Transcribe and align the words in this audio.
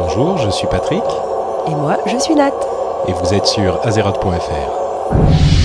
Bonjour, 0.00 0.38
je 0.38 0.48
suis 0.48 0.68
Patrick. 0.68 1.02
Et 1.66 1.74
moi, 1.74 1.98
je 2.06 2.16
suis 2.18 2.36
Nat. 2.36 2.52
Et 3.08 3.12
vous 3.12 3.34
êtes 3.34 3.46
sur 3.46 3.84
azeroth.fr. 3.84 5.57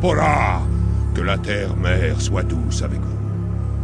Pora 0.00 0.62
Que 1.14 1.20
la 1.20 1.36
terre-mère 1.36 2.18
soit 2.18 2.42
douce 2.42 2.82
avec 2.82 2.98
vous. 2.98 3.18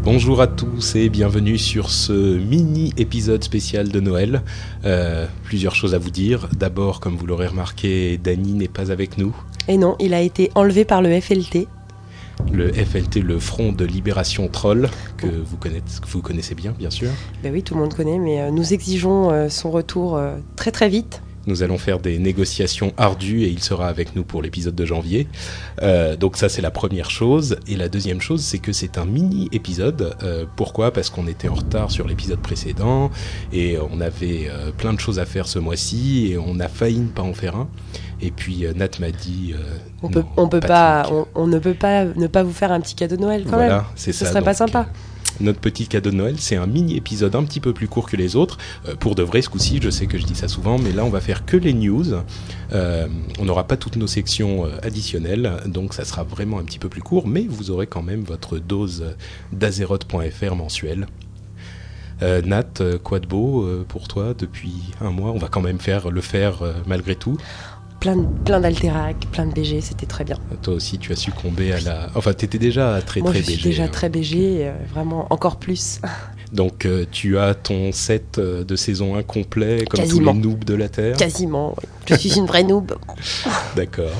Bonjour 0.02 0.40
à 0.40 0.46
tous 0.46 0.96
et 0.96 1.10
bienvenue 1.10 1.58
sur 1.58 1.90
ce 1.90 2.38
mini 2.38 2.94
épisode 2.96 3.44
spécial 3.44 3.90
de 3.90 4.00
Noël. 4.00 4.42
Euh, 4.86 5.26
plusieurs 5.44 5.74
choses 5.74 5.94
à 5.94 5.98
vous 5.98 6.10
dire. 6.10 6.48
D'abord, 6.58 6.98
comme 6.98 7.14
vous 7.16 7.26
l'aurez 7.26 7.48
remarqué, 7.48 8.16
Danny 8.16 8.54
n'est 8.54 8.68
pas 8.68 8.90
avec 8.90 9.18
nous. 9.18 9.36
Et 9.68 9.76
non, 9.76 9.96
il 10.00 10.14
a 10.14 10.22
été 10.22 10.50
enlevé 10.54 10.86
par 10.86 11.02
le 11.02 11.20
FLT. 11.20 11.68
Le 12.50 12.72
FLT, 12.72 13.20
le 13.20 13.38
Front 13.38 13.72
de 13.72 13.84
Libération 13.84 14.48
Troll, 14.48 14.88
que 15.18 15.26
vous 15.26 15.58
connaissez, 15.58 16.00
que 16.00 16.08
vous 16.08 16.22
connaissez 16.22 16.54
bien, 16.54 16.72
bien 16.72 16.90
sûr. 16.90 17.10
Ben 17.42 17.52
oui, 17.52 17.62
tout 17.62 17.74
le 17.74 17.80
monde 17.80 17.92
connaît, 17.92 18.18
mais 18.18 18.40
euh, 18.40 18.50
nous 18.50 18.72
exigeons 18.72 19.30
euh, 19.30 19.50
son 19.50 19.70
retour 19.70 20.18
très 20.56 20.70
très 20.70 20.88
vite. 20.88 21.20
Nous 21.46 21.62
allons 21.62 21.78
faire 21.78 21.98
des 22.00 22.18
négociations 22.18 22.92
ardues 22.96 23.42
et 23.44 23.48
il 23.48 23.62
sera 23.62 23.88
avec 23.88 24.16
nous 24.16 24.24
pour 24.24 24.42
l'épisode 24.42 24.74
de 24.74 24.84
janvier. 24.84 25.28
Euh, 25.82 26.16
donc 26.16 26.36
ça 26.36 26.48
c'est 26.48 26.62
la 26.62 26.70
première 26.70 27.10
chose. 27.10 27.56
Et 27.68 27.76
la 27.76 27.88
deuxième 27.88 28.20
chose 28.20 28.42
c'est 28.42 28.58
que 28.58 28.72
c'est 28.72 28.98
un 28.98 29.04
mini 29.04 29.48
épisode. 29.52 30.14
Euh, 30.22 30.44
pourquoi? 30.56 30.92
Parce 30.92 31.10
qu'on 31.10 31.26
était 31.26 31.48
en 31.48 31.54
retard 31.54 31.90
sur 31.90 32.06
l'épisode 32.08 32.40
précédent 32.40 33.10
et 33.52 33.76
on 33.92 34.00
avait 34.00 34.48
euh, 34.48 34.72
plein 34.72 34.92
de 34.92 35.00
choses 35.00 35.18
à 35.18 35.24
faire 35.26 35.46
ce 35.48 35.58
mois-ci 35.58 36.28
et 36.32 36.38
on 36.38 36.58
a 36.60 36.68
failli 36.68 36.98
ne 37.00 37.08
pas 37.08 37.22
en 37.22 37.34
faire 37.34 37.56
un. 37.56 37.68
Et 38.20 38.30
puis 38.30 38.64
Nat 38.74 38.98
m'a 38.98 39.10
dit... 39.10 39.54
On 40.02 40.08
peut, 40.08 40.20
non, 40.20 40.26
on 40.38 40.48
peut 40.48 40.60
pas, 40.60 41.06
on, 41.12 41.26
on 41.34 41.46
ne 41.46 41.58
peut 41.58 41.74
pas 41.74 42.06
ne 42.06 42.26
pas 42.26 42.42
vous 42.42 42.52
faire 42.52 42.72
un 42.72 42.80
petit 42.80 42.94
cadeau 42.94 43.16
de 43.16 43.20
Noël 43.20 43.44
quand 43.44 43.56
Voilà, 43.56 43.74
même. 43.76 43.84
Ce 43.94 44.10
ça. 44.12 44.24
serait 44.26 44.42
pas 44.42 44.54
sympa. 44.54 44.86
Notre 45.40 45.60
petit 45.60 45.86
cadeau 45.86 46.10
de 46.10 46.16
Noël, 46.16 46.36
c'est 46.38 46.56
un 46.56 46.66
mini 46.66 46.96
épisode 46.96 47.34
un 47.34 47.44
petit 47.44 47.60
peu 47.60 47.72
plus 47.72 47.88
court 47.88 48.08
que 48.08 48.16
les 48.16 48.36
autres. 48.36 48.58
Euh, 48.88 48.94
pour 48.94 49.14
de 49.14 49.22
vrai, 49.22 49.42
ce 49.42 49.48
coup-ci, 49.48 49.80
je 49.82 49.90
sais 49.90 50.06
que 50.06 50.18
je 50.18 50.24
dis 50.24 50.34
ça 50.34 50.48
souvent, 50.48 50.78
mais 50.78 50.92
là, 50.92 51.04
on 51.04 51.10
va 51.10 51.20
faire 51.20 51.44
que 51.44 51.56
les 51.56 51.72
news. 51.72 52.06
Euh, 52.72 53.06
on 53.38 53.44
n'aura 53.44 53.66
pas 53.66 53.76
toutes 53.76 53.96
nos 53.96 54.06
sections 54.06 54.66
euh, 54.66 54.70
additionnelles, 54.82 55.60
donc 55.66 55.94
ça 55.94 56.04
sera 56.04 56.24
vraiment 56.24 56.58
un 56.58 56.64
petit 56.64 56.78
peu 56.78 56.88
plus 56.88 57.02
court, 57.02 57.26
mais 57.26 57.46
vous 57.48 57.70
aurez 57.70 57.86
quand 57.86 58.02
même 58.02 58.22
votre 58.22 58.58
dose 58.58 59.14
d'azeroth.fr 59.52 60.54
mensuelle. 60.54 61.06
Nat, 62.22 62.82
quoi 63.04 63.20
de 63.20 63.26
beau 63.26 63.68
pour 63.88 64.08
toi 64.08 64.32
depuis 64.32 64.72
un 65.02 65.10
mois? 65.10 65.32
On 65.32 65.38
va 65.38 65.48
quand 65.48 65.60
même 65.60 65.78
faire 65.78 66.10
le 66.10 66.22
faire 66.22 66.62
malgré 66.86 67.14
tout. 67.14 67.36
Plein, 68.00 68.22
plein 68.44 68.60
d'altérac, 68.60 69.16
plein 69.32 69.46
de 69.46 69.52
BG, 69.52 69.80
c'était 69.80 70.06
très 70.06 70.22
bien. 70.24 70.36
Toi 70.62 70.74
aussi, 70.74 70.98
tu 70.98 71.12
as 71.12 71.16
succombé 71.16 71.72
à 71.72 71.80
la. 71.80 72.08
Enfin, 72.14 72.32
t'étais 72.34 72.58
déjà 72.58 73.00
très 73.04 73.20
Moi, 73.20 73.30
très 73.30 73.40
je 73.40 73.44
suis 73.46 73.56
BG, 73.56 73.68
déjà 73.68 73.84
hein. 73.84 73.88
très 73.88 74.08
BG, 74.08 74.58
euh, 74.66 74.72
vraiment 74.92 75.26
encore 75.30 75.56
plus. 75.56 76.00
Donc 76.52 76.86
euh, 76.86 77.04
tu 77.10 77.38
as 77.38 77.54
ton 77.54 77.90
set 77.90 78.38
euh, 78.38 78.62
de 78.62 78.76
saison 78.76 79.16
1 79.16 79.22
complet 79.24 79.84
comme 79.90 79.98
Quasiment. 80.00 80.32
tous 80.32 80.36
les 80.36 80.42
noobs 80.42 80.64
de 80.64 80.74
la 80.74 80.88
Terre. 80.88 81.16
Quasiment. 81.16 81.74
oui. 81.78 81.88
Je 82.08 82.14
suis 82.14 82.36
une 82.38 82.46
vraie 82.46 82.62
noob. 82.62 82.92
D'accord. 83.76 84.12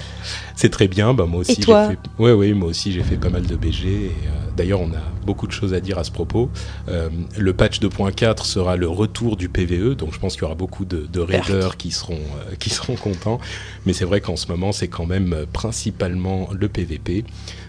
C'est 0.57 0.71
très 0.71 0.89
bien. 0.89 1.15
Bah, 1.15 1.27
moi 1.27 1.41
aussi, 1.41 1.53
Et 1.53 1.57
toi 1.57 1.85
j'ai 1.89 1.95
fait... 1.95 2.23
Ouais, 2.23 2.33
oui, 2.33 2.53
moi 2.55 2.71
aussi 2.71 2.91
j'ai 2.93 3.03
fait 3.03 3.17
pas 3.17 3.31
mal 3.31 3.47
de 3.47 3.55
BG. 3.57 3.89
Et, 3.89 4.07
euh, 4.09 4.11
D'ailleurs, 4.57 4.81
on 4.81 4.91
a 4.93 5.03
beaucoup 5.27 5.47
de 5.47 5.53
choses 5.53 5.75
à 5.75 5.81
dire 5.81 5.99
à 5.99 6.05
ce 6.05 6.11
propos. 6.11 6.49
Euh, 6.89 7.11
le 7.37 7.53
patch 7.53 7.79
2.4 7.79 8.45
sera 8.47 8.77
le 8.79 8.89
retour 8.89 9.37
du 9.37 9.51
PVE, 9.51 9.95
donc 9.97 10.15
je 10.15 10.19
pense 10.19 10.33
qu'il 10.33 10.43
y 10.43 10.45
aura 10.47 10.55
beaucoup 10.55 10.87
de, 10.87 11.07
de 11.13 11.21
raiders 11.21 11.77
qui 11.77 11.91
seront, 11.91 12.15
euh, 12.15 12.55
qui 12.59 12.71
seront 12.71 12.95
contents. 12.97 13.39
Mais 13.85 13.93
c'est 13.93 14.07
vrai 14.07 14.23
qu'en 14.23 14.37
ce 14.37 14.49
moment, 14.49 14.73
c'est 14.73 14.89
quand 14.89 15.05
même 15.05 15.45
principalement 15.53 16.49
le 16.59 16.69
PVP. 16.69 17.25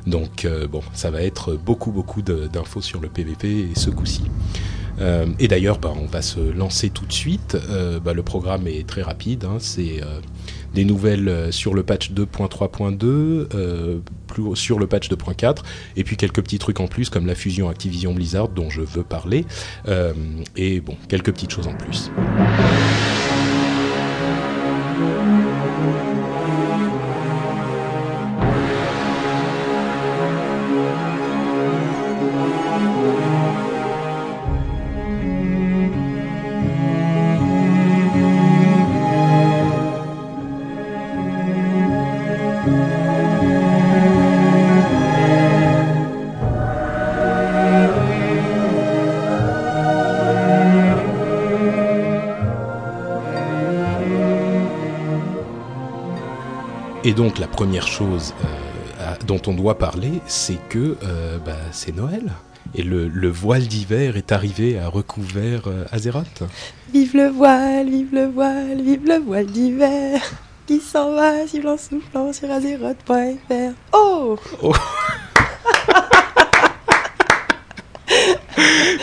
Donc 0.05 0.45
euh, 0.45 0.65
bon, 0.65 0.81
ça 0.93 1.11
va 1.11 1.23
être 1.23 1.55
beaucoup, 1.55 1.91
beaucoup 1.91 2.21
d'infos 2.21 2.81
sur 2.81 3.01
le 3.01 3.09
PVP 3.09 3.49
et 3.49 3.69
ce 3.75 3.89
coup-ci. 3.89 4.23
Et 5.37 5.47
d'ailleurs, 5.47 5.77
bah, 5.77 5.93
on 5.95 6.05
va 6.07 6.23
se 6.23 6.39
lancer 6.39 6.89
tout 6.89 7.05
de 7.05 7.13
suite. 7.13 7.55
Bah, 8.03 8.13
le 8.13 8.23
programme 8.23 8.65
est 8.65 8.87
très 8.87 9.03
rapide. 9.03 9.43
hein. 9.45 9.57
C'est 9.59 10.01
des 10.77 10.85
nouvelles 10.85 11.27
euh, 11.27 11.51
sur 11.51 11.73
le 11.73 11.81
patch 11.81 12.11
2.3.2, 12.11 13.03
euh, 13.03 13.97
plus 14.27 14.55
sur 14.55 14.77
le 14.77 14.85
patch 14.85 15.09
2.4, 15.09 15.63
et 15.95 16.03
puis 16.03 16.17
quelques 16.17 16.43
petits 16.43 16.59
trucs 16.59 16.79
en 16.79 16.87
plus 16.87 17.09
comme 17.09 17.25
la 17.25 17.33
fusion 17.33 17.67
Activision 17.67 18.13
Blizzard 18.13 18.49
dont 18.49 18.69
je 18.69 18.81
veux 18.81 19.01
parler, 19.01 19.45
euh, 19.87 20.13
et 20.55 20.79
bon, 20.79 20.95
quelques 21.09 21.33
petites 21.33 21.51
choses 21.51 21.67
en 21.67 21.73
plus. 21.73 22.11
Donc 57.17 57.39
la 57.39 57.47
première 57.47 57.87
chose 57.87 58.33
euh, 58.45 59.13
à- 59.13 59.17
dont 59.25 59.41
on 59.47 59.53
doit 59.53 59.77
parler, 59.77 60.21
c'est 60.27 60.59
que 60.69 60.95
euh, 61.03 61.37
bah, 61.43 61.57
c'est 61.71 61.93
Noël. 61.95 62.23
Et 62.75 62.83
le, 62.83 63.07
le 63.07 63.29
voile 63.29 63.65
d'hiver 63.65 64.17
est 64.17 64.31
arrivé 64.31 64.77
à 64.77 64.87
recouvert 64.87 65.63
euh, 65.67 65.85
Azeroth. 65.91 66.43
Vive 66.93 67.15
le 67.15 67.27
voile, 67.29 67.89
vive 67.89 68.13
le 68.13 68.27
voile, 68.27 68.81
vive 68.81 69.05
le 69.05 69.17
voile 69.17 69.47
d'hiver. 69.47 70.21
Qui 70.67 70.79
s'en 70.79 71.11
va, 71.13 71.47
sifflant, 71.47 71.77
soufflant 71.77 72.31
sur 72.33 72.51
azeroth.fr. 72.51 73.71
Oh 73.93 74.37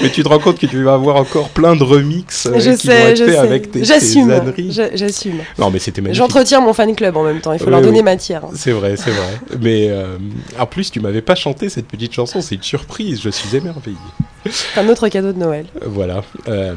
Mais 0.04 0.10
tu 0.10 0.22
te 0.22 0.28
rends 0.28 0.38
compte 0.38 0.58
que 0.58 0.66
tu 0.66 0.82
vas 0.84 0.94
avoir 0.94 1.16
encore 1.16 1.48
plein 1.48 1.74
de 1.74 1.82
remixes 1.82 2.46
euh, 2.46 2.60
Je 2.60 2.70
qui 2.70 2.86
vont 2.86 2.92
être 2.92 3.16
je 3.16 3.24
faits 3.24 3.32
sais. 3.34 3.38
avec 3.40 3.70
tes, 3.72 3.80
tes 3.80 3.84
J'assume. 3.84 4.30
âneries. 4.30 4.70
Je- 4.72 4.96
J'assume. 4.96 5.38
Non 5.58 5.70
mais 5.70 5.78
c'était 5.80 6.00
magnifique. 6.00 6.18
J'entretiens 6.22 6.60
mon 6.60 6.72
fan 6.72 6.94
club 6.94 7.16
en 7.16 7.24
même 7.24 7.40
temps. 7.40 7.52
Il 7.52 7.58
faut 7.58 7.64
Oui, 7.64 7.70
leur 7.72 7.80
donner 7.80 7.98
oui. 7.98 8.04
matière. 8.04 8.44
hein. 8.44 8.50
C'est 8.54 8.72
vrai, 8.72 8.96
c'est 8.96 9.10
vrai. 9.10 9.38
Mais 9.60 9.88
euh, 9.88 10.16
en 10.58 10.66
plus, 10.66 10.90
tu 10.90 11.00
m'avais 11.00 11.22
pas 11.22 11.34
chanté 11.34 11.68
cette 11.68 11.86
petite 11.88 12.12
chanson, 12.12 12.40
c'est 12.40 12.54
une 12.54 12.62
surprise, 12.62 13.20
je 13.22 13.30
suis 13.30 13.56
émerveillé. 13.56 13.96
Un 14.76 14.88
autre 14.88 15.08
cadeau 15.08 15.32
de 15.32 15.38
Noël. 15.38 15.66
Euh, 15.76 15.86
Voilà. 15.86 16.22
Euh, 16.48 16.74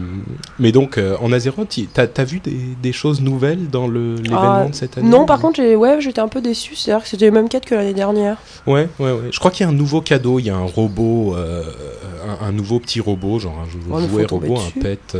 mais 0.59 0.71
donc, 0.71 0.97
euh, 0.97 1.15
en 1.21 1.31
Azeroth, 1.31 1.77
t'as 1.93 2.07
as 2.17 2.23
vu 2.23 2.39
des, 2.39 2.57
des 2.81 2.91
choses 2.93 3.21
nouvelles 3.21 3.69
dans 3.69 3.87
le- 3.87 4.15
l'événement 4.15 4.63
Ah, 4.65 4.67
de 4.69 4.75
cette 4.75 4.97
année 4.97 5.07
Non, 5.09 5.25
par 5.25 5.39
contre, 5.39 5.61
ouais, 5.75 6.01
j'étais 6.01 6.21
un 6.21 6.27
peu 6.27 6.41
déçu. 6.41 6.75
C'est-à-dire 6.75 7.03
que 7.03 7.09
c'était 7.09 7.25
les 7.25 7.31
mêmes 7.31 7.49
quêtes 7.49 7.65
que 7.65 7.75
l'année 7.75 7.93
dernière. 7.93 8.37
Ouais, 8.65 8.87
ouais, 8.99 9.11
ouais. 9.11 9.29
Je 9.31 9.39
crois 9.39 9.51
qu'il 9.51 9.65
y 9.65 9.69
a 9.69 9.71
un 9.71 9.75
nouveau 9.75 10.01
cadeau, 10.01 10.39
il 10.39 10.45
y 10.45 10.49
a 10.49 10.55
un 10.55 10.65
robot, 10.65 11.35
euh, 11.35 11.63
un, 12.41 12.47
un 12.47 12.51
nouveau 12.51 12.79
petit 12.79 12.99
robot, 13.01 13.39
genre 13.39 13.57
un 13.63 13.69
jou- 13.69 13.79
Oh, 13.91 13.99
jouet 13.99 14.25
robot, 14.25 14.57
un 14.57 14.79
pet. 14.81 15.17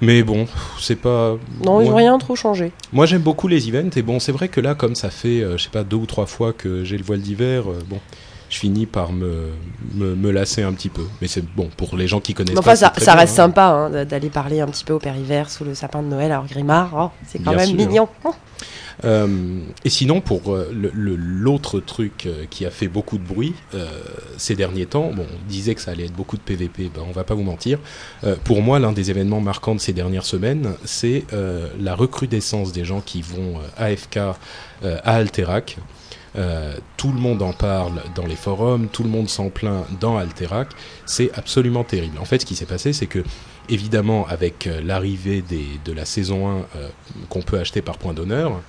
Mais 0.00 0.22
bon, 0.22 0.46
c'est 0.80 0.94
pas. 0.94 1.36
Non, 1.64 1.80
ils 1.80 1.88
n'ont 1.90 1.96
rien 1.96 2.16
trop 2.18 2.36
changé. 2.36 2.70
Moi, 2.92 3.06
j'aime 3.06 3.22
beaucoup 3.22 3.48
les 3.48 3.68
events, 3.68 3.90
et 3.96 4.02
bon, 4.02 4.20
c'est 4.20 4.30
vrai 4.30 4.46
que 4.48 4.60
là, 4.60 4.76
comme 4.76 4.94
ça 4.94 5.10
fait, 5.10 5.44
je 5.56 5.62
sais 5.62 5.70
pas, 5.70 5.82
deux 5.82 5.96
ou 5.96 6.06
trois 6.06 6.26
fois 6.26 6.52
que 6.52 6.84
j'ai 6.84 6.96
le 6.96 7.02
voile 7.02 7.20
d'hiver, 7.20 7.64
bon, 7.88 7.98
je 8.50 8.58
finis 8.58 8.86
par 8.86 9.12
me, 9.12 9.50
me, 9.94 10.14
me 10.14 10.30
lasser 10.30 10.62
un 10.62 10.72
petit 10.72 10.88
peu. 10.88 11.04
Mais 11.20 11.28
c'est 11.28 11.44
bon, 11.44 11.68
pour 11.76 11.96
les 11.96 12.08
gens 12.08 12.20
qui 12.20 12.34
connaissent 12.34 12.54
Mais 12.56 12.62
pas. 12.62 12.76
ça, 12.76 12.90
très 12.90 13.04
ça 13.04 13.12
bien, 13.12 13.20
reste 13.20 13.32
hein. 13.34 13.44
sympa 13.44 13.64
hein, 13.66 14.04
d'aller 14.04 14.30
parler 14.30 14.60
un 14.60 14.66
petit 14.66 14.84
peu 14.84 14.92
au 14.94 14.98
père 14.98 15.16
hiver 15.16 15.50
sous 15.50 15.64
le 15.64 15.74
sapin 15.74 16.02
de 16.02 16.08
Noël. 16.08 16.32
Alors, 16.32 16.46
Grimard, 16.46 16.90
oh, 16.96 17.10
c'est 17.26 17.38
quand 17.38 17.50
Bien 17.50 17.60
même 17.66 17.68
sûr. 17.68 17.76
mignon. 17.76 18.08
Oh. 18.24 18.34
Euh, 19.04 19.60
et 19.84 19.90
sinon, 19.90 20.20
pour 20.20 20.54
euh, 20.54 20.70
l'autre 20.72 21.80
truc 21.80 22.26
euh, 22.26 22.46
qui 22.50 22.66
a 22.66 22.70
fait 22.70 22.88
beaucoup 22.88 23.18
de 23.18 23.22
bruit 23.22 23.54
ces 24.36 24.54
derniers 24.54 24.86
temps, 24.86 25.10
bon, 25.12 25.24
on 25.24 25.48
disait 25.48 25.74
que 25.74 25.80
ça 25.80 25.92
allait 25.92 26.06
être 26.06 26.14
beaucoup 26.14 26.36
de 26.36 26.42
PVP, 26.42 26.90
ben, 26.94 27.02
on 27.08 27.12
va 27.12 27.24
pas 27.24 27.34
vous 27.34 27.42
mentir. 27.42 27.78
Pour 28.44 28.62
moi, 28.62 28.78
l'un 28.78 28.92
des 28.92 29.10
événements 29.10 29.40
marquants 29.40 29.74
de 29.74 29.80
ces 29.80 29.92
dernières 29.92 30.24
semaines, 30.24 30.74
c'est 30.84 31.24
la 31.80 31.94
recrudescence 31.94 32.72
des 32.72 32.84
gens 32.84 33.00
qui 33.00 33.22
vont 33.22 33.54
AFK 33.76 34.16
à 34.16 34.36
Alterac. 35.04 35.78
Euh, 36.38 36.76
tout 36.96 37.10
le 37.12 37.18
monde 37.18 37.42
en 37.42 37.52
parle 37.52 38.00
dans 38.14 38.26
les 38.26 38.36
forums, 38.36 38.88
tout 38.88 39.02
le 39.02 39.08
monde 39.08 39.28
s'en 39.28 39.50
plaint 39.50 39.84
dans 40.00 40.18
Alterac. 40.18 40.68
C'est 41.04 41.30
absolument 41.34 41.82
terrible. 41.82 42.18
En 42.18 42.24
fait, 42.24 42.40
ce 42.40 42.46
qui 42.46 42.54
s'est 42.54 42.66
passé, 42.66 42.92
c'est 42.92 43.06
que 43.06 43.24
évidemment, 43.68 44.26
avec 44.28 44.66
euh, 44.66 44.80
l'arrivée 44.80 45.42
de 45.42 45.92
la 45.92 46.04
saison 46.04 46.48
1 46.48 46.56
euh, 46.76 46.88
qu'on 47.28 47.42
peut 47.42 47.58
acheter 47.58 47.82
par 47.82 47.98
point 47.98 48.14
d'honneur, 48.14 48.60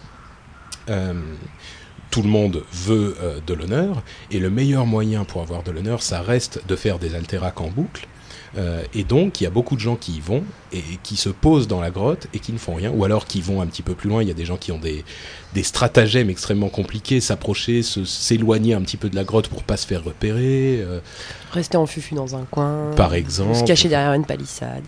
tout 2.10 2.24
le 2.24 2.30
monde 2.30 2.64
veut 2.74 3.16
de 3.46 3.54
l'honneur, 3.54 4.02
et 4.32 4.40
le 4.40 4.50
meilleur 4.50 4.88
moyen 4.88 5.24
pour 5.24 5.44
avoir 5.44 5.62
de 5.62 5.70
l'honneur, 5.70 6.02
ça 6.02 6.24
reste 6.24 6.66
de 6.68 6.76
faire 6.76 6.98
des 6.98 7.14
alteracs 7.14 7.62
en 7.62 7.68
boucle. 7.68 8.08
Euh, 8.58 8.84
et 8.96 9.04
donc, 9.04 9.40
il 9.40 9.44
y 9.44 9.48
a 9.48 9.52
beaucoup 9.52 9.76
de 9.76 9.82
gens 9.82 9.96
qui 9.96 10.14
y 10.14 10.20
vont 10.20 10.44
et 10.74 10.82
qui 11.04 11.18
se 11.18 11.30
posent 11.30 11.68
dans 11.68 11.80
la 11.82 11.92
grotte 11.92 12.28
et 12.34 12.40
qui 12.40 12.52
ne 12.52 12.58
font 12.58 12.74
rien, 12.74 12.92
ou 12.92 13.04
alors 13.06 13.26
qui 13.26 13.42
vont 13.42 13.62
un 13.62 13.68
petit 13.68 13.82
peu 13.84 13.94
plus 13.94 14.10
loin. 14.10 14.22
Il 14.24 14.28
y 14.28 14.32
a 14.32 14.36
des 14.36 14.46
gens 14.46 14.58
qui 14.58 14.72
ont 14.72 14.80
des, 14.80 15.04
des 15.54 15.64
stratagèmes 15.64 16.30
extrêmement 16.30 16.70
compliqués, 16.70 17.22
s'approcher, 17.22 17.84
se- 17.84 18.06
s'éloigner 18.06 18.74
un 18.74 18.82
petit 18.82 18.98
peu 18.98 19.10
de 19.10 19.16
la 19.16 19.24
grotte 19.24 19.50
pour 19.50 19.64
pas 19.64 19.78
se 19.78 19.86
faire 19.86 20.04
repérer, 20.04 20.80
euh, 20.82 21.00
Rester 21.52 21.78
en 21.78 21.86
fufu 21.86 22.16
dans 22.16 22.36
un 22.36 22.46
coin. 22.50 22.92
par 22.96 23.14
exemple. 23.14 23.56
Se 23.56 23.64
cacher 23.64 23.88
derrière 23.90 24.14
une 24.14 24.26
palissade. 24.26 24.84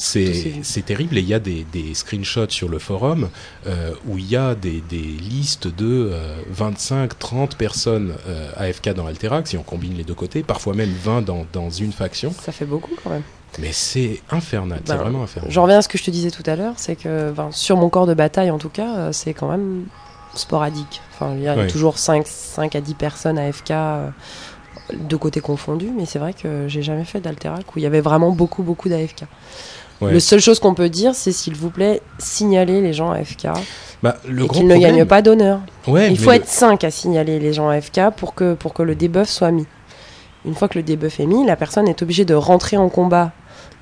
C'est 0.00 0.84
terrible 0.84 1.18
et 1.18 1.20
il 1.20 1.28
y 1.28 1.34
a 1.34 1.38
des, 1.38 1.66
des 1.72 1.94
screenshots 1.94 2.48
sur 2.48 2.68
le 2.68 2.78
forum 2.78 3.28
euh, 3.66 3.92
où 4.06 4.18
il 4.18 4.28
y 4.28 4.36
a 4.36 4.54
des, 4.54 4.82
des 4.88 4.96
listes 4.96 5.68
de 5.68 6.10
euh, 6.12 6.36
25, 6.48 7.18
30 7.18 7.56
personnes 7.56 8.14
euh, 8.26 8.50
AFK 8.56 8.94
dans 8.94 9.06
Alterac, 9.06 9.46
si 9.46 9.56
on 9.58 9.62
combine 9.62 9.94
les 9.94 10.04
deux 10.04 10.14
côtés, 10.14 10.42
parfois 10.42 10.74
même 10.74 10.92
20 11.04 11.22
dans, 11.22 11.46
dans 11.52 11.70
une 11.70 11.92
faction. 11.92 12.32
Ça 12.32 12.50
fait 12.52 12.64
beaucoup 12.64 12.92
quand 13.02 13.10
même. 13.10 13.22
Mais 13.58 13.72
c'est 13.72 14.22
infernal, 14.30 14.80
c'est 14.84 14.92
Ben, 14.92 15.02
vraiment 15.02 15.22
infernal. 15.24 15.50
J'en 15.50 15.62
reviens 15.64 15.78
à 15.78 15.82
ce 15.82 15.88
que 15.88 15.98
je 15.98 16.04
te 16.04 16.10
disais 16.10 16.30
tout 16.30 16.44
à 16.46 16.56
l'heure, 16.56 16.74
c'est 16.76 16.96
que 16.96 17.30
ben, 17.32 17.50
sur 17.52 17.76
mon 17.76 17.88
corps 17.90 18.06
de 18.06 18.14
bataille 18.14 18.50
en 18.50 18.58
tout 18.58 18.68
cas, 18.68 18.96
euh, 18.96 19.12
c'est 19.12 19.34
quand 19.34 19.48
même 19.48 19.86
sporadique. 20.34 21.02
Enfin, 21.12 21.34
il 21.36 21.42
y 21.42 21.48
a 21.48 21.66
toujours 21.66 21.98
5, 21.98 22.26
5 22.26 22.74
à 22.76 22.80
10 22.80 22.94
personnes 22.94 23.38
AFK 23.38 23.70
euh, 23.72 24.08
de 24.94 25.16
côtés 25.16 25.40
confondus, 25.40 25.90
mais 25.94 26.06
c'est 26.06 26.18
vrai 26.18 26.32
que 26.32 26.68
j'ai 26.68 26.82
jamais 26.82 27.04
fait 27.04 27.20
d'Alterac 27.20 27.74
où 27.74 27.78
il 27.78 27.82
y 27.82 27.86
avait 27.86 28.00
vraiment 28.00 28.30
beaucoup, 28.30 28.62
beaucoup 28.62 28.88
d'AFK. 28.88 29.24
Ouais. 30.00 30.12
Le 30.12 30.20
seule 30.20 30.40
chose 30.40 30.58
qu'on 30.60 30.74
peut 30.74 30.88
dire, 30.88 31.14
c'est 31.14 31.32
s'il 31.32 31.54
vous 31.54 31.70
plaît, 31.70 32.00
signaler 32.18 32.80
les 32.80 32.92
gens 32.94 33.10
AFK 33.10 33.48
Bah, 34.02 34.16
le 34.26 34.44
et 34.44 34.46
gros 34.46 34.58
qu'ils 34.60 34.66
ne 34.68 34.76
gagnent 34.78 35.04
pas 35.04 35.20
d'honneur. 35.20 35.60
Ouais, 35.86 36.10
Il 36.10 36.18
faut 36.18 36.30
le- 36.30 36.36
être 36.36 36.48
5 36.48 36.84
à 36.84 36.90
signaler 36.90 37.38
les 37.38 37.52
gens 37.52 37.68
AFK 37.68 38.10
pour 38.16 38.34
que, 38.34 38.54
pour 38.54 38.72
que 38.72 38.82
le 38.82 38.94
debuff 38.94 39.28
soit 39.28 39.50
mis. 39.50 39.66
Une 40.46 40.54
fois 40.54 40.68
que 40.68 40.78
le 40.78 40.82
debuff 40.82 41.20
est 41.20 41.26
mis, 41.26 41.44
la 41.44 41.54
personne 41.56 41.86
est 41.86 42.00
obligée 42.00 42.24
de 42.24 42.32
rentrer 42.34 42.78
en 42.78 42.88
combat 42.88 43.32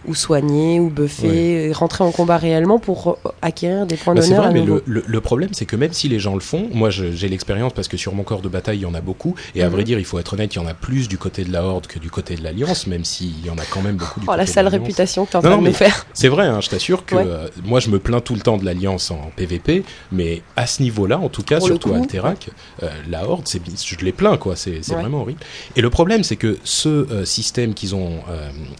ou 0.06 0.14
soigner 0.14 0.80
ou 0.80 0.90
buffer, 0.90 1.72
rentrer 1.72 2.04
en 2.04 2.12
combat 2.12 2.36
réellement 2.38 2.78
pour 2.78 3.18
acquérir 3.42 3.86
des 3.86 3.96
points 3.96 4.14
c'est 4.14 4.20
d'honneur 4.22 4.38
vrai, 4.38 4.48
à 4.48 4.52
mais 4.52 4.62
le, 4.64 4.82
le- 4.86 5.04
le 5.06 5.20
problème, 5.20 5.50
c'est 5.52 5.66
que 5.66 5.76
même 5.76 5.92
si 5.92 6.08
les 6.08 6.18
gens 6.20 6.34
le 6.34 6.40
font, 6.40 6.68
moi 6.72 6.88
j'ai 6.90 7.28
l'expérience 7.28 7.72
parce 7.72 7.88
que 7.88 7.96
sur 7.96 8.14
mon 8.14 8.22
corps 8.22 8.40
de 8.40 8.48
bataille, 8.48 8.78
il 8.78 8.82
y 8.82 8.86
en 8.86 8.94
a 8.94 9.00
beaucoup, 9.00 9.34
et 9.54 9.62
à 9.62 9.66
Mhm. 9.66 9.72
vrai 9.72 9.84
dire, 9.84 9.98
il 9.98 10.04
faut 10.04 10.18
être 10.18 10.32
honnête, 10.34 10.54
il 10.54 10.58
y 10.58 10.60
en 10.60 10.66
a 10.66 10.74
plus 10.74 11.08
du 11.08 11.18
côté 11.18 11.44
de 11.44 11.52
la 11.52 11.64
Horde 11.64 11.86
que 11.86 11.98
du 11.98 12.10
côté 12.10 12.36
de 12.36 12.42
l'Alliance, 12.42 12.86
même 12.86 13.04
s'il 13.04 13.44
y 13.44 13.50
en 13.50 13.58
a 13.58 13.64
quand 13.64 13.82
même 13.82 13.96
beaucoup 13.96 14.20
du 14.20 14.26
Oh, 14.26 14.30
côté 14.30 14.38
la 14.38 14.46
sale 14.46 14.68
réputation 14.68 15.24
que 15.26 15.32
tu 15.32 15.36
en 15.36 15.42
train 15.42 15.58
de 15.58 15.62
me 15.62 15.72
faire. 15.72 16.06
C'est 16.14 16.28
vrai, 16.28 16.46
hein, 16.46 16.60
je 16.60 16.68
t'assure 16.68 17.04
que 17.04 17.16
Ouais. 17.16 17.24
euh, 17.26 17.48
moi 17.64 17.80
je 17.80 17.90
me 17.90 17.98
plains 17.98 18.20
tout 18.20 18.34
le 18.34 18.40
temps 18.40 18.56
de 18.56 18.64
l'Alliance 18.64 19.10
en 19.10 19.30
PVP, 19.36 19.82
mais 20.12 20.42
à 20.56 20.66
ce 20.66 20.82
niveau-là, 20.82 21.18
en 21.18 21.28
tout 21.28 21.42
cas, 21.42 21.58
Pour 21.58 21.66
surtout 21.66 21.92
à 21.92 21.96
Alterac, 21.96 22.50
euh, 22.82 22.88
la 23.10 23.28
Horde, 23.28 23.46
c'est, 23.48 23.60
je 23.84 24.04
les 24.04 24.12
plains, 24.12 24.36
quoi, 24.36 24.56
c'est, 24.56 24.78
c'est 24.82 24.94
Ouais. 24.94 25.00
vraiment 25.00 25.22
horrible. 25.22 25.40
Et 25.76 25.80
le 25.80 25.90
problème, 25.90 26.22
c'est 26.22 26.36
que 26.36 26.56
ce 26.64 26.88
euh, 26.88 27.24
système 27.24 27.74
qu'ils 27.74 27.94
ont 27.94 28.20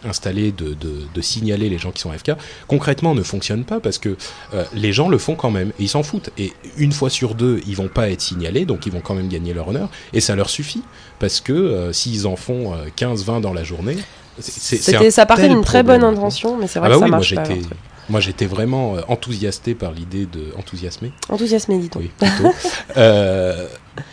installé 0.05 0.51
de, 0.51 0.73
de, 0.73 1.01
de 1.13 1.18
signaler 1.21 1.69
les 1.69 1.77
gens 1.77 1.91
qui 1.91 2.01
sont 2.01 2.11
AFK, 2.11 2.31
concrètement 2.67 3.15
ne 3.15 3.23
fonctionne 3.23 3.63
pas 3.63 3.79
parce 3.79 3.97
que 3.97 4.15
euh, 4.53 4.63
les 4.73 4.91
gens 4.93 5.09
le 5.09 5.17
font 5.17 5.35
quand 5.35 5.51
même 5.51 5.69
et 5.79 5.83
ils 5.83 5.89
s'en 5.89 6.03
foutent. 6.03 6.29
Et 6.37 6.53
une 6.77 6.91
fois 6.91 7.09
sur 7.09 7.35
deux, 7.35 7.61
ils 7.67 7.75
vont 7.75 7.87
pas 7.89 8.09
être 8.09 8.21
signalés, 8.21 8.65
donc 8.65 8.85
ils 8.85 8.91
vont 8.91 9.01
quand 9.01 9.13
même 9.15 9.27
gagner 9.29 9.53
leur 9.53 9.67
honneur, 9.67 9.89
et 10.13 10.21
ça 10.21 10.35
leur 10.35 10.49
suffit 10.49 10.83
parce 11.19 11.41
que 11.41 11.53
euh, 11.53 11.93
s'ils 11.93 12.27
en 12.27 12.35
font 12.35 12.73
15-20 12.97 13.41
dans 13.41 13.53
la 13.53 13.63
journée, 13.63 13.97
C'était, 14.39 15.11
ça 15.11 15.25
partait 15.25 15.49
d'une 15.49 15.63
très 15.63 15.83
bonne 15.83 16.03
intention, 16.03 16.57
mais 16.57 16.67
c'est 16.67 16.79
vrai 16.79 16.89
Ah 16.91 16.91
bah 16.91 16.95
que 16.95 16.99
ça 16.99 17.05
oui, 17.05 17.09
moi 17.09 17.17
marche 17.17 17.35
pas. 17.35 17.43
j'étais, 17.43 17.55
leur 17.59 17.67
truc. 17.67 17.79
moi 18.09 18.19
j'étais 18.21 18.45
vraiment 18.45 18.95
euh, 18.95 19.01
enthousiasté 19.09 19.75
par 19.75 19.91
l'idée 19.91 20.25
de 20.25 20.53
enthousiasmé, 20.57 21.11
Enthousiasmé, 21.27 21.77
dit-on. 21.79 21.99
oui 21.99 22.09
plutôt, 22.17 22.53
euh, 22.97 23.67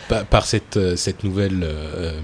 par, 0.09 0.25
par 0.27 0.47
cette 0.47 0.77
euh, 0.77 0.97
cette 0.97 1.23
nouvelle 1.23 1.61
euh, 1.63 2.19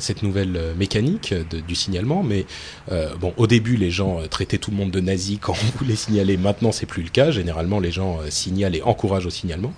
cette 0.00 0.22
nouvelle 0.22 0.56
euh, 0.56 0.74
mécanique 0.74 1.34
de- 1.50 1.60
du 1.60 1.74
signalement. 1.74 2.22
Mais 2.22 2.46
euh, 2.92 3.14
bon, 3.20 3.32
au 3.36 3.46
début, 3.46 3.76
les 3.76 3.90
gens 3.90 4.20
euh, 4.20 4.26
traitaient 4.26 4.58
tout 4.58 4.70
le 4.70 4.76
monde 4.76 4.90
de 4.90 5.00
nazi 5.00 5.38
quand 5.38 5.52
on 5.52 5.78
voulait 5.78 5.96
signaler. 5.96 6.36
Maintenant, 6.36 6.72
c'est 6.72 6.86
plus 6.86 7.02
le 7.02 7.10
cas. 7.10 7.30
Généralement, 7.30 7.80
les 7.80 7.90
gens 7.92 8.18
signalent 8.30 8.76
et 8.76 8.82
encouragent 8.82 9.26
au 9.26 9.30
signalement. 9.30 9.72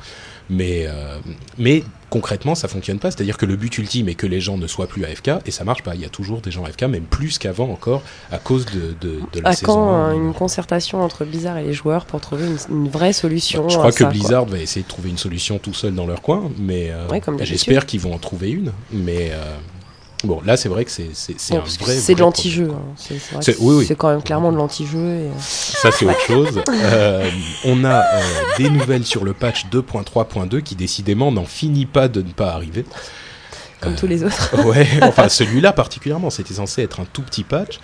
Mais, 0.48 0.86
mais 1.58 1.82
concrètement, 2.08 2.54
ça 2.54 2.68
fonctionne 2.68 3.00
pas. 3.00 3.10
C'est-à-dire 3.10 3.36
que 3.36 3.46
le 3.46 3.56
but 3.56 3.76
ultime 3.78 4.08
est 4.08 4.14
que 4.14 4.28
les 4.28 4.40
gens 4.40 4.56
ne 4.58 4.68
soient 4.68 4.86
plus 4.86 5.04
AFK 5.04 5.30
et 5.44 5.50
ça 5.50 5.64
marche 5.64 5.82
pas. 5.82 5.96
Il 5.96 6.00
y 6.00 6.04
a 6.04 6.08
toujours 6.08 6.40
des 6.40 6.52
gens 6.52 6.62
AFK, 6.64 6.84
même 6.84 7.02
plus 7.02 7.38
qu'avant 7.38 7.69
encore, 7.69 8.02
à 8.30 8.38
cause 8.38 8.64
de, 8.66 8.94
de, 9.00 9.19
de 9.32 9.40
la 9.40 9.48
À 9.48 9.52
saison. 9.54 9.66
quand 9.74 9.90
1. 10.04 10.10
euh, 10.10 10.14
une 10.14 10.34
concertation 10.34 11.02
entre 11.02 11.24
Blizzard 11.24 11.58
et 11.58 11.64
les 11.64 11.72
joueurs 11.72 12.06
pour 12.06 12.20
trouver 12.20 12.46
une, 12.46 12.58
une 12.84 12.88
vraie 12.88 13.12
solution 13.12 13.69
Je 13.69 13.74
à 13.74 13.78
crois 13.78 13.90
que 13.90 13.98
ça, 13.98 14.04
quoi. 14.04 14.12
Blizzard 14.12 14.44
va 14.46 14.60
essayer 14.60 14.82
de 14.84 14.88
trouver 14.88 15.10
une 15.10 15.19
solution 15.19 15.58
tout 15.58 15.74
seul 15.74 15.94
dans 15.96 16.06
leur 16.06 16.22
coin, 16.22 16.48
mais 16.58 16.90
euh, 16.92 17.08
Ouais, 17.08 17.19
d'habitude. 17.20 17.44
j'espère 17.46 17.84
qu'ils 17.84 18.00
vont 18.00 18.14
en 18.14 18.19
trouver 18.19 18.50
une. 18.52 18.70
Mais 18.92 19.30
euh, 19.32 19.56
bon, 20.24 20.40
là, 20.44 20.56
c'est 20.56 20.68
vrai 20.68 20.84
que 20.84 20.90
c'est 20.90 21.10
c'est 21.12 21.34
c'est 21.38 21.54
Bon, 21.56 21.62
de 22.14 22.20
l'anti-jeu. 22.20 22.68
hein. 22.72 23.40
C'est, 23.40 23.56
oui, 23.60 23.86
oui. 23.88 23.96
quand 23.96 24.08
même 24.10 24.22
clairement 24.22 24.52
de 24.52 24.56
l'anti-jeu. 24.56 24.98
et, 24.98 25.26
euh. 25.28 25.30
Ça, 25.38 25.90
c'est 25.92 26.04
autre 26.04 26.20
chose. 26.26 26.62
Euh, 26.68 27.30
on 27.64 27.84
a 27.84 28.00
euh, 28.00 28.22
des 28.58 28.70
nouvelles 28.70 29.04
sur 29.04 29.24
le 29.24 29.32
patch 29.32 29.66
2.3.2 29.72 30.62
qui 30.62 30.74
décidément 30.76 31.30
n'en 31.32 31.44
finit 31.44 31.86
pas 31.86 32.08
de 32.08 32.22
ne 32.22 32.32
pas 32.32 32.52
arriver. 32.52 32.84
comme 33.80 33.92
Euh, 33.92 33.96
tous 33.98 34.06
les 34.06 34.24
autres. 34.24 34.64
Ouais, 34.66 34.86
enfin 35.02 35.28
celui-là 35.28 35.72
particulièrement, 35.72 36.30
c'était 36.30 36.54
censé 36.54 36.82
être 36.82 37.00
un 37.00 37.06
tout 37.12 37.22
petit 37.22 37.44
patch. 37.44 37.78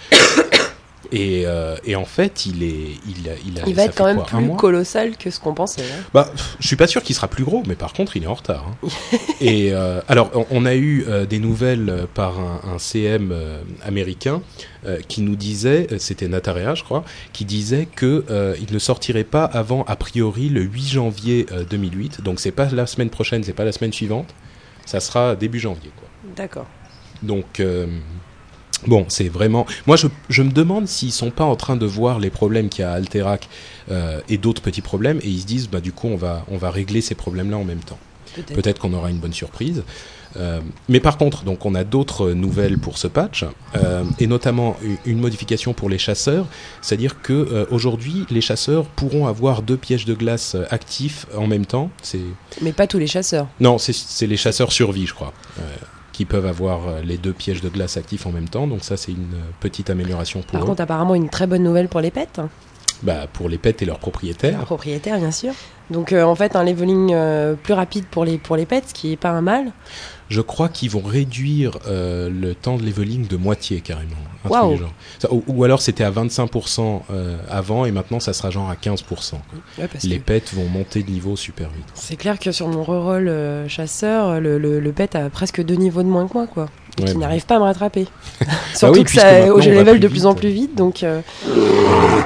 Et, 1.13 1.43
euh, 1.47 1.77
et 1.85 1.95
en 1.95 2.05
fait, 2.07 2.47
il 2.47 2.63
est, 2.63 2.97
il, 3.07 3.29
a- 3.29 3.35
il, 3.47 3.61
a- 3.61 3.67
Il 3.67 3.75
va 3.75 3.85
être 3.85 3.95
quand 3.95 4.07
même 4.07 4.17
quoi, 4.17 4.25
plus 4.25 4.57
colossal 4.57 5.17
que 5.17 5.31
ce 5.31 5.39
qu'on 5.39 5.53
pensait. 5.55 5.83
hein. 5.83 6.03
Bah, 6.15 6.33
je 6.59 6.67
suis 6.67 6.77
pas 6.77 6.87
sûr 6.87 7.03
qu'il 7.03 7.15
sera 7.15 7.29
plus 7.29 7.45
gros, 7.45 7.63
mais 7.67 7.75
par 7.75 7.93
contre, 7.93 8.17
il 8.17 8.25
est 8.25 8.27
en 8.27 8.35
retard. 8.35 8.67
hein. 8.83 8.89
Et 9.41 9.73
euh, 9.73 10.01
alors, 10.09 10.31
on, 10.51 10.65
a 10.65 10.75
eu 10.75 11.05
euh, 11.09 11.27
des 11.27 11.39
nouvelles 11.39 12.07
par 12.15 12.41
un, 12.41 12.61
un 12.75 12.79
CM 12.79 13.35
américain 13.85 14.41
qui 15.07 15.21
nous 15.23 15.37
disait, 15.37 15.87
c'était 15.99 16.27
Natarea, 16.27 16.75
je 16.75 16.83
crois, 16.83 17.05
qui 17.33 17.45
disait 17.45 17.87
que 17.87 18.25
il 18.61 18.73
ne 18.75 18.79
sortirait 18.81 19.23
pas 19.23 19.45
avant 19.45 19.85
a 19.85 19.95
priori 19.97 20.49
le 20.49 20.63
8 20.63 20.89
janvier 20.89 21.47
euh, 21.53 21.63
2008. 21.65 22.21
Donc, 22.23 22.41
c'est 22.41 22.51
pas 22.51 22.67
la 22.71 22.87
semaine 22.87 23.11
prochaine, 23.11 23.45
c'est 23.45 23.53
pas 23.53 23.65
la 23.65 23.73
semaine 23.73 23.93
suivante. 23.93 24.35
Ça 24.87 24.99
sera 24.99 25.37
début 25.37 25.61
janvier, 25.61 25.91
quoi. 25.97 26.09
D'accord. 26.37 26.67
Donc, 27.23 27.61
bon, 28.87 29.07
c'est 29.09 29.29
vraiment. 29.29 29.67
Moi, 29.87 29.97
je, 29.97 30.07
je 30.29 30.43
me 30.43 30.51
demande 30.51 30.87
s'ils 30.89 31.13
sont 31.13 31.31
pas 31.31 31.45
en 31.45 31.57
train 31.57 31.77
de 31.77 31.87
voir 31.87 32.19
les 32.19 32.31
problèmes 32.31 32.69
qu'il 32.69 32.83
y 32.83 32.85
a 32.85 32.93
à 32.93 32.95
Alterac 32.95 33.49
euh, 33.91 34.21
et 34.29 34.39
d'autres 34.39 34.63
petits 34.63 34.83
problèmes, 34.83 35.19
et 35.23 35.29
ils 35.29 35.41
se 35.41 35.47
disent, 35.47 35.69
bah, 35.69 35.81
du 35.81 35.93
coup, 35.93 36.09
on 36.09 36.17
va, 36.17 36.45
on 36.51 36.57
va 36.57 36.71
régler 36.71 37.01
ces 37.01 37.15
problèmes-là 37.15 37.57
en 37.59 37.65
même 37.65 37.81
temps. 37.81 37.99
Peut-être. 38.35 38.55
Peut-être 38.55 38.79
qu'on 38.79 38.95
aura 38.95 39.11
une 39.11 39.19
bonne 39.19 39.33
surprise. 39.35 39.83
Euh, 40.39 40.63
mais 40.89 40.99
par 41.01 41.19
contre, 41.19 41.45
donc 41.45 41.67
on 41.67 41.75
a 41.75 41.85
d'autres 41.85 42.31
nouvelles 42.33 42.79
pour 42.79 42.97
ce 42.97 43.07
patch, 43.07 43.45
euh, 43.77 44.03
et 44.19 44.27
notamment 44.27 44.79
une 45.05 45.19
modification 45.19 45.75
pour 45.75 45.91
les 45.91 45.99
chasseurs, 45.99 46.47
c'est-à-dire 46.81 47.21
que 47.21 47.67
aujourd'hui, 47.71 48.25
les 48.31 48.41
chasseurs 48.41 48.87
pourront 48.87 49.27
avoir 49.27 49.61
deux 49.61 49.77
pièges 49.77 50.07
de 50.07 50.15
glace 50.15 50.57
actifs 50.71 51.27
en 51.37 51.47
même 51.47 51.67
temps. 51.67 51.91
C'est 52.03 52.23
Mais 52.63 52.73
pas 52.73 52.87
tous 52.87 52.97
les 52.97 53.07
chasseurs. 53.07 53.47
non, 53.61 53.77
c'est- 53.77 53.93
c'est 53.93 54.27
les 54.27 54.39
chasseurs 54.39 54.73
survie, 54.73 55.07
je 55.07 55.13
crois, 55.13 55.35
qui 56.13 56.25
peuvent 56.25 56.47
avoir 56.47 56.87
euh, 56.89 57.01
les 57.03 57.17
deux 57.19 57.33
pièges 57.33 57.61
de 57.63 57.69
glace 57.69 57.97
actifs 57.97 58.27
en 58.27 58.33
même 58.33 58.49
temps. 58.49 58.67
Donc 58.67 58.85
ça, 58.85 58.97
c'est 58.97 59.13
une 59.13 59.35
euh, 59.35 59.51
petite 59.61 59.91
amélioration 59.91 60.41
pour 60.43 60.53
Par 60.53 60.63
eux. 60.63 60.67
contre, 60.67 60.83
apparemment, 60.83 61.15
une 61.15 61.29
très 61.31 61.47
bonne 61.47 61.63
nouvelle 61.63 61.89
pour 61.89 62.01
les 62.01 62.11
pets. 62.11 62.41
Bah, 63.03 63.27
pour 63.33 63.49
les 63.49 63.59
pets 63.59 63.83
et 63.83 63.85
leurs 63.85 63.99
propriétaires. 63.99 64.57
Leurs 64.59 64.67
propriétaires, 64.67 65.19
bien 65.19 65.33
sûr. 65.33 65.53
Donc, 65.91 66.13
euh, 66.13 66.23
en 66.23 66.35
fait, 66.37 66.55
un 66.57 66.63
leveling 66.65 67.11
euh, 67.13 67.55
plus 67.55 67.75
rapide 67.75 68.05
pour 68.07 68.25
les, 68.25 68.39
pour 68.39 68.57
les 68.57 68.65
pets, 68.65 68.85
ce 68.89 68.95
qui 68.95 69.13
est 69.13 69.17
pas 69.17 69.31
un 69.31 69.41
mal. 69.43 69.73
Je 70.29 70.41
crois 70.41 70.69
qu'ils 70.69 70.89
vont 70.89 71.03
réduire 71.03 71.79
euh, 71.89 72.31
le 72.31 72.55
temps 72.55 72.77
de 72.77 72.83
leveling 72.85 73.27
de 73.27 73.37
moitié 73.37 73.81
carrément. 73.81 74.17
un 74.45 74.49
truc 74.49 74.53
Waouh. 74.53 74.73
du 74.75 74.79
genre. 74.81 74.93
Ça, 75.19 75.33
ou, 75.33 75.43
ou 75.49 75.65
alors 75.65 75.83
c'était 75.83 76.05
à 76.05 76.11
25% 76.11 77.03
euh, 77.11 77.37
avant 77.51 77.85
et 77.85 77.91
maintenant 77.91 78.21
ça 78.21 78.33
sera 78.33 78.51
genre 78.51 78.71
à 78.71 78.75
15%. 78.77 79.03
quoi. 79.05 79.41
Ouais, 79.79 79.89
parce 79.89 80.05
Les 80.05 80.19
que 80.19 80.25
pets 80.25 80.55
vont 80.55 80.69
monter 80.69 81.03
de 81.03 81.11
niveau 81.11 81.37
super 81.37 81.69
vite. 81.69 81.85
c'est 81.95 82.17
clair 82.17 82.39
que 82.39 82.51
sur 82.53 82.69
mon 82.69 82.83
reroll 82.83 83.31
chasseur, 83.69 84.41
le, 84.41 84.59
le, 84.59 84.81
le 84.81 84.93
pet 84.93 85.15
a 85.17 85.29
presque 85.29 85.63
deux 85.63 85.75
niveaux 85.75 86.03
de 86.03 86.09
moins 86.09 86.27
que 86.27 86.33
moi, 86.35 86.47
quoi. 86.47 86.69
Et 86.99 87.03
Ouais, 87.03 87.09
qui 87.09 87.15
bah. 87.15 87.21
n'arrive 87.21 87.47
pas 87.47 87.57
à 87.57 87.59
me 87.59 87.65
rattraper. 87.65 88.07
Surtout 88.75 88.99
oui, 88.99 89.05
que 89.05 89.11
ça, 89.13 89.47
je 89.61 89.71
level 89.71 89.99
de 89.99 90.09
plus 90.09 90.17
vite. 90.17 90.27
en 90.27 90.35
plus 90.35 90.51
vite, 90.51 90.75
donc 90.77 91.03
euh, 91.03 91.23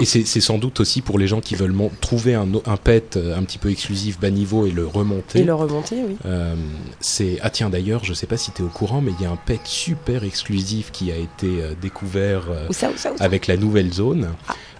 Et 0.00 0.04
c'est 0.04 0.26
c'est 0.26 0.40
sans 0.40 0.58
doute 0.58 0.80
aussi 0.80 1.02
pour 1.02 1.18
les 1.20 1.28
gens 1.28 1.40
qui 1.40 1.54
veulent 1.54 1.70
mon- 1.72 1.90
trouver 2.00 2.34
un, 2.34 2.48
un 2.66 2.76
pet 2.76 3.16
euh, 3.16 3.36
un 3.38 3.42
petit 3.44 3.58
peu 3.58 3.70
exclusif 3.70 4.18
bas 4.18 4.30
niveau 4.30 4.66
et 4.66 4.72
le 4.72 4.84
remonter. 4.86 5.40
et 5.40 5.44
le 5.44 5.54
remonter, 5.54 5.96
oui. 6.06 6.16
Euh, 6.26 6.54
c'est 7.00 7.38
ah 7.42 7.50
tiens 7.50 7.70
d'ailleurs 7.70 8.02
je 8.04 8.12
sais 8.12 8.26
pas 8.26 8.36
si 8.36 8.50
tu 8.50 8.62
es 8.62 8.64
au 8.64 8.68
courant 8.68 9.00
mais 9.00 9.12
il 9.18 9.22
y 9.22 9.26
a 9.26 9.30
un 9.30 9.36
pet 9.38 9.60
super 9.64 10.24
exclusif 10.24 10.90
qui 10.90 11.12
a 11.12 11.16
été 11.16 11.62
euh, 11.62 11.74
découvert 11.80 12.42
euh, 12.50 12.66
Ou 12.68 12.72
ça, 12.72 12.88
ou 12.90 12.96
ça, 12.96 13.12
ou 13.12 13.16
ça. 13.18 13.24
avec 13.24 13.46
la 13.46 13.56
nouvelle 13.56 13.92
zone. 13.92 14.28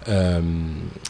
Euh, 0.09 0.39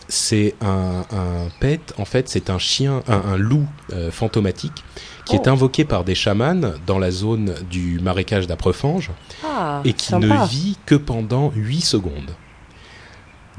c'est 0.08 0.56
un, 0.62 1.04
un 1.12 1.50
pet, 1.60 1.82
en 2.00 2.06
fait, 2.06 2.30
c'est 2.30 2.50
un 2.50 2.58
chien, 2.58 3.04
un, 3.08 3.34
un 3.34 3.38
loup 3.38 3.66
euh, 3.94 4.10
fantomatique 4.10 4.84
qui 5.28 5.36
est 5.36 5.48
Oh. 5.48 5.52
invoqué 5.52 5.86
par 5.86 6.04
des 6.04 6.16
chamans 6.16 6.74
dans 6.86 7.00
la 7.00 7.12
zone 7.12 7.54
du 7.70 8.00
marécage 8.00 8.48
d'Aprefange 8.48 9.12
Ah, 9.46 9.82
et 9.86 9.94
qui 9.94 10.08
sympa. 10.08 10.26
ne 10.28 10.48
vit 10.48 10.78
que 10.86 10.96
pendant 10.96 11.52
8 11.56 11.82
secondes. 11.82 12.32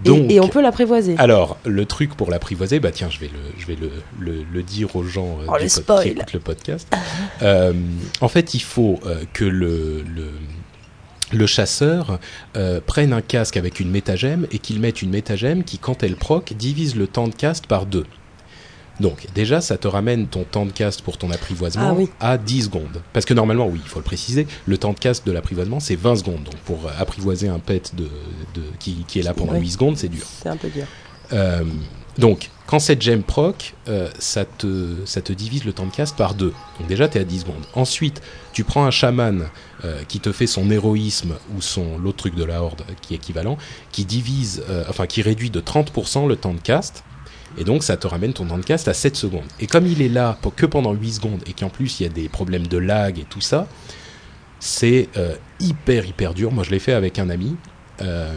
Et- 0.05 0.35
et, 0.37 0.41
on 0.41 0.47
peut 0.47 0.63
l'apprivoiser. 0.63 1.17
Alors, 1.19 1.57
le 1.65 1.85
truc 1.85 2.15
pour 2.15 2.31
l'apprivoiser, 2.31 2.79
bah 2.79 2.93
tiens, 2.93 3.09
je 3.11 3.19
vais 3.19 3.27
le, 3.27 3.41
je 3.59 3.67
vais 3.67 3.75
le, 3.75 3.91
le, 4.21 4.45
le 4.45 4.63
dire 4.63 4.95
aux 4.95 5.03
gens 5.03 5.39
euh, 5.41 5.47
Oh, 5.49 5.59
du 5.61 5.67
pod- 5.83 6.03
qui 6.03 6.09
écoutent 6.11 6.33
le 6.35 6.41
podcast. 6.41 6.89
Euh, 7.43 7.73
en 8.21 8.29
fait, 8.29 8.55
il 8.55 8.61
faut 8.63 8.99
euh, 9.07 9.25
que 9.33 9.45
le, 9.45 10.03
le, 10.03 10.31
le 11.33 11.47
chasseur 11.47 12.19
prenne 12.87 13.13
un 13.13 13.21
casque 13.21 13.57
avec 13.57 13.81
une 13.81 13.91
métagème 13.91 14.47
et 14.53 14.59
qu'il 14.61 14.81
mette 14.81 15.03
une 15.03 15.11
métagème 15.11 15.63
qui, 15.65 15.79
quand 15.79 16.03
elle 16.03 16.17
proc, 16.17 16.53
divise 16.57 16.95
le 16.97 17.07
temps 17.09 17.29
de 17.29 17.35
cast 17.35 17.67
par 17.67 17.85
deux. 17.87 18.07
Donc, 19.01 19.27
déjà, 19.35 19.61
ça 19.61 19.77
te 19.79 19.87
ramène 19.89 20.27
ton 20.27 20.45
temps 20.45 20.67
de 20.67 20.73
cast 20.73 21.03
pour 21.03 21.19
ton 21.19 21.31
apprivoisement 21.31 21.91
Ah 21.91 21.95
oui. 21.95 22.09
à 22.21 22.37
10 22.39 22.65
secondes. 22.65 23.03
Parce 23.13 23.25
que 23.27 23.35
normalement, 23.35 23.67
oui, 23.67 23.81
il 23.83 23.89
faut 23.89 23.99
le 24.01 24.05
préciser, 24.05 24.47
le 24.67 24.79
temps 24.79 24.93
de 24.93 24.99
cast 24.99 25.27
de 25.27 25.33
l'apprivoisement, 25.33 25.81
c'est 25.81 25.97
20 25.97 26.17
secondes. 26.17 26.43
Donc, 26.45 26.57
pour 26.65 26.87
euh, 26.87 26.91
apprivoiser 26.99 27.49
un 27.49 27.59
pet 27.61 27.95
de, 27.97 28.05
de, 28.55 28.63
qui, 28.79 29.05
qui 29.07 29.21
est 29.21 29.23
là 29.23 29.35
pendant 29.35 29.53
Oui. 29.55 29.61
8 29.61 29.71
secondes, 29.71 29.97
c'est 29.97 30.09
dur. 30.09 30.25
C'est 30.43 30.49
un 30.49 30.57
peu 30.57 30.69
dur. 30.69 30.85
Euh, 31.33 31.63
donc, 32.17 32.51
quand 32.67 32.81
cette 32.81 33.01
gemme 33.01 33.23
proc, 33.23 33.75
euh, 33.89 34.09
ça, 34.19 34.45
te, 34.45 34.97
ça 35.05 35.21
te 35.23 35.33
divise 35.33 35.65
le 35.65 35.73
temps 35.73 35.87
de 35.87 35.93
cast 35.93 36.17
par 36.17 36.35
deux. 36.35 36.53
Donc 36.79 36.89
déjà, 36.89 37.09
tu 37.09 37.17
es 37.19 37.21
à 37.21 37.25
10 37.25 37.41
secondes. 37.41 37.65
Ensuite, 37.75 38.21
tu 38.53 38.65
prends 38.65 38.85
un 38.85 38.91
chaman 38.91 39.47
euh, 39.85 40.03
qui 40.09 40.19
te 40.21 40.33
fait 40.33 40.47
son 40.49 40.71
héroïsme 40.71 41.35
ou 41.57 41.63
son 41.63 41.97
l'autre 41.99 42.19
truc 42.19 42.35
de 42.35 42.45
la 42.45 42.63
horde 42.63 42.83
qui 43.01 43.15
est 43.15 43.19
équivalent, 43.19 43.57
qui 43.93 44.05
divise, 44.05 44.65
euh, 44.69 44.85
enfin 44.89 45.07
qui 45.07 45.23
réduit 45.23 45.51
de 45.51 45.61
30% 45.61 46.27
le 46.27 46.35
temps 46.37 46.53
de 46.53 46.61
cast. 46.61 47.05
Et 47.59 47.65
donc, 47.65 47.83
ça 47.83 47.97
te 47.97 48.07
ramène 48.07 48.33
ton 48.33 48.47
temps 48.47 48.59
de 48.59 48.65
cast 48.65 48.89
à 48.89 48.95
7 48.95 49.17
secondes. 49.17 49.45
Et 49.61 49.67
comme 49.67 49.87
il 49.87 50.01
est 50.01 50.09
là 50.09 50.39
que 50.57 50.67
pendant 50.67 50.93
8 50.93 51.13
secondes 51.13 51.43
et 51.47 51.53
qu'en 51.53 51.69
plus 51.69 52.01
il 52.01 52.05
y 52.05 52.07
a 52.07 52.09
des 52.13 52.29
problèmes 52.29 52.67
de 52.67 52.79
lag 52.79 53.19
et 53.19 53.25
tout 53.25 53.41
ça, 53.41 53.67
c'est 54.61 55.09
euh, 55.17 55.35
hyper 55.61 56.07
hyper 56.07 56.35
dur. 56.35 56.53
Moi, 56.53 56.65
je 56.65 56.71
l'ai 56.71 56.79
fait 56.79 56.93
avec 56.93 57.19
un 57.19 57.31
ami. 57.31 57.57
euh, 58.03 58.35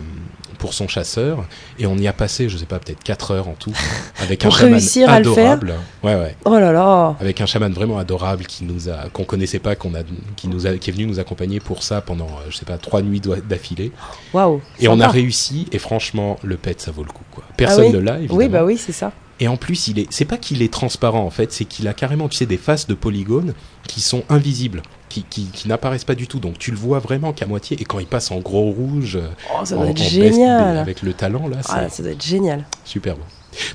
pour 0.62 0.74
son 0.76 0.88
chasseur 0.88 1.44
et 1.80 1.88
on 1.88 1.98
y 1.98 2.08
a 2.08 2.14
passé 2.14 2.48
je 2.48 2.56
sais 2.56 2.68
pas 2.68 2.78
peut-être 2.78 3.04
4 3.04 3.32
heures 3.32 3.48
en 3.48 3.54
tout 3.56 3.74
avec 4.22 4.46
un 4.46 4.52
chaman 4.52 4.76
le 4.76 4.80
faire 4.80 5.10
adorable. 5.10 5.74
Ouais 6.04 6.16
ouais. 6.16 6.36
Oh 6.46 6.58
là 6.60 6.72
là. 6.72 7.16
Avec 7.20 7.42
un 7.42 7.48
chaman 7.48 7.74
vraiment 7.74 7.98
adorable 7.98 8.46
qui 8.46 8.64
nous 8.64 8.88
a 8.88 9.10
qu'on 9.12 9.24
connaissait 9.24 9.60
pas 9.60 9.76
qu'on 9.76 9.96
a 9.96 10.04
qui 10.36 10.48
nous 10.48 10.68
a 10.68 10.78
qui 10.78 10.92
est 10.92 10.94
venu 10.94 11.08
nous 11.08 11.20
accompagner 11.20 11.60
pour 11.60 11.82
ça 11.82 12.00
pendant 12.02 12.28
euh, 12.28 12.50
je 12.52 12.58
sais 12.58 12.66
pas 12.66 12.78
trois 12.78 13.02
nuits 13.02 13.20
d'affilée. 13.50 13.92
Waouh 14.34 14.62
et 14.80 14.88
on 14.88 15.00
a 15.00 15.08
réussi 15.08 15.68
et 15.72 15.80
franchement 15.80 16.38
le 16.44 16.58
pet 16.58 16.80
ça 16.80 16.92
vaut 16.92 17.04
le 17.04 17.12
coup 17.12 17.26
quoi. 17.32 17.44
Personne 17.58 17.86
Ah 17.86 17.88
oui 17.88 17.94
ne 17.94 18.00
l'a 18.00 18.18
évidemment 18.20 18.38
Oui, 18.38 18.48
bah 18.48 18.64
oui, 18.64 18.78
c'est 18.78 18.92
ça. 18.92 19.12
et 19.40 19.48
en 19.48 19.58
plus 19.58 19.88
il 19.88 19.98
est 19.98 20.08
c'est 20.12 20.26
pas 20.26 20.38
qu'il 20.38 20.62
est 20.62 20.72
transparent 20.72 21.24
en 21.26 21.32
fait 21.32 21.52
c'est 21.52 21.66
qu'il 21.66 21.88
a 21.88 21.94
carrément 21.94 22.30
tu 22.30 22.38
sais 22.38 22.46
des 22.46 22.58
faces 22.58 22.86
de 22.86 22.94
polygones 22.94 23.56
qui 23.88 24.00
sont 24.00 24.24
invisibles 24.30 24.84
qui, 25.12 25.24
qui, 25.24 25.46
qui 25.46 25.68
n'apparaissent 25.68 26.06
pas 26.06 26.16
du 26.16 26.28
tout 26.28 26.40
donc 26.40 26.58
tu 26.58 26.72
le 26.72 26.78
vois 26.78 27.00
vraiment 27.00 27.34
qu'à 27.34 27.46
moitié 27.46 27.78
et 27.80 27.84
quand 27.86 28.00
il 28.00 28.08
passe 28.08 28.32
en 28.32 28.40
gros 28.40 28.72
rouge 28.72 29.18
euh, 29.18 29.28
Oh, 29.54 29.66
ça 29.66 29.76
en, 29.76 29.80
doit 29.80 29.88
en 29.88 29.92
être 29.92 30.02
génial. 30.02 30.78
avec 30.78 31.02
le 31.02 31.14
talent 31.14 31.48
là 31.48 31.58
Ah, 31.70 31.90
ça 31.90 32.02
doit 32.04 32.12
être 32.14 32.24
génial. 32.26 32.66
super 32.86 33.16
beau 33.16 33.24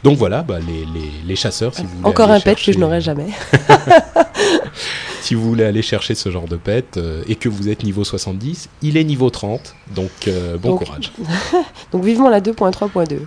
donc 0.02 0.16
voilà 0.16 0.43
bah, 0.43 0.57
les, 0.59 0.87
les, 0.99 1.11
les 1.26 1.37
chasseurs 1.37 1.75
si 1.75 1.83
vous 1.83 1.88
voulez 1.99 2.09
Encore 2.09 2.31
un 2.31 2.40
pet 2.40 2.55
que 2.57 2.73
je 2.73 2.78
n'aurai 2.78 3.02
jamais. 3.02 3.26
si 5.21 5.35
vous 5.35 5.43
voulez 5.43 5.64
aller 5.64 5.83
chercher 5.83 6.14
ce 6.14 6.31
genre 6.31 6.47
de 6.49 6.57
pet 6.57 6.97
euh, 6.97 7.23
et 7.28 7.35
que 7.35 7.49
vous 7.49 7.69
êtes 7.69 7.83
niveau 7.85 8.05
70, 8.05 8.69
il 8.83 8.97
est 8.97 9.05
niveau 9.05 9.31
30, 9.31 9.75
donc 9.95 10.11
euh, 10.28 10.57
bon 10.59 10.71
Donc- 10.71 10.85
courage. 10.85 11.12
Donc 11.93 12.05
vivement 12.05 12.28
la 12.31 12.40
2.3.2. 12.40 13.19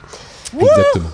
Exactement. 0.60 1.10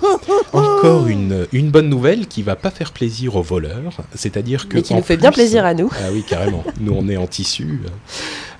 Encore 0.52 1.06
une, 1.06 1.46
une 1.52 1.70
bonne 1.70 1.88
nouvelle 1.88 2.26
qui 2.26 2.42
va 2.42 2.56
pas 2.56 2.70
faire 2.70 2.92
plaisir 2.92 3.36
aux 3.36 3.42
voleurs, 3.42 3.98
c'est-à-dire 4.14 4.68
que 4.68 4.76
Mais 4.76 4.82
qui 4.82 4.94
nous 4.94 5.02
fait 5.02 5.16
bien 5.16 5.32
plaisir 5.32 5.64
à 5.64 5.74
nous. 5.74 5.90
Ah 5.98 6.08
oui, 6.12 6.24
carrément. 6.26 6.64
Nous, 6.80 6.94
on 6.96 7.08
est 7.08 7.16
en 7.16 7.26
tissu. 7.26 7.80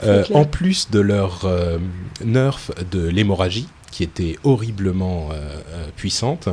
Euh, 0.04 0.24
en 0.34 0.44
plus 0.44 0.90
de 0.90 1.00
leur 1.00 1.46
euh, 1.46 1.78
nerf 2.22 2.70
de 2.90 3.08
l'hémorragie, 3.08 3.66
qui 3.96 4.02
était 4.02 4.36
horriblement 4.44 5.30
euh, 5.32 5.58
puissante. 5.96 6.50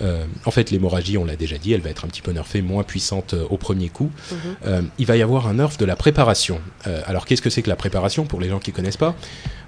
Euh, 0.00 0.24
en 0.44 0.52
fait, 0.52 0.70
l'hémorragie, 0.70 1.18
on 1.18 1.24
l'a 1.24 1.34
déjà 1.34 1.58
dit, 1.58 1.72
elle 1.72 1.80
va 1.80 1.90
être 1.90 2.04
un 2.04 2.08
petit 2.08 2.22
peu 2.22 2.30
nerfée, 2.30 2.62
moins 2.62 2.84
puissante 2.84 3.34
euh, 3.34 3.44
au 3.50 3.56
premier 3.56 3.88
coup. 3.88 4.12
Mhm. 4.30 4.90
Il 4.98 5.06
va 5.06 5.16
y 5.16 5.22
avoir 5.22 5.48
un 5.48 5.54
nerf 5.54 5.76
de 5.76 5.84
la 5.84 5.96
préparation. 5.96 6.60
Alors, 7.06 7.26
qu'est-ce 7.26 7.42
que 7.42 7.50
c'est 7.50 7.62
que 7.62 7.68
la 7.68 7.74
préparation 7.74 8.26
pour 8.26 8.40
les 8.40 8.48
gens 8.48 8.60
qui 8.60 8.70
connaissent 8.70 8.96
pas? 8.96 9.16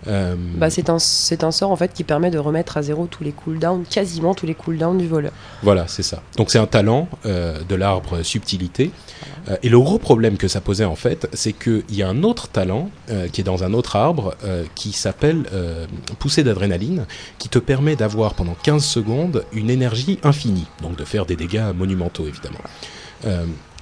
Euh, 0.08 0.34
Bah, 0.56 0.70
c'est 0.70 0.90
un, 0.90 0.98
c'est 0.98 1.44
un 1.44 1.50
sort 1.50 1.70
en 1.70 1.76
fait 1.76 1.92
qui 1.92 2.04
permet 2.04 2.30
de 2.30 2.38
remettre 2.38 2.76
à 2.76 2.82
zéro 2.82 3.06
tous 3.06 3.24
les 3.24 3.32
cooldowns, 3.32 3.84
quasiment 3.88 4.34
tous 4.34 4.46
les 4.46 4.54
cooldowns 4.54 4.98
du 4.98 5.06
voleur. 5.06 5.32
Voilà, 5.62 5.86
c'est 5.88 6.02
ça. 6.02 6.22
Donc 6.36 6.50
c'est 6.50 6.58
un 6.58 6.66
talent 6.66 7.08
euh, 7.24 7.60
de 7.68 7.74
l'arbre 7.74 8.22
subtilité. 8.22 8.90
Euh, 9.48 9.56
et 9.62 9.68
le 9.68 9.78
gros 9.78 9.98
problème 9.98 10.36
que 10.36 10.48
ça 10.48 10.60
posait 10.60 10.84
en 10.84 10.96
fait, 10.96 11.28
c'est 11.32 11.52
qu'il 11.52 11.84
y 11.90 12.02
a 12.02 12.08
un 12.08 12.22
autre 12.22 12.48
talent 12.48 12.90
qui 13.32 13.40
est 13.40 13.44
dans 13.44 13.64
un 13.64 13.72
autre 13.72 13.96
arbre 13.96 14.34
qui 14.74 14.92
s'appelle 14.92 15.44
poussée 16.18 16.42
d'adrénaline, 16.42 17.06
qui 17.38 17.48
te 17.48 17.58
permet 17.58 17.96
d'avoir 17.96 18.34
pendant 18.34 18.56
15 18.62 18.84
secondes 18.84 19.44
une 19.52 19.70
énergie 19.70 20.18
infinie, 20.22 20.66
donc 20.82 20.96
de 20.96 21.04
faire 21.04 21.26
des 21.26 21.36
dégâts 21.36 21.72
monumentaux 21.74 22.26
évidemment. 22.26 22.58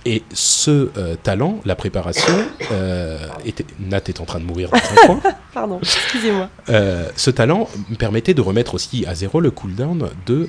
Et 0.07 0.23
ce 0.35 0.91
euh, 0.99 1.17
talent, 1.23 1.61
la 1.65 1.75
préparation, 1.77 2.35
euh, 2.73 3.19
était, 3.47 3.65
Nat 3.81 4.03
est 4.09 4.21
en 4.21 4.25
train 4.27 4.39
de 4.39 4.45
mourir 4.45 4.69
dans 4.71 4.77
un 4.77 5.07
coin. 5.07 5.21
Pardon, 5.55 5.79
excusez-moi. 5.83 6.51
Euh, 6.69 7.09
ce 7.17 7.31
talent 7.31 7.69
me 7.89 7.97
permettait 7.97 8.35
de 8.35 8.41
remettre 8.43 8.75
aussi 8.75 9.07
à 9.07 9.15
zéro 9.15 9.41
le 9.41 9.51
cooldown 9.51 10.11
de 10.27 10.49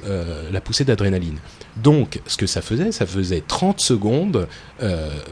la 0.51 0.61
poussée 0.61 0.83
d'adrénaline. 0.83 1.37
Donc, 1.77 2.19
ce 2.27 2.35
que 2.37 2.47
ça 2.47 2.61
faisait, 2.61 2.91
ça 2.91 3.05
faisait 3.05 3.43
30 3.47 3.79
secondes 3.79 4.47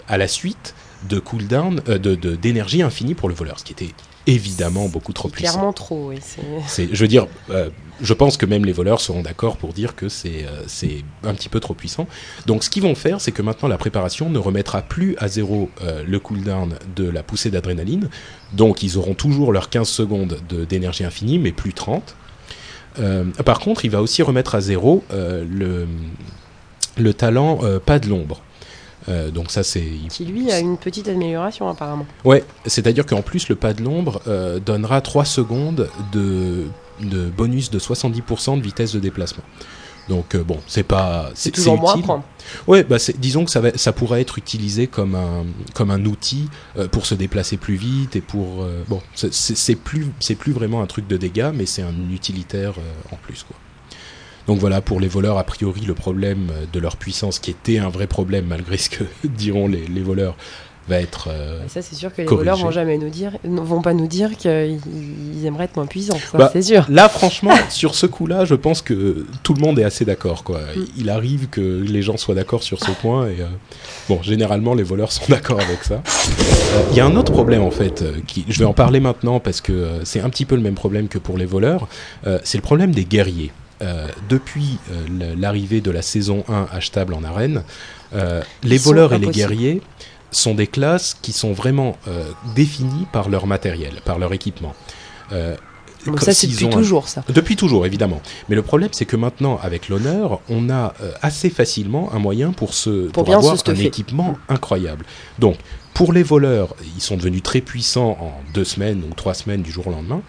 à 0.07 0.17
la 0.17 0.27
suite 0.27 0.73
de 1.09 1.19
cooldown, 1.19 1.81
euh, 1.89 1.97
de- 1.97 2.15
de- 2.15 2.35
d'énergie 2.35 2.81
infinie 2.81 3.13
pour 3.13 3.27
le 3.27 3.35
voleur, 3.35 3.59
ce 3.59 3.65
qui 3.65 3.73
était 3.73 3.89
évidemment 4.27 4.87
beaucoup 4.87 5.13
trop 5.13 5.27
puissant. 5.29 5.51
Clairement 5.53 5.73
trop, 5.73 6.09
oui. 6.09 6.17
c'est- 6.67 6.89
je 6.93 7.01
veux 7.01 7.07
dire, 7.07 7.27
euh, 7.49 7.69
je 8.01 8.13
pense 8.13 8.37
que 8.37 8.45
même 8.45 8.65
les 8.65 8.71
voleurs 8.71 9.01
seront 9.01 9.21
d'accord 9.21 9.57
pour 9.57 9.73
dire 9.73 9.95
que 9.95 10.07
c'est, 10.09 10.45
euh, 10.45 10.63
c'est 10.67 11.03
un 11.23 11.33
petit 11.33 11.49
peu 11.49 11.59
trop 11.59 11.73
puissant. 11.73 12.07
Donc, 12.45 12.63
ce 12.63 12.69
qu'ils 12.69 12.83
vont 12.83 12.95
faire, 12.95 13.19
c'est 13.21 13.31
que 13.31 13.41
maintenant 13.41 13.67
la 13.67 13.77
préparation 13.77 14.29
ne 14.29 14.37
remettra 14.39 14.81
plus 14.81 15.15
à 15.19 15.27
zéro 15.27 15.69
euh, 15.83 16.03
le 16.07 16.19
cooldown 16.19 16.75
de 16.95 17.07
la 17.09 17.21
poussée 17.23 17.51
d'adrénaline. 17.51 18.09
Donc, 18.53 18.81
ils 18.83 18.97
auront 18.97 19.13
toujours 19.13 19.51
leurs 19.51 19.69
15 19.69 19.89
secondes 19.89 20.39
de- 20.49 20.65
d'énergie 20.65 21.03
infinie, 21.03 21.37
mais 21.39 21.51
plus 21.51 21.73
30. 21.73 22.15
Euh, 22.99 23.25
par 23.45 23.59
contre, 23.59 23.85
il 23.85 23.91
va 23.91 24.01
aussi 24.01 24.21
remettre 24.21 24.55
à 24.55 24.61
zéro 24.61 25.03
le, 25.11 25.87
le 26.97 27.13
talent 27.13 27.59
pas 27.85 27.99
de 27.99 28.07
l'ombre. 28.07 28.41
Euh, 29.09 29.31
donc 29.31 29.51
ça 29.51 29.63
c'est 29.63 29.85
Qui 30.09 30.25
lui 30.25 30.51
a 30.51 30.59
une 30.59 30.77
petite 30.77 31.07
amélioration 31.09 31.67
apparemment. 31.67 32.05
Ouais, 32.23 32.43
c'est-à-dire 32.65 33.05
qu'en 33.05 33.21
plus, 33.21 33.49
le 33.49 33.55
pas 33.55 33.73
de 33.73 33.83
l'ombre 33.83 34.21
euh, 34.27 34.59
donnera 34.59 35.01
3 35.01 35.25
secondes 35.25 35.89
de, 36.13 36.65
de 37.01 37.29
bonus 37.29 37.69
de 37.69 37.79
70% 37.79 38.57
de 38.57 38.63
vitesse 38.63 38.93
de 38.93 38.99
déplacement. 38.99 39.43
Donc 40.09 40.35
euh, 40.35 40.43
bon, 40.43 40.59
c'est 40.67 40.83
pas 40.83 41.29
C'est 41.33 41.51
toujours 41.51 41.79
à 41.89 41.91
utile. 41.93 42.03
prendre. 42.03 42.23
Ouais, 42.67 42.83
bah 42.83 42.97
disons 43.17 43.45
que 43.45 43.51
ça, 43.51 43.61
va, 43.61 43.77
ça 43.77 43.93
pourrait 43.93 44.19
être 44.19 44.37
utilisé 44.37 44.87
comme 44.87 45.15
un 45.15 45.45
comme 45.73 45.91
un 45.91 46.03
outil 46.05 46.49
euh, 46.77 46.89
pour 46.89 47.05
se 47.05 47.15
déplacer 47.15 47.55
plus 47.55 47.75
vite 47.75 48.17
et 48.17 48.21
pour 48.21 48.63
euh, 48.63 48.83
bon, 48.89 49.01
c'est- 49.15 49.75
plus 49.75 50.07
c'est 50.19 50.35
plus 50.35 50.51
vraiment 50.51 50.81
un 50.81 50.87
truc 50.87 51.07
de 51.07 51.15
dégâts, 51.15 51.51
mais 51.53 51.65
c'est 51.65 51.83
un 51.83 51.93
utilitaire 52.11 52.73
en 53.13 53.15
plus 53.15 53.43
quoi. 53.43 53.55
Donc 54.47 54.59
voilà, 54.59 54.81
pour 54.81 54.99
les 54.99 55.07
voleurs, 55.07 55.37
a 55.37 55.43
priori, 55.43 55.81
le 55.81 55.93
problème 55.93 56.51
de 56.71 56.79
leur 56.79 56.97
puissance, 56.97 57.39
qui 57.39 57.51
était 57.51 57.77
un 57.77 57.89
vrai 57.89 58.07
problème 58.07 58.45
malgré 58.45 58.77
ce 58.77 58.89
que 58.89 59.03
diront 59.23 59.67
les, 59.67 59.85
les 59.87 60.01
voleurs, 60.01 60.35
va 60.87 60.99
être 60.99 61.29
euh, 61.29 61.61
ça, 61.67 61.81
c'est 61.81 61.95
sûr 61.95 62.13
que 62.13 62.21
les 62.21 62.25
corrigé. 62.25 62.49
voleurs 62.51 62.57
vont 62.57 62.71
jamais 62.71 62.97
nous 62.97 63.09
dire, 63.09 63.31
ne 63.45 63.61
vont 63.61 63.81
pas 63.81 63.93
nous 63.93 64.07
dire 64.07 64.35
qu'ils 64.35 64.79
ils 65.33 65.45
aimeraient 65.45 65.65
être 65.65 65.75
moins 65.75 65.85
puissants. 65.85 66.17
Bah, 66.33 66.49
c'est 66.51 66.61
sûr. 66.61 66.85
Là, 66.89 67.07
franchement, 67.09 67.53
sur 67.69 67.95
ce 67.95 68.05
coup-là, 68.05 68.45
je 68.45 68.55
pense 68.55 68.81
que 68.81 69.25
tout 69.43 69.53
le 69.53 69.61
monde 69.61 69.79
est 69.79 69.83
assez 69.83 70.05
d'accord. 70.05 70.43
Quoi. 70.43 70.59
Mm. 70.59 70.85
Il 70.97 71.09
arrive 71.09 71.47
que 71.47 71.61
les 71.61 72.01
gens 72.01 72.17
soient 72.17 72.35
d'accord 72.35 72.63
sur 72.63 72.79
ce 72.79 72.91
point. 72.91 73.27
Et 73.27 73.39
euh, 73.39 73.47
bon, 74.09 74.21
généralement, 74.21 74.73
les 74.73 74.83
voleurs 74.83 75.11
sont 75.11 75.25
d'accord 75.29 75.59
avec 75.61 75.83
ça. 75.83 75.95
Euh, 75.95 76.81
Il 76.91 76.97
y 76.97 76.99
a 76.99 77.05
un 77.05 77.15
autre 77.15 77.31
problème, 77.31 77.61
en 77.61 77.71
fait. 77.71 78.03
qui, 78.27 78.45
je 78.49 78.59
vais 78.59 78.65
en 78.65 78.73
parler 78.73 78.99
maintenant 78.99 79.39
parce 79.39 79.61
que 79.61 80.01
c'est 80.03 80.19
un 80.19 80.29
petit 80.29 80.45
peu 80.45 80.55
le 80.55 80.61
même 80.61 80.75
problème 80.75 81.07
que 81.07 81.17
pour 81.17 81.37
les 81.37 81.45
voleurs. 81.45 81.87
C'est 82.43 82.57
le 82.57 82.63
problème 82.63 82.91
des 82.91 83.05
guerriers. 83.05 83.51
Euh, 83.83 84.07
depuis 84.29 84.77
euh, 84.91 85.35
l'arrivée 85.37 85.81
de 85.81 85.91
la 85.91 86.01
saison 86.01 86.43
1 86.47 86.67
achetable 86.71 87.13
en 87.13 87.23
arène, 87.23 87.63
euh, 88.15 88.41
les 88.63 88.77
voleurs 88.77 89.13
et 89.13 89.19
les 89.19 89.27
guerriers 89.27 89.81
sont 90.31 90.55
des 90.55 90.67
classes 90.67 91.15
qui 91.21 91.31
sont 91.31 91.53
vraiment 91.53 91.95
définies 92.55 93.05
par 93.11 93.29
leur 93.29 93.45
matériel, 93.45 93.93
par 94.05 94.17
leur 94.17 94.33
équipement. 94.33 94.73
Donc 96.05 96.15
comme 96.17 96.25
ça, 96.25 96.33
c'est 96.33 96.47
depuis 96.47 96.65
un- 96.65 96.69
toujours 96.69 97.07
ça. 97.07 97.23
depuis 97.29 97.55
toujours, 97.55 97.85
évidemment. 97.85 98.21
Mais 98.49 98.55
le 98.55 98.61
problème, 98.61 98.89
c'est 98.91 99.05
que 99.05 99.15
maintenant, 99.15 99.59
avec 99.61 99.89
l'honneur, 99.89 100.41
on 100.49 100.69
a 100.69 100.93
euh, 101.01 101.11
assez 101.21 101.49
facilement 101.49 102.11
un 102.13 102.19
moyen 102.19 102.51
pour, 102.51 102.73
se, 102.73 103.07
Pour 103.09 103.23
bien 103.23 103.37
avoir 103.37 103.57
se 103.57 103.71
un 103.71 103.75
équipement 103.75 104.37
incroyable. 104.49 105.05
Donc, 105.39 105.57
pour 105.93 106.11
les 106.11 106.23
voleurs, 106.23 106.75
ils 106.95 107.01
sont 107.01 107.15
devenus 107.15 107.43
très 107.43 107.61
puissants 107.61 108.17
en 108.19 108.33
deux 108.53 108.65
semaines 108.65 109.03
ou 109.09 109.13
trois 109.13 109.33
semaines 109.33 109.61
du 109.61 109.71
jour 109.71 109.87
au 109.87 109.91
lendemain. 109.91 110.21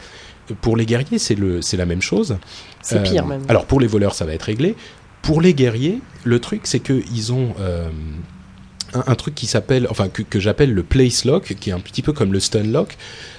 Pour 0.61 0.77
les 0.77 0.87
guerriers, 0.87 1.19
c'est 1.19 1.35
le- 1.35 1.63
c'est 1.63 1.77
la 1.77 1.87
même 1.87 2.03
chose. 2.03 2.37
C'est 2.83 2.97
Euh, 2.99 3.03
pire 3.03 3.27
même. 3.27 3.43
Alors, 3.49 3.67
pour 3.67 3.81
les 3.81 3.87
voleurs, 3.87 4.15
ça 4.15 4.25
va 4.25 4.35
être 4.35 4.43
réglé. 4.43 4.75
Pour 5.23 5.41
les 5.41 5.55
guerriers, 5.55 6.01
le 6.25 6.39
truc, 6.39 6.63
c'est 6.65 6.81
qu'ils 6.81 7.33
ont... 7.33 7.55
euh, 7.61 7.89
un, 8.93 9.03
un 9.09 9.15
truc 9.17 9.35
qui 9.35 9.47
s'appelle, 9.47 9.89
enfin 9.91 10.09
que, 10.09 10.23
que 10.23 10.39
j'appelle 10.39 10.73
le 10.73 10.83
place 10.85 11.25
lock, 11.25 11.55
qui 11.59 11.71
est 11.71 11.73
un 11.73 11.81
petit 11.81 12.01
peu 12.03 12.13
comme 12.13 12.33
le 12.33 12.39
stun 12.39 12.63
lock, 12.63 12.97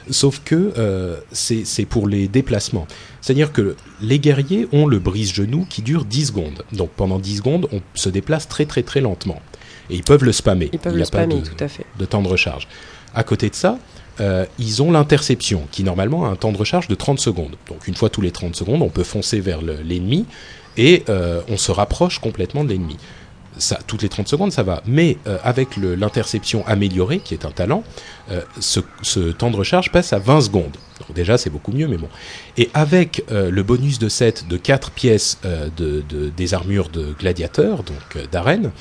sauf 0.09 0.41
que 0.43 0.73
euh, 0.77 1.15
c'est 1.31 1.63
c'est 1.63 1.85
pour 1.85 2.09
les 2.09 2.27
déplacements. 2.27 2.87
C'est-à-dire 3.21 3.53
que 3.53 3.75
les 4.01 4.19
guerriers 4.19 4.67
ont 4.73 4.85
le 4.85 4.99
brise-genou 4.99 5.65
qui 5.69 5.81
dure 5.81 6.03
10 6.03 6.25
secondes. 6.27 6.65
Donc 6.73 6.89
pendant 6.89 7.19
10 7.19 7.37
secondes, 7.37 7.69
on 7.71 7.81
se 7.93 8.09
déplace 8.09 8.49
très 8.49 8.65
très 8.65 8.83
très 8.83 8.99
lentement. 8.99 9.41
Et 9.89 9.95
ils 9.95 10.03
peuvent 10.03 10.25
le 10.25 10.33
spammer. 10.33 10.69
Ils 10.73 10.79
peuvent 10.79 10.93
Il 10.93 10.99
le 10.99 11.05
spammer, 11.05 11.39
de- 11.39 11.47
tout 11.47 11.63
à 11.63 11.67
fait. 11.69 11.85
de 11.97 12.03
temps 12.05 12.21
de 12.21 12.27
recharge. 12.27 12.67
À 13.13 13.23
côté 13.23 13.49
de 13.49 13.55
ça, 13.55 13.79
euh, 14.19 14.45
ils 14.59 14.81
ont 14.81 14.91
l'interception, 14.91 15.67
qui 15.71 15.83
normalement 15.83 16.25
a 16.25 16.29
un 16.29 16.35
temps 16.35 16.51
de 16.51 16.57
recharge 16.57 16.87
de 16.87 16.95
30 16.95 17.19
secondes. 17.19 17.55
Donc 17.67 17.87
une 17.87 17.95
fois 17.95 18.09
tous 18.09 18.21
les 18.21 18.31
30 18.31 18.55
secondes, 18.55 18.81
on 18.81 18.89
peut 18.89 19.03
foncer 19.03 19.39
vers 19.39 19.61
le- 19.61 19.81
l'ennemi 19.81 20.25
et 20.77 21.03
euh, 21.09 21.41
on 21.49 21.57
se 21.57 21.71
rapproche 21.71 22.19
complètement 22.19 22.63
de 22.63 22.69
l'ennemi. 22.69 22.97
Ça, 23.57 23.79
toutes 23.87 24.01
les 24.01 24.09
30 24.09 24.27
secondes, 24.27 24.51
ça 24.51 24.63
va. 24.63 24.83
Mais 24.85 25.17
euh, 25.27 25.37
avec 25.43 25.77
l'interception 25.77 26.65
améliorée, 26.67 27.19
qui 27.19 27.33
est 27.33 27.45
un 27.45 27.51
talent, 27.51 27.83
ce, 28.59 29.31
temps 29.31 29.49
de 29.51 29.55
recharge 29.55 29.91
passe 29.93 30.11
à 30.11 30.19
20 30.19 30.41
secondes. 30.41 30.75
Donc 30.99 31.15
déjà, 31.15 31.37
c'est 31.37 31.49
beaucoup 31.49 31.71
mieux, 31.71 31.87
mais 31.87 31.95
bon. 31.97 32.09
Et 32.57 32.69
avec 32.73 33.23
le 33.29 33.61
bonus 33.63 33.97
de 33.99 34.09
7 34.09 34.47
de 34.49 34.57
4 34.57 34.91
pièces 34.91 35.37
de, 35.77 36.03
de- 36.09 36.29
des 36.29 36.53
armures 36.53 36.89
de 36.89 37.13
gladiateurs, 37.17 37.83
donc 37.83 38.29
d'arène, 38.31 38.71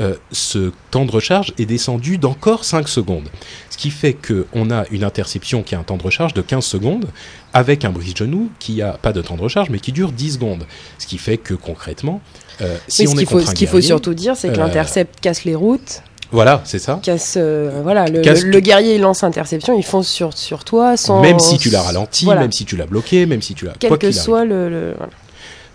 euh, 0.00 0.14
ce 0.32 0.72
temps 0.90 1.04
de 1.04 1.10
recharge 1.10 1.52
est 1.58 1.66
descendu 1.66 2.18
d'encore 2.18 2.64
5 2.64 2.88
secondes. 2.88 3.28
Ce 3.70 3.76
qui 3.76 3.90
fait 3.90 4.14
qu'on 4.14 4.70
a 4.70 4.84
une 4.90 5.04
interception 5.04 5.62
qui 5.62 5.74
a 5.74 5.78
un 5.78 5.82
temps 5.82 5.96
de 5.96 6.02
recharge 6.02 6.34
de 6.34 6.42
15 6.42 6.64
secondes, 6.64 7.06
avec 7.52 7.84
un 7.84 7.90
brise-genou 7.90 8.50
qui 8.58 8.80
a 8.82 8.92
pas 8.92 9.12
de 9.12 9.20
temps 9.20 9.36
de 9.36 9.42
recharge, 9.42 9.70
mais 9.70 9.78
qui 9.80 9.92
dure 9.92 10.12
10 10.12 10.32
secondes. 10.34 10.64
Ce 10.98 11.06
qui 11.06 11.18
fait 11.18 11.36
que 11.36 11.54
concrètement, 11.54 12.20
euh, 12.62 12.76
si 12.88 13.02
Oui, 13.02 13.08
on 13.08 13.16
ce 13.16 13.20
est 13.20 13.24
faut, 13.26 13.36
contre 13.38 13.50
ce 13.50 13.54
qu'il 13.54 13.68
faut 13.68 13.80
surtout 13.80 14.14
dire, 14.14 14.36
c'est 14.36 14.48
que 14.48 14.54
euh, 14.54 14.64
l'intercept 14.64 15.20
casse 15.20 15.44
les 15.44 15.54
routes, 15.54 16.02
Voilà, 16.30 16.62
c'est 16.64 16.78
ça. 16.78 16.98
casse, 17.02 17.34
euh, 17.36 17.80
voilà, 17.82 18.06
le, 18.06 18.22
Casse 18.22 18.40
le- 18.40 18.44
tout. 18.50 18.54
le 18.54 18.60
guerrier 18.60 18.94
il 18.94 19.00
lance 19.02 19.22
interception, 19.24 19.76
il 19.76 19.82
fonce 19.84 20.08
sur, 20.08 20.36
sur 20.36 20.64
toi 20.64 20.96
sans. 20.96 21.20
Même 21.20 21.38
si 21.38 21.58
tu 21.58 21.68
l'as 21.70 21.82
ralenti, 21.82 22.24
voilà. 22.24 22.40
même 22.42 22.52
si 22.52 22.64
tu 22.64 22.76
l'as 22.76 22.86
bloqué, 22.86 23.26
même 23.26 23.42
si 23.42 23.54
tu 23.54 23.66
l'as... 23.66 23.74
Quel 23.78 23.88
quoi 23.88 23.98
que 23.98 24.06
arrive. 24.06 24.18
soit 24.18 24.44
le. 24.46 24.70
le- 24.70 24.94
voilà. 24.96 25.12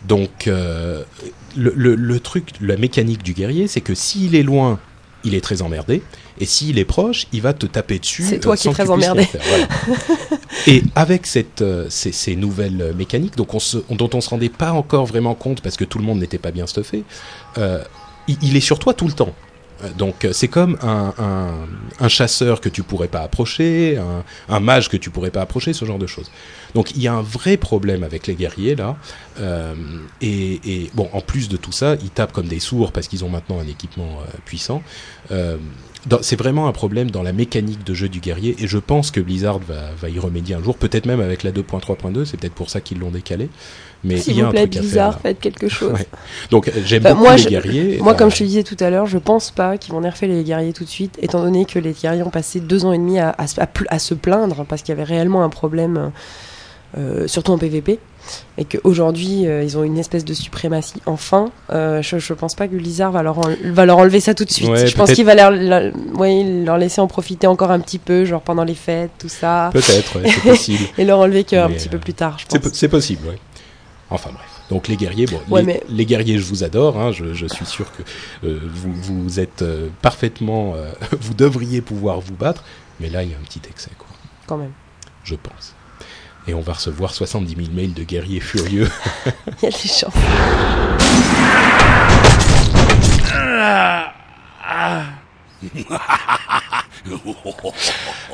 Donc, 0.07 0.47
euh, 0.47 1.03
le, 1.57 1.73
le- 1.75 1.95
le 1.95 2.19
truc, 2.19 2.49
la 2.61 2.77
mécanique 2.77 3.23
du 3.23 3.33
guerrier, 3.33 3.67
c'est 3.67 3.81
que 3.81 3.95
s'il 3.95 4.35
est 4.35 4.43
loin, 4.43 4.79
il 5.23 5.33
est 5.35 5.41
très 5.41 5.61
emmerdé, 5.61 6.01
et 6.39 6.45
s'il 6.45 6.77
est 6.79 6.85
proche, 6.85 7.25
il 7.33 7.41
va 7.41 7.53
te 7.53 7.65
taper 7.65 7.99
dessus. 7.99 8.23
C'est 8.23 8.39
toi 8.39 8.53
euh, 8.53 8.55
qui 8.55 8.67
es 8.69 8.71
très 8.71 8.89
emmerdé. 8.89 9.27
voilà. 9.49 9.67
et 10.67 10.83
avec 10.95 11.25
cette, 11.25 11.61
euh, 11.61 11.87
ces, 11.89 12.11
ces 12.11 12.35
nouvelles 12.35 12.93
mécaniques, 12.95 13.35
donc 13.35 13.53
on 13.53 13.59
se, 13.59 13.77
dont 13.89 14.09
on 14.13 14.21
se 14.21 14.29
rendait 14.29 14.49
pas 14.49 14.71
encore 14.71 15.05
vraiment 15.05 15.35
compte 15.35 15.61
parce 15.61 15.75
que 15.75 15.85
tout 15.85 15.97
le 15.97 16.05
monde 16.05 16.19
n'était 16.19 16.37
pas 16.37 16.51
bien 16.51 16.67
stuffé, 16.67 17.03
euh, 17.57 17.83
il, 18.27 18.37
il 18.41 18.55
est 18.55 18.61
sur 18.61 18.79
toi 18.79 18.93
tout 18.93 19.07
le 19.07 19.13
temps. 19.13 19.33
Donc 19.99 20.27
c'est 20.31 20.47
comme 20.47 20.75
un, 20.81 21.13
un, 21.19 21.49
un 21.99 22.07
chasseur 22.07 22.61
que 22.61 22.67
tu 22.69 22.81
pourrais 22.81 23.07
pas 23.07 23.19
approcher, 23.21 23.97
un, 23.97 24.23
un 24.51 24.59
mage 24.59 24.89
que 24.89 24.97
tu 24.97 25.11
pourrais 25.11 25.29
pas 25.29 25.41
approcher, 25.41 25.71
ce 25.71 25.85
genre 25.85 25.99
de 25.99 26.07
choses. 26.07 26.31
Donc 26.77 26.91
il 26.95 27.01
y 27.01 27.07
a 27.07 27.13
un 27.13 27.23
vrai 27.23 27.57
problème 27.57 28.03
avec 28.03 28.27
les 28.27 28.35
guerriers 28.35 28.75
là. 28.75 28.95
Euh, 29.39 29.73
et, 30.21 30.59
et 30.63 30.91
bon, 30.93 31.09
en 31.11 31.21
plus 31.21 31.49
de 31.49 31.57
tout 31.57 31.71
ça, 31.71 31.95
ils 32.03 32.11
tapent 32.11 32.31
comme 32.33 32.45
des 32.47 32.59
sourds 32.59 32.91
parce 32.91 33.07
qu'ils 33.07 33.25
ont 33.25 33.29
maintenant 33.29 33.59
un 33.59 33.67
équipement 33.67 34.19
euh, 34.21 34.37
puissant. 34.45 34.83
Euh, 35.31 35.57
c'est 36.21 36.35
vraiment 36.37 36.67
un 36.67 36.71
problème 36.71 37.09
dans 37.09 37.23
la 37.23 37.33
mécanique 37.33 37.83
de 37.83 37.93
jeu 37.95 38.07
du 38.09 38.19
guerrier 38.19 38.55
et 38.59 38.67
je 38.67 38.77
pense 38.77 39.09
que 39.09 39.19
Blizzard 39.19 39.57
va, 39.59 39.89
va 39.99 40.09
y 40.09 40.19
remédier 40.19 40.53
un 40.55 40.61
jour, 40.63 40.77
peut-être 40.77 41.05
même 41.07 41.19
avec 41.19 41.41
la 41.43 41.51
2.3.2, 41.51 42.25
c'est 42.25 42.39
peut-être 42.39 42.53
pour 42.53 42.69
ça 42.69 42.79
qu'ils 42.79 42.99
l'ont 42.99 43.09
décalé. 43.09 43.49
Mais 44.03 44.13
il 44.15 44.21
S'il 44.21 44.35
y 44.37 44.41
a 44.41 44.43
vous 44.43 44.49
un 44.49 44.51
plaît, 44.51 44.61
truc 44.67 44.73
à 44.75 44.75
faire. 44.75 44.81
Blizzard, 44.83 45.19
faites 45.21 45.39
quelque 45.39 45.67
chose. 45.77 45.93
Ouais. 45.93 46.07
Donc 46.51 46.71
j'aime 46.85 47.01
Enfin, 47.01 47.13
beaucoup 47.15 47.23
moi, 47.23 47.35
les 47.37 47.41
je- 47.41 47.49
guerriers. 47.49 47.97
Moi, 47.99 48.13
comme 48.13 48.29
je 48.29 48.37
te 48.37 48.43
disais 48.43 48.63
tout 48.63 48.77
à 48.79 48.91
l'heure, 48.91 49.07
je 49.07 49.17
pense 49.17 49.49
pas 49.49 49.77
qu'ils 49.79 49.93
vont 49.93 50.01
nerfer 50.01 50.27
les 50.27 50.43
guerriers 50.43 50.71
tout 50.73 50.83
de 50.85 50.89
suite, 50.89 51.17
étant 51.21 51.41
donné 51.41 51.65
que 51.65 51.79
les 51.79 51.93
guerriers 51.93 52.21
ont 52.23 52.29
passé 52.29 52.59
deux 52.59 52.85
ans 52.85 52.93
et 52.93 52.99
demi 52.99 53.17
à, 53.19 53.33
à 53.35 53.47
se- 53.47 53.59
à 53.59 53.67
à 53.89 53.99
se 53.99 54.13
plaindre 54.13 54.63
parce 54.69 54.83
qu'il 54.83 54.89
y 54.93 54.97
avait 54.97 55.03
réellement 55.03 55.43
un 55.43 55.49
problème, 55.49 55.97
euh, 55.97 56.09
surtout 57.27 57.51
en 57.51 57.57
PvP, 57.57 57.99
et 58.57 58.65
qu'aujourd'hui 58.65 59.45
euh, 59.47 59.63
ils 59.63 59.77
ont 59.77 59.83
une 59.83 59.97
espèce 59.97 60.25
de 60.25 60.33
suprématie. 60.33 61.01
Enfin, 61.05 61.51
euh, 61.71 62.01
je, 62.01 62.17
je 62.19 62.33
pense 62.33 62.55
pas 62.55 62.67
que 62.67 62.75
Blizzard 62.75 63.11
va 63.11 63.23
leur, 63.23 63.39
va 63.63 63.85
leur 63.85 63.97
enlever 63.99 64.19
ça 64.19 64.33
tout 64.33 64.45
de 64.45 64.51
suite. 64.51 64.69
Ouais, 64.69 64.87
je 64.87 64.95
pense 64.95 65.11
qu'il 65.13 65.25
va 65.25 65.35
leur, 65.35 65.51
leur- 65.51 65.93
ouais, 66.15 66.43
leur 66.65 66.77
laisser 66.77 66.99
en 67.01 67.07
profiter 67.07 67.45
encore 67.47 67.71
un 67.71 67.79
petit 67.79 67.99
peu, 67.99 68.25
genre 68.25 68.41
pendant 68.41 68.63
les 68.63 68.75
fêtes, 68.75 69.11
tout 69.19 69.29
ça, 69.29 69.69
Peut-être, 69.73 70.19
ouais, 70.21 70.29
c'est 70.29 70.41
possible. 70.49 70.83
et 70.97 71.05
leur 71.05 71.19
enlever 71.19 71.43
qu'un 71.43 71.69
petit 71.69 71.87
euh, 71.87 71.91
peu 71.91 71.99
plus 71.99 72.13
tard, 72.13 72.37
je 72.39 72.45
pense. 72.45 72.73
C'est 72.73 72.89
possible, 72.89 73.21
oui. 73.29 73.35
Enfin 74.09 74.29
bref. 74.33 74.45
Donc 74.69 74.87
les 74.89 74.97
guerriers, 74.97 75.25
bon, 75.27 75.39
Ouais, 75.49 75.61
les, 75.61 75.65
mais- 75.67 75.83
les 75.89 76.05
guerriers, 76.05 76.37
je 76.39 76.43
vous 76.45 76.63
adore. 76.63 76.99
hein, 76.99 77.11
je, 77.13 77.33
je 77.33 77.45
suis 77.47 77.65
sûr 77.65 77.85
que 77.95 78.03
euh, 78.47 78.59
vous, 78.63 78.93
vous 78.93 79.39
êtes 79.39 79.61
euh, 79.61 79.87
parfaitement, 80.01 80.73
euh, 80.75 80.89
vous 81.21 81.33
devriez 81.33 81.79
pouvoir 81.81 82.19
vous 82.19 82.33
battre. 82.35 82.63
Mais 82.99 83.09
là, 83.09 83.23
il 83.23 83.29
y 83.29 83.33
a 83.33 83.37
un 83.37 83.43
petit 83.45 83.61
excès, 83.69 83.91
quoi. 83.97 84.07
Quand 84.47 84.57
même. 84.57 84.71
Je 85.23 85.35
pense. 85.35 85.73
Et 86.47 86.53
on 86.53 86.61
va 86.61 86.73
recevoir 86.73 87.13
70 87.13 87.55
000 87.55 87.75
mails 87.75 87.93
de 87.93 88.03
guerriers 88.03 88.39
furieux. 88.39 88.89
Il 89.61 89.65
y 89.65 89.67
a 89.67 89.69
des 89.69 89.77
chances. 89.77 90.13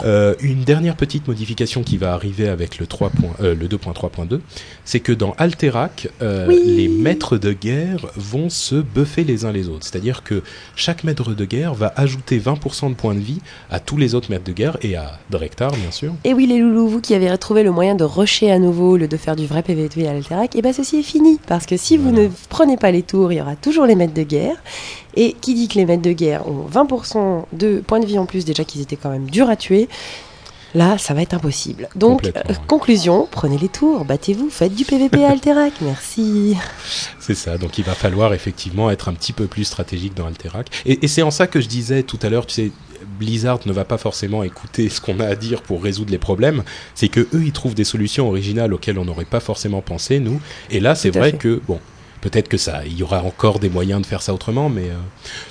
Euh, 0.03 0.33
une 0.41 0.63
dernière 0.63 0.95
petite 0.95 1.27
modification 1.27 1.83
qui 1.83 1.97
va 1.97 2.13
arriver 2.13 2.49
avec 2.49 2.79
le, 2.79 2.87
3 2.87 3.09
point- 3.11 3.29
euh, 3.41 3.53
le 3.55 3.67
2.3.2, 3.67 4.39
c'est 4.83 4.99
que 4.99 5.11
dans 5.11 5.33
Alterac, 5.37 6.07
euh, 6.21 6.47
Oui. 6.47 6.59
les 6.65 6.87
maîtres 6.87 7.37
de 7.37 7.53
guerre 7.53 8.07
vont 8.15 8.49
se 8.49 8.75
buffer 8.75 9.23
les 9.23 9.45
uns 9.45 9.51
les 9.51 9.69
autres. 9.69 9.85
C'est-à-dire 9.85 10.23
que 10.23 10.41
chaque 10.75 11.03
maître 11.03 11.33
de 11.33 11.45
guerre 11.45 11.73
va 11.75 11.93
ajouter 11.95 12.39
20% 12.39 12.89
de 12.89 12.95
points 12.95 13.13
de 13.13 13.19
vie 13.19 13.39
à 13.69 13.79
tous 13.79 13.97
les 13.97 14.15
autres 14.15 14.29
maîtres 14.31 14.43
de 14.45 14.51
guerre 14.53 14.77
et 14.81 14.95
à 14.95 15.19
Drektar, 15.29 15.71
bien 15.73 15.91
sûr. 15.91 16.13
Et 16.23 16.33
oui, 16.33 16.47
les 16.47 16.57
loulous, 16.57 16.87
vous 16.87 17.01
qui 17.01 17.13
avez 17.13 17.29
retrouvé 17.29 17.63
le 17.63 17.71
moyen 17.71 17.95
de 17.95 18.03
rusher 18.03 18.51
à 18.51 18.59
nouveau, 18.59 18.97
le 18.97 19.07
de 19.07 19.17
faire 19.17 19.35
du 19.35 19.45
vrai 19.45 19.61
PVP 19.61 20.07
à 20.07 20.13
l'Alterac, 20.13 20.55
et 20.55 20.61
ben 20.61 20.73
ceci 20.73 20.97
est 20.97 21.03
fini. 21.03 21.39
Parce 21.47 21.65
que 21.67 21.77
si 21.77 21.97
vous 21.97 22.11
ne 22.11 22.27
prenez 22.49 22.77
pas 22.77 22.89
les 22.91 23.03
tours, 23.03 23.31
il 23.31 23.37
y 23.37 23.41
aura 23.41 23.55
toujours 23.55 23.85
les 23.85 23.95
maîtres 23.95 24.13
de 24.15 24.23
guerre. 24.23 24.55
Et 25.15 25.33
qui 25.33 25.53
dit 25.53 25.67
que 25.67 25.75
les 25.75 25.85
maîtres 25.85 26.01
de 26.01 26.11
guerre 26.11 26.47
ont 26.47 26.67
20% 26.67 27.45
de 27.53 27.81
points 27.85 27.99
de 27.99 28.05
vie 28.05 28.17
en 28.17 28.25
plus, 28.25 28.45
déjà 28.45 28.63
qu'ils 28.63 28.81
étaient 28.81 28.95
quand 28.95 29.09
même 29.09 29.29
durs 29.29 29.49
à 29.49 29.55
tuer, 29.55 29.87
là, 30.75 30.97
ça 30.97 31.13
va 31.13 31.21
être 31.21 31.33
impossible. 31.33 31.87
Donc, 31.95 32.25
euh, 32.25 32.31
conclusion, 32.67 33.27
prenez 33.29 33.57
les 33.57 33.69
tours, 33.69 34.05
battez-vous, 34.05 34.49
faites 34.49 34.73
du 34.73 34.85
PVP 34.85 35.23
à 35.23 35.31
Alterac. 35.31 35.73
Merci. 35.81 36.55
C'est 37.19 37.35
ça, 37.35 37.57
donc 37.57 37.77
il 37.77 37.83
va 37.83 37.93
falloir 37.93 38.33
effectivement 38.33 38.89
être 38.89 39.09
un 39.09 39.13
petit 39.13 39.33
peu 39.33 39.47
plus 39.47 39.65
stratégique 39.65 40.15
dans 40.15 40.25
Alterac. 40.25 40.67
Et, 40.85 41.05
et 41.05 41.07
c'est 41.07 41.21
en 41.21 41.31
ça 41.31 41.47
que 41.47 41.61
je 41.61 41.67
disais 41.67 42.03
tout 42.03 42.19
à 42.21 42.29
l'heure, 42.29 42.45
tu 42.45 42.55
sais, 42.55 42.71
Blizzard 43.19 43.59
ne 43.65 43.73
va 43.73 43.85
pas 43.85 43.97
forcément 43.97 44.43
écouter 44.43 44.89
ce 44.89 45.01
qu'on 45.01 45.19
a 45.19 45.25
à 45.25 45.35
dire 45.35 45.61
pour 45.61 45.83
résoudre 45.83 46.11
les 46.11 46.17
problèmes. 46.17 46.63
C'est 46.95 47.09
que 47.09 47.21
eux, 47.21 47.43
ils 47.43 47.51
trouvent 47.51 47.75
des 47.75 47.83
solutions 47.83 48.27
originales 48.27 48.73
auxquelles 48.73 48.97
on 48.97 49.05
n'aurait 49.05 49.25
pas 49.25 49.39
forcément 49.39 49.81
pensé, 49.81 50.19
nous. 50.19 50.39
Et 50.69 50.79
là, 50.79 50.95
c'est 50.95 51.09
vrai 51.09 51.31
fait. 51.31 51.37
que, 51.37 51.61
bon, 51.67 51.79
peut-être 52.23 52.47
que 52.47 52.57
ça, 52.57 52.81
il 52.85 52.97
y 52.97 53.03
aura 53.03 53.21
encore 53.21 53.59
des 53.59 53.69
moyens 53.69 54.01
de 54.01 54.05
faire 54.07 54.21
ça 54.21 54.33
autrement, 54.33 54.69
mais... 54.69 54.83
euh, 54.89 54.93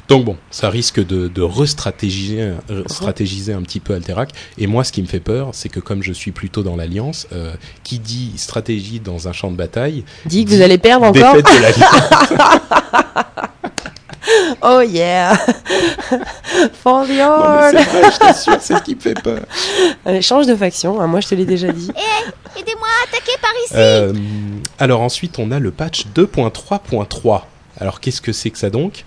Donc 0.09 0.25
bon, 0.25 0.37
ça 0.51 0.71
risque 0.71 0.99
de, 1.05 1.29
de 1.29 1.43
restratégiser 1.43 2.41
euh, 2.71 2.83
stratégiser 2.87 3.53
un 3.53 3.61
petit 3.63 3.79
peu 3.79 3.95
Alterac. 3.95 4.31
Et 4.59 4.67
moi, 4.67 4.83
ce 4.83 4.91
qui 4.93 5.03
me 5.03 5.07
fait 5.07 5.21
peur, 5.21 5.51
c'est 5.53 5.69
que 5.69 5.81
comme 5.81 6.03
je 6.03 6.13
suis 6.13 6.33
plutôt 6.33 6.63
dans 6.63 6.75
l'Alliance, 6.77 7.27
euh, 7.33 7.53
qui 7.85 7.99
dit 7.99 8.33
stratégie 8.37 8.99
dans 9.01 9.29
un 9.29 9.33
champ 9.33 9.51
de 9.51 9.57
bataille, 9.57 10.05
Dis 10.25 10.45
que 10.47 10.51
vous 10.51 10.63
allez 10.63 10.79
perdre 10.79 11.05
encore. 11.07 11.35
de 11.37 11.61
l'Alliance. 11.63 12.33
Oh 14.65 14.81
yeah. 14.81 15.35
For 16.85 17.05
the 17.05 17.11
Non, 17.11 17.17
mais 17.17 17.19
horde. 17.19 17.75
c'est 17.77 17.83
vrai, 18.01 18.11
je 18.13 18.19
t'assure, 18.19 18.57
c'est 18.61 18.77
ce 18.79 18.83
qui 18.83 18.95
me 18.95 19.01
fait 19.01 19.21
peur. 19.21 19.41
Allez, 20.07 20.23
change 20.23 20.47
de 20.47 20.55
faction, 20.55 21.01
hein, 21.01 21.09
moi 21.09 21.21
je 21.21 21.27
te 21.29 21.35
l'ai 21.35 21.45
déjà 21.45 21.73
dit. 21.73 21.91
Aidez-moi 22.57 22.87
à 22.87 23.09
attaquer 23.09 23.33
par 23.41 23.51
ici 23.65 23.73
Euh, 23.75 24.13
alors 24.83 25.01
ensuite, 25.01 25.39
on 25.39 25.51
a 25.51 25.59
le 25.59 25.71
patch 25.71 26.07
2.3.3. 26.15 27.43
Alors 27.81 28.01
qu'est-ce 28.01 28.21
que 28.21 28.33
c'est 28.33 28.51
que 28.51 28.59
ça 28.59 28.71
donc? 28.71 29.05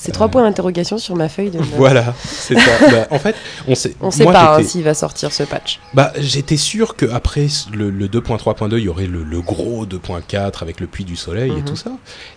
C'est 0.00 0.12
trois 0.12 0.28
points 0.28 0.42
d'interrogation 0.42 0.96
sur 0.98 1.16
ma 1.16 1.28
feuille 1.28 1.50
de. 1.50 1.58
Voilà, 1.76 2.14
c'est 2.24 2.54
ça. 2.58 2.70
Bah, 2.90 3.06
en 3.10 3.18
fait, 3.18 3.34
on 3.66 3.74
sait. 3.74 3.96
On 4.00 4.10
sait 4.12 4.22
moi, 4.24 4.32
pas 4.32 4.56
hein, 4.56 4.62
s'il 4.62 4.84
va 4.84 4.94
sortir 4.94 5.32
ce 5.32 5.42
patch. 5.42 5.80
Bah, 5.92 6.12
j'étais 6.18 6.56
sûr 6.56 6.94
que 6.94 7.06
après 7.06 7.48
le, 7.72 7.90
le 7.90 8.06
2.3.2, 8.08 8.78
il 8.78 8.84
y 8.84 8.88
aurait 8.88 9.06
le, 9.08 9.24
le 9.24 9.40
gros 9.40 9.86
2.4 9.86 10.62
avec 10.62 10.78
le 10.80 10.86
puits 10.86 11.04
du 11.04 11.16
soleil 11.16 11.50
et 11.50 11.54
Mhm. 11.56 11.64
tout 11.64 11.76
ça. 11.76 11.90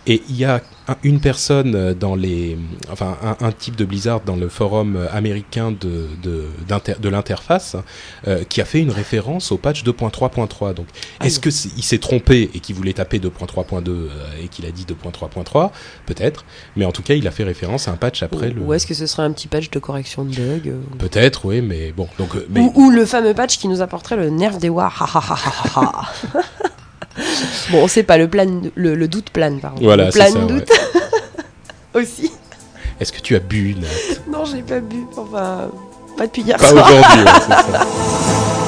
Et 0.08 0.22
il 0.28 0.36
y 0.36 0.44
a 0.44 0.60
une 1.02 1.20
personne 1.20 1.74
euh, 1.74 1.94
dans 1.94 2.14
les, 2.14 2.56
enfin 2.90 3.16
un, 3.22 3.36
un 3.46 3.52
type 3.52 3.76
de 3.76 3.84
Blizzard 3.84 4.20
dans 4.20 4.36
le 4.36 4.48
forum 4.48 4.96
euh, 4.96 5.06
américain 5.12 5.70
de 5.70 6.08
de, 6.22 6.46
de 7.00 7.08
l'interface 7.08 7.76
euh, 8.26 8.44
qui 8.44 8.60
a 8.60 8.64
fait 8.64 8.80
une 8.80 8.90
référence 8.90 9.52
au 9.52 9.58
patch 9.58 9.84
2.3.3. 9.84 10.74
Donc, 10.74 10.86
Aïe. 11.20 11.28
est-ce 11.28 11.40
que 11.40 11.48
il 11.76 11.82
s'est 11.82 11.98
trompé 11.98 12.50
et 12.54 12.60
qu'il 12.60 12.74
voulait 12.74 12.92
taper 12.92 13.18
2.3.2 13.18 13.88
euh, 13.88 14.08
et 14.42 14.48
qu'il 14.48 14.66
a 14.66 14.70
dit 14.70 14.84
2.3.3 14.84 15.70
Peut-être. 16.06 16.44
Mais 16.76 16.84
en 16.84 16.92
tout 16.92 17.02
cas, 17.02 17.14
il 17.14 17.26
a 17.26 17.30
fait 17.30 17.44
référence 17.44 17.88
à 17.88 17.92
un 17.92 17.96
patch 17.96 18.22
après 18.22 18.50
ou, 18.50 18.54
le. 18.54 18.62
ou 18.62 18.72
est-ce 18.74 18.86
que 18.86 18.94
ce 18.94 19.06
serait 19.06 19.22
un 19.22 19.32
petit 19.32 19.48
patch 19.48 19.70
de 19.70 19.78
correction 19.78 20.24
de 20.24 20.34
bug 20.34 20.74
Peut-être, 20.98 21.44
oui, 21.44 21.60
mais 21.62 21.92
bon. 21.92 22.08
Donc, 22.18 22.30
mais 22.50 22.60
ou, 22.60 22.72
ou 22.74 22.90
le 22.90 23.06
fameux 23.06 23.34
patch 23.34 23.58
qui 23.58 23.68
nous 23.68 23.80
apporterait 23.82 24.16
le 24.16 24.30
nerf 24.30 24.58
des 24.58 24.68
wars. 24.68 24.92
Bon, 27.70 27.84
on 27.84 27.88
sait 27.88 28.02
pas, 28.02 28.18
le, 28.18 28.28
plan, 28.28 28.46
le, 28.74 28.94
le 28.94 29.08
doute 29.08 29.30
plane, 29.30 29.60
pardon. 29.60 29.80
voilà, 29.82 30.06
le 30.06 30.10
c'est 30.10 30.18
plan 30.18 30.28
ça. 30.32 30.38
ouais. 30.40 30.46
doute 30.46 30.70
aussi. 31.94 32.32
Est-ce 33.00 33.12
que 33.12 33.20
tu 33.20 33.34
as 33.36 33.40
bu, 33.40 33.74
Nat? 33.74 33.86
Non, 34.30 34.44
j'ai 34.44 34.62
pas 34.62 34.80
bu. 34.80 35.04
Enfin, 35.16 35.70
pas 36.16 36.26
depuis 36.26 36.42
hier 36.42 36.56
Pas 36.56 36.68
soir. 36.68 36.86
aujourd'hui, 36.90 37.24
ouais, 37.24 37.40
c'est 37.40 37.72
ça. 37.72 37.86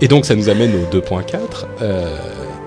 Et 0.00 0.08
donc 0.08 0.24
ça 0.24 0.34
nous 0.34 0.48
amène 0.48 0.72
au 0.74 0.86
2.4. 0.96 1.66
euh, 1.82 2.16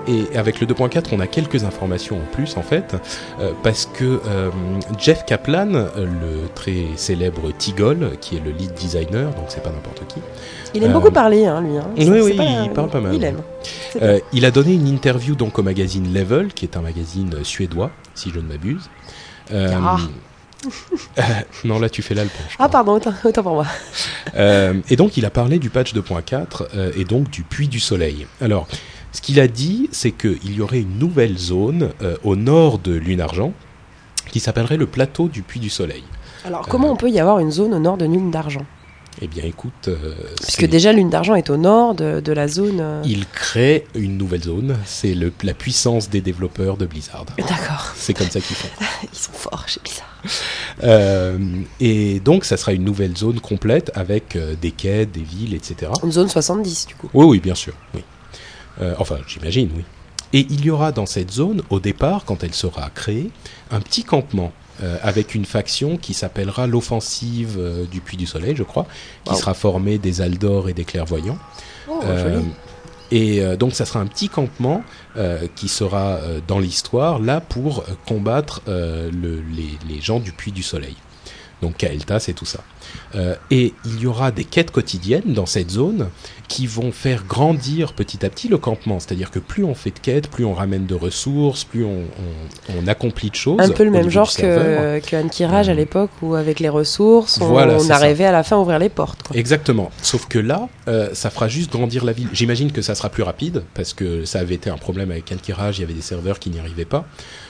et 0.06 0.36
avec 0.36 0.60
le 0.60 0.66
2.4, 0.66 1.06
on 1.12 1.20
a 1.20 1.26
quelques 1.26 1.64
informations 1.64 2.16
en 2.18 2.34
plus 2.34 2.56
en 2.58 2.62
fait, 2.62 2.94
euh, 3.40 3.52
parce 3.62 3.86
que 3.86 4.20
euh, 4.26 4.50
Jeff 4.98 5.24
Kaplan, 5.24 5.74
euh, 5.74 5.88
le 6.04 6.48
très 6.54 6.84
célèbre 6.96 7.50
Tigol, 7.56 8.10
qui 8.20 8.36
est 8.36 8.40
le 8.44 8.50
lead 8.50 8.74
designer, 8.74 9.30
donc 9.30 9.46
c'est 9.48 9.62
pas 9.62 9.70
n'importe 9.70 10.02
qui, 10.08 10.20
Il 10.74 10.82
aime 10.84 10.90
Euh, 10.90 10.92
beaucoup 10.92 11.10
parler, 11.10 11.46
hein, 11.46 11.62
lui. 11.62 11.78
hein. 11.78 11.86
oui, 11.96 12.20
oui, 12.22 12.32
pas- 12.36 12.44
il 12.64 12.70
parle 12.72 12.90
pas 12.90 13.00
mal. 13.00 13.14
Il 13.14 13.24
aime. 13.24 13.38
C'est 13.92 14.02
euh, 14.02 14.18
il 14.34 14.44
a 14.44 14.50
donné 14.50 14.74
une 14.74 14.88
interview 14.88 15.34
donc 15.36 15.58
au 15.58 15.62
magazine 15.62 16.12
Level, 16.12 16.48
qui 16.52 16.66
est 16.66 16.76
un 16.76 16.82
magazine 16.82 17.32
suédois, 17.42 17.90
si 18.14 18.30
je 18.30 18.40
ne 18.40 18.46
m'abuse. 18.46 18.90
Euh, 19.52 19.72
Ah. 19.82 19.96
Euh, 21.18 21.22
non, 21.64 21.78
là 21.78 21.88
tu 21.88 22.02
fais 22.02 22.14
l'alpon. 22.14 22.42
je 22.48 22.56
Ah, 22.58 22.68
pardon, 22.68 22.92
autant, 22.92 23.14
autant 23.24 23.42
pour 23.42 23.54
moi. 23.54 23.66
Euh, 24.36 24.74
et 24.90 24.96
donc, 24.96 25.16
il 25.16 25.24
a 25.24 25.30
parlé 25.30 25.58
du 25.58 25.70
patch 25.70 25.94
2.4 25.94 26.66
euh, 26.74 26.92
et 26.96 27.04
donc 27.04 27.30
du 27.30 27.42
puits 27.42 27.68
du 27.68 27.80
soleil. 27.80 28.26
Alors, 28.40 28.66
ce 29.12 29.20
qu'il 29.20 29.38
a 29.38 29.46
dit, 29.46 29.88
c'est 29.92 30.10
qu'il 30.10 30.54
y 30.54 30.60
aurait 30.60 30.80
une 30.80 30.98
nouvelle 30.98 31.38
zone 31.38 31.90
au 32.24 32.34
nord 32.34 32.78
de 32.78 32.92
Lune-Argent 32.92 33.52
qui 34.30 34.40
s'appellerait 34.40 34.76
le 34.76 34.86
plateau 34.86 35.28
du 35.28 35.42
puits 35.42 35.60
du 35.60 35.70
soleil. 35.70 36.02
Alors, 36.44 36.66
comment 36.66 36.90
on 36.90 36.96
peut 36.96 37.10
y 37.10 37.20
avoir 37.20 37.38
une 37.38 37.52
zone 37.52 37.72
au 37.74 37.78
nord 37.78 37.96
de 37.96 38.04
Lune 38.04 38.30
d'Argent 38.30 38.66
Eh 39.22 39.28
bien, 39.28 39.44
écoute, 39.44 39.88
euh, 39.88 40.14
Puisque 40.42 40.66
déjà, 40.66 40.92
Lune 40.92 41.08
d'Argent 41.08 41.34
est 41.36 41.48
au 41.48 41.56
nord 41.56 41.94
de, 41.94 42.20
de 42.20 42.32
la 42.32 42.48
zone. 42.48 42.78
euh, 42.80 43.02
il 43.04 43.26
crée 43.28 43.86
une 43.94 44.18
nouvelle 44.18 44.42
zone. 44.42 44.76
C'est 44.84 45.14
la 45.14 45.54
puissance 45.54 46.10
des 46.10 46.20
développeurs 46.20 46.76
de 46.76 46.84
Blizzard. 46.84 47.24
D'accord, 47.38 47.92
C'est 47.96 48.12
comme 48.12 48.28
ça 48.28 48.40
qu'ils 48.40 48.56
font. 48.56 48.68
ils 49.12 49.16
sont 49.18 49.32
forts 49.32 49.64
chez 49.68 49.80
Blizzard. 49.84 50.08
Euh, 50.82 51.38
et 51.80 52.18
donc, 52.20 52.44
ça 52.44 52.56
sera 52.56 52.72
une 52.72 52.84
nouvelle 52.84 53.16
zone 53.16 53.38
complète 53.40 53.92
avec 53.94 54.36
des 54.60 54.72
quais, 54.72 55.06
des 55.06 55.22
villes, 55.22 55.54
etc. 55.54 55.92
Une 56.02 56.12
zone 56.12 56.28
70, 56.28 56.86
du 56.86 56.94
coup. 56.96 57.08
Oui, 57.14 57.24
oui, 57.24 57.40
bien 57.40 57.54
sûr. 57.54 57.74
Oui. 57.94 58.02
Enfin, 58.98 59.18
j'imagine, 59.28 59.70
oui. 59.76 59.84
Et 60.32 60.44
il 60.50 60.64
y 60.64 60.70
aura 60.70 60.90
dans 60.90 61.06
cette 61.06 61.30
zone, 61.30 61.62
au 61.70 61.78
départ, 61.78 62.24
quand 62.24 62.42
elle 62.42 62.54
sera 62.54 62.90
créée, 62.90 63.30
un 63.70 63.78
petit 63.80 64.02
campement 64.02 64.52
euh, 64.82 64.96
avec 65.02 65.34
une 65.34 65.44
faction 65.44 65.96
qui 65.96 66.14
s'appellera 66.14 66.66
l'offensive 66.66 67.56
euh, 67.58 67.84
du 67.86 68.00
Puy 68.00 68.16
du 68.16 68.26
Soleil, 68.26 68.54
je 68.56 68.62
crois, 68.64 68.86
qui 69.24 69.32
Wow. 69.32 69.38
sera 69.38 69.54
formée 69.54 69.98
des 69.98 70.20
Aldor 70.20 70.68
et 70.68 70.72
des 70.74 70.84
Clairvoyants. 70.84 71.38
Oh, 71.88 72.00
Euh, 72.04 72.40
et 73.10 73.42
donc, 73.58 73.74
ça 73.74 73.84
sera 73.84 74.00
un 74.00 74.06
petit 74.06 74.28
campement 74.28 74.82
qui 75.54 75.68
sera 75.68 76.18
dans 76.48 76.58
l'histoire 76.58 77.20
là 77.20 77.40
pour 77.40 77.84
combattre 78.08 78.62
le- 78.66 79.10
les, 79.54 79.78
les 79.88 80.00
gens 80.00 80.18
du 80.18 80.32
Puy 80.32 80.50
du 80.50 80.62
Soleil. 80.64 80.96
Donc 81.64 81.78
Kael'thas 81.78 82.26
et 82.28 82.34
tout 82.34 82.44
ça. 82.44 82.60
Euh, 83.14 83.34
et 83.50 83.72
il 83.86 83.98
y 84.00 84.06
aura 84.06 84.30
des 84.30 84.44
quêtes 84.44 84.70
quotidiennes 84.70 85.32
dans 85.32 85.46
cette 85.46 85.70
zone 85.70 86.08
qui 86.48 86.66
vont 86.66 86.92
faire 86.92 87.24
grandir 87.24 87.94
petit 87.94 88.24
à 88.26 88.28
petit 88.28 88.48
le 88.48 88.58
campement. 88.58 89.00
C'est-à-dire 89.00 89.30
que 89.30 89.38
plus 89.38 89.64
on 89.64 89.74
fait 89.74 89.90
de 89.90 89.98
quêtes, 89.98 90.28
plus 90.28 90.44
on 90.44 90.52
ramène 90.52 90.84
de 90.84 90.94
ressources, 90.94 91.64
plus 91.64 91.84
on, 91.84 92.02
on- 92.02 92.74
on 92.78 92.86
accomplit 92.86 93.30
de 93.30 93.34
choses. 93.34 93.58
Un 93.60 93.70
peu 93.70 93.82
le 93.84 93.90
même 93.90 94.10
genre 94.10 94.30
que, 94.34 94.98
que 95.00 95.16
Ankiraj 95.16 95.70
à 95.70 95.74
l'époque, 95.74 96.10
où 96.20 96.34
avec 96.34 96.60
les 96.60 96.68
ressources, 96.68 97.40
on, 97.40 97.46
Voilà, 97.46 97.74
on 97.76 97.78
c'est 97.78 97.86
ça. 97.88 97.94
arrivait 97.96 98.26
à 98.26 98.32
la 98.32 98.42
fin 98.42 98.56
à 98.56 98.58
ouvrir 98.58 98.78
les 98.78 98.90
portes. 98.90 99.22
quoi. 99.22 99.34
Exactement. 99.36 99.90
Sauf 100.02 100.26
que 100.28 100.38
là, 100.38 100.68
euh, 100.88 101.08
ça 101.14 101.30
fera 101.30 101.48
juste 101.48 101.72
grandir 101.72 102.04
la 102.04 102.12
ville. 102.12 102.28
J'imagine 102.34 102.70
que 102.72 102.82
ça 102.82 102.94
sera 102.94 103.08
plus 103.08 103.22
rapide 103.22 103.62
parce 103.72 103.94
que 103.94 104.26
ça 104.26 104.40
avait 104.40 104.56
été 104.56 104.68
un 104.68 104.76
problème 104.76 105.10
avec 105.10 105.32
Ankiraj. 105.32 105.78
Il 105.78 105.80
y 105.80 105.84
avait 105.84 105.94
des 105.94 106.02
serveurs 106.02 106.38
qui 106.38 106.50
n'y 106.50 106.58
arrivaient 106.60 106.84
pas. 106.84 107.06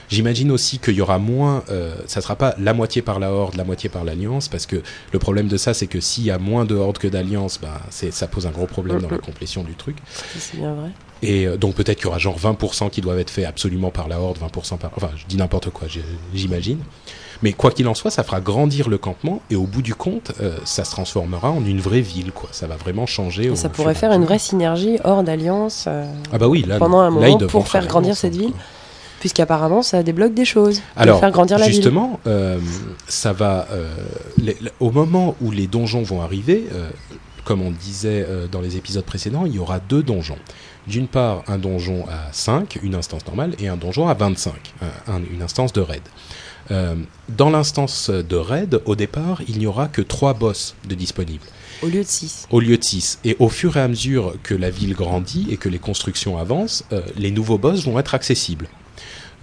J'imagine 0.08 0.50
aussi 0.50 0.78
qu'il 0.78 0.94
y 0.94 1.00
aura 1.00 1.18
moins. 1.18 1.62
Euh, 1.70 1.94
ça 2.06 2.20
sera 2.20 2.36
pas 2.36 2.54
la 2.58 2.72
moitié 2.74 3.02
par 3.02 3.18
la 3.18 3.32
Horde, 3.32 3.56
la 3.56 3.64
moitié 3.64 3.88
par 3.88 4.04
l'Alliance, 4.04 4.48
parce 4.48 4.66
que 4.66 4.82
le 5.12 5.18
problème 5.18 5.48
de 5.48 5.56
ça, 5.56 5.74
c'est 5.74 5.86
que 5.86 6.00
s'il 6.00 6.24
y 6.24 6.30
a 6.30 6.38
moins 6.38 6.64
de 6.64 6.74
Horde 6.74 6.98
que 6.98 7.08
d'Alliance, 7.08 7.58
bah, 7.60 7.80
ça 7.90 8.26
pose 8.26 8.46
un 8.46 8.50
gros 8.50 8.66
problème 8.66 9.00
dans 9.00 9.10
la 9.10 9.18
complétion 9.18 9.62
du 9.62 9.74
truc. 9.74 9.96
C'est 10.38 10.56
bien 10.58 10.74
vrai. 10.74 10.90
Et 11.22 11.46
euh, 11.46 11.56
donc 11.56 11.74
peut-être 11.74 11.96
qu'il 11.96 12.04
y 12.06 12.08
aura 12.08 12.18
genre 12.18 12.38
20% 12.38 12.90
qui 12.90 13.00
doivent 13.00 13.18
être 13.18 13.30
faits 13.30 13.46
absolument 13.46 13.90
par 13.90 14.08
la 14.08 14.20
Horde, 14.20 14.38
20% 14.38 14.76
par... 14.76 14.90
Enfin, 14.96 15.10
je 15.16 15.24
dis 15.26 15.36
n'importe 15.36 15.70
quoi, 15.70 15.88
j'imagine. 16.34 16.78
Mais 17.42 17.52
quoi 17.52 17.70
qu'il 17.70 17.88
en 17.88 17.94
soit, 17.94 18.10
ça 18.10 18.22
fera 18.22 18.40
grandir 18.40 18.88
le 18.88 18.98
campement 18.98 19.40
et 19.50 19.56
au 19.56 19.64
bout 19.64 19.82
du 19.82 19.94
compte, 19.94 20.32
euh, 20.40 20.56
ça 20.64 20.84
se 20.84 20.90
transformera 20.90 21.50
en 21.50 21.64
une 21.64 21.80
vraie 21.80 22.00
ville, 22.00 22.32
quoi. 22.32 22.48
Ça 22.52 22.66
va 22.66 22.76
vraiment 22.76 23.06
changer. 23.06 23.44
Et 23.44 23.50
au 23.50 23.56
ça 23.56 23.68
pourrait 23.68 23.94
faire 23.94 24.12
une 24.12 24.24
vraie 24.24 24.38
synergie 24.38 24.98
hors 25.04 25.22
d'alliance, 25.22 25.86
euh, 25.88 26.04
Ah 26.32 26.38
bah 26.38 26.48
oui, 26.48 26.62
là, 26.66 26.78
pendant 26.78 27.00
un 27.00 27.10
moment 27.10 27.38
pour 27.48 27.68
faire 27.68 27.86
grandir 27.86 28.16
cette 28.16 28.36
ville. 28.36 28.52
quoi. 28.52 28.60
Puisqu'apparemment 29.28 29.80
ça 29.80 30.02
débloque 30.02 30.34
des 30.34 30.44
choses. 30.44 30.82
Alors, 30.96 31.18
faire 31.18 31.30
grandir 31.30 31.56
la 31.56 31.64
ville. 31.64 31.76
justement, 31.76 32.20
euh, 32.26 32.58
ça 33.08 33.32
va. 33.32 33.66
euh, 33.72 33.88
les- 34.36 34.54
au 34.80 34.90
moment 34.90 35.34
où 35.40 35.50
les 35.50 35.66
donjons 35.66 36.02
vont 36.02 36.20
arriver, 36.20 36.66
euh, 36.74 36.90
comme 37.46 37.62
on 37.62 37.70
disait 37.70 38.22
euh, 38.28 38.46
dans 38.52 38.60
les 38.60 38.76
épisodes 38.76 39.02
précédents, 39.06 39.46
il 39.46 39.54
y 39.54 39.58
aura 39.58 39.78
deux 39.80 40.02
donjons. 40.02 40.36
D'une 40.86 41.08
part, 41.08 41.42
un 41.48 41.56
donjon 41.56 42.04
à 42.10 42.30
5, 42.32 42.78
une 42.82 42.94
instance 42.94 43.24
normale, 43.26 43.54
et 43.58 43.68
un 43.68 43.78
donjon 43.78 44.06
à 44.08 44.12
25, 44.12 44.52
un- 44.82 45.14
un- 45.14 45.22
une 45.32 45.40
instance 45.40 45.72
de 45.72 45.80
raid. 45.80 46.02
Dans 47.28 47.48
l'instance 47.50 48.10
de 48.10 48.36
raid, 48.36 48.80
au 48.84 48.94
départ, 48.96 49.40
il 49.48 49.58
n'y 49.58 49.66
aura 49.66 49.86
que 49.88 50.02
trois 50.02 50.34
boss 50.34 50.74
de 50.88 50.94
disponibles 50.94 51.44
Au 51.82 51.86
lieu 51.86 52.02
de 52.02 52.08
6. 52.08 52.46
au 52.50 52.60
lieu 52.60 52.76
de 52.76 52.84
6. 52.84 53.18
Et 53.24 53.36
au 53.38 53.48
fur 53.48 53.76
et 53.76 53.80
à 53.80 53.88
mesure 53.88 54.34
que 54.42 54.54
la 54.54 54.68
ville 54.70 54.94
grandit 54.94 55.46
et 55.50 55.56
que 55.56 55.68
les 55.70 55.78
constructions 55.78 56.36
avancent, 56.38 56.84
euh, 56.92 57.00
les 57.16 57.30
nouveaux 57.30 57.58
boss 57.58 57.84
vont 57.84 57.98
être 57.98 58.14
accessibles. 58.14 58.66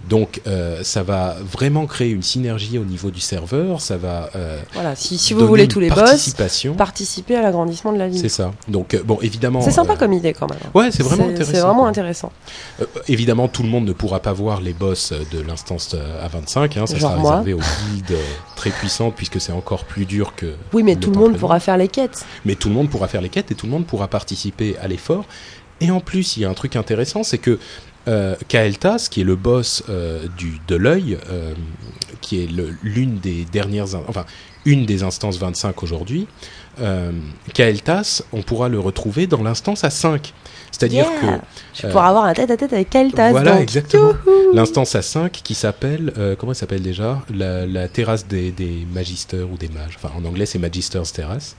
Donc 0.08 0.40
euh, 0.46 0.80
ça 0.82 1.02
va 1.02 1.36
vraiment 1.40 1.86
créer 1.86 2.10
une 2.10 2.22
synergie 2.22 2.76
au 2.78 2.84
niveau 2.84 3.10
du 3.10 3.20
serveur, 3.20 3.80
ça 3.80 3.96
va 3.96 4.30
euh, 4.34 4.60
Voilà, 4.74 4.96
si, 4.96 5.16
si 5.16 5.32
vous 5.32 5.46
voulez 5.46 5.68
tous 5.68 5.80
les 5.80 5.90
boss, 5.90 6.34
participer 6.76 7.36
à 7.36 7.42
l'agrandissement 7.42 7.92
de 7.92 7.98
la 7.98 8.06
C'est 8.06 8.20
ville. 8.22 8.30
ça. 8.30 8.52
Donc 8.68 8.94
euh, 8.94 9.02
bon, 9.04 9.18
évidemment. 9.22 9.60
C'est 9.60 9.70
sympa 9.70 9.96
comme 9.96 10.12
idée 10.12 10.32
quand 10.32 10.48
même. 10.50 10.58
Ouais, 10.74 10.90
c'est 10.90 11.02
vraiment 11.02 11.24
C'est- 11.24 11.30
intéressant. 11.30 11.52
C'est 11.52 11.60
vraiment 11.60 11.86
intéressant. 11.86 12.32
Évidemment, 13.08 13.48
tout 13.48 13.62
le 13.62 13.68
monde 13.68 13.84
ne 13.84 13.92
pourra 13.92 14.20
pas 14.20 14.32
voir 14.32 14.60
les 14.60 14.72
boss 14.72 15.12
de 15.32 15.40
l'instance 15.40 15.90
euh, 15.94 16.24
à 16.24 16.28
25. 16.28 16.76
Hein, 16.76 16.86
ça 16.86 16.96
Genre 16.96 17.10
sera 17.12 17.20
moi. 17.20 17.30
réservé 17.40 17.54
aux 17.54 17.58
guildes 17.58 18.12
euh, 18.12 18.22
très 18.56 18.70
puissantes 18.70 19.14
puisque 19.14 19.40
c'est 19.40 19.52
encore 19.52 19.84
plus 19.84 20.04
dur 20.04 20.34
que. 20.34 20.54
Oui, 20.72 20.82
mais 20.82 20.94
le 20.94 21.00
tout 21.00 21.10
le 21.10 21.18
monde 21.18 21.36
pourra 21.36 21.60
faire 21.60 21.76
les 21.76 21.88
quêtes. 21.88 22.24
mais 22.44 22.54
tout 22.54 22.68
le 22.68 22.74
monde 22.74 22.90
pourra 22.90 23.08
faire 23.08 23.20
les 23.22 23.28
quêtes 23.28 23.50
et 23.50 23.54
tout 23.54 23.66
le 23.66 23.72
monde 23.72 23.86
pourra 23.86 24.08
participer 24.08 24.76
à 24.82 24.88
l'effort. 24.88 25.24
Et 25.80 25.90
en 25.90 26.00
plus, 26.00 26.36
il 26.36 26.42
y 26.42 26.44
a 26.44 26.48
un 26.50 26.54
truc 26.54 26.76
intéressant, 26.76 27.22
c'est 27.24 27.38
que 27.38 27.58
euh, 28.08 28.34
Kael'thas, 28.48 29.08
qui 29.10 29.20
est 29.20 29.24
le 29.24 29.36
boss 29.36 29.82
euh, 29.88 30.26
du, 30.36 30.60
de 30.68 30.76
l'œil, 30.76 31.18
euh, 31.30 31.54
qui 32.20 32.42
est 32.42 32.48
l'une 32.82 33.18
des 33.18 33.44
dernières, 33.44 33.94
in- 33.94 34.02
enfin 34.08 34.24
une 34.64 34.86
des 34.86 35.02
instances 35.02 35.38
25 35.38 35.82
aujourd'hui, 35.82 36.26
euh, 36.80 37.10
Kael'thas, 37.54 38.22
on 38.32 38.42
pourra 38.42 38.68
le 38.68 38.78
retrouver 38.78 39.26
dans 39.26 39.42
l'instance 39.42 39.84
à 39.84 39.90
5. 39.90 40.32
C'est-à-dire 40.70 41.06
Yeah. 41.22 41.40
Je 41.74 41.86
pouvoir 41.86 42.06
avoir 42.06 42.24
un 42.24 42.32
tête 42.32 42.50
à 42.50 42.56
tête 42.56 42.72
avec 42.72 42.88
Kaltas. 42.90 43.30
Voilà, 43.30 43.52
donc. 43.52 43.60
exactement. 43.62 44.12
Que 44.14 44.54
l'instance 44.56 44.94
à 44.94 45.02
5 45.02 45.30
qui 45.32 45.54
s'appelle, 45.54 46.12
comment 46.38 46.52
elle 46.52 46.56
s'appelle 46.56 46.80
déjà? 46.82 47.20
La, 47.34 47.66
la 47.66 47.88
terrasse 47.88 48.26
des, 48.26 48.52
des 48.52 48.86
magisters 48.92 49.50
ou 49.50 49.56
des 49.58 49.68
mages. 49.68 49.96
Enfin, 50.02 50.10
en 50.16 50.24
anglais, 50.24 50.46
c'est 50.46 50.58
Magisters 50.58 51.10
Terrace. 51.12 51.56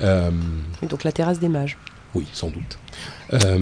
Donc 0.00 1.04
la 1.04 1.12
terrasse 1.12 1.38
des 1.38 1.48
mages. 1.48 1.76
oui, 2.14 2.26
sans 2.32 2.48
doute. 2.48 2.78
Euh, 3.32 3.58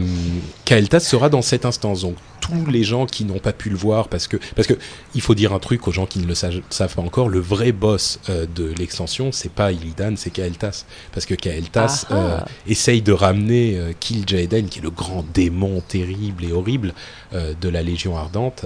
Kael'thas 0.65 1.01
sera 1.01 1.29
dans 1.29 1.43
cette 1.43 1.65
instance. 1.65 2.03
Donc 2.03 2.17
tous 2.41 2.67
les 2.67 2.85
gens 2.85 3.07
qui 3.07 3.25
n'ont 3.25 3.39
pas 3.39 3.53
pu 3.53 3.71
le 3.71 3.77
voir, 3.77 4.09
parce 4.09 4.27
que 4.27 4.37
parce 4.57 4.67
que 4.67 4.75
il 5.15 5.21
faut 5.21 5.35
dire 5.35 5.53
un 5.53 5.59
truc 5.59 5.87
aux 5.89 5.93
gens 5.93 6.07
qui 6.07 6.19
ne 6.19 6.27
le 6.27 6.35
savent, 6.35 6.61
savent 6.71 6.95
pas 6.95 7.03
encore. 7.03 7.29
Le 7.29 7.41
vrai 7.41 7.73
boss 7.73 8.21
euh, 8.29 8.47
de 8.55 8.73
l'extension, 8.79 9.33
c'est 9.33 9.53
pas 9.53 9.73
Illidan, 9.73 10.15
c'est 10.17 10.31
Kael'thas, 10.31 10.85
parce 11.13 11.27
que 11.27 11.35
Kael'thas 11.35 12.07
Ah 12.11 12.15
ah. 12.15 12.15
euh, 12.15 12.41
essaye 12.67 13.03
de 13.03 13.13
ramener 13.13 13.77
euh, 13.77 13.93
Kill 13.99 14.25
Jaeden, 14.27 14.69
qui 14.69 14.79
est 14.79 14.83
le 14.83 14.91
grand 14.91 15.25
démon 15.35 15.83
terrible 15.87 16.45
et 16.45 16.53
horrible 16.53 16.95
euh, 17.35 17.55
de 17.61 17.69
la 17.69 17.83
Légion 17.83 18.17
ardente, 18.17 18.65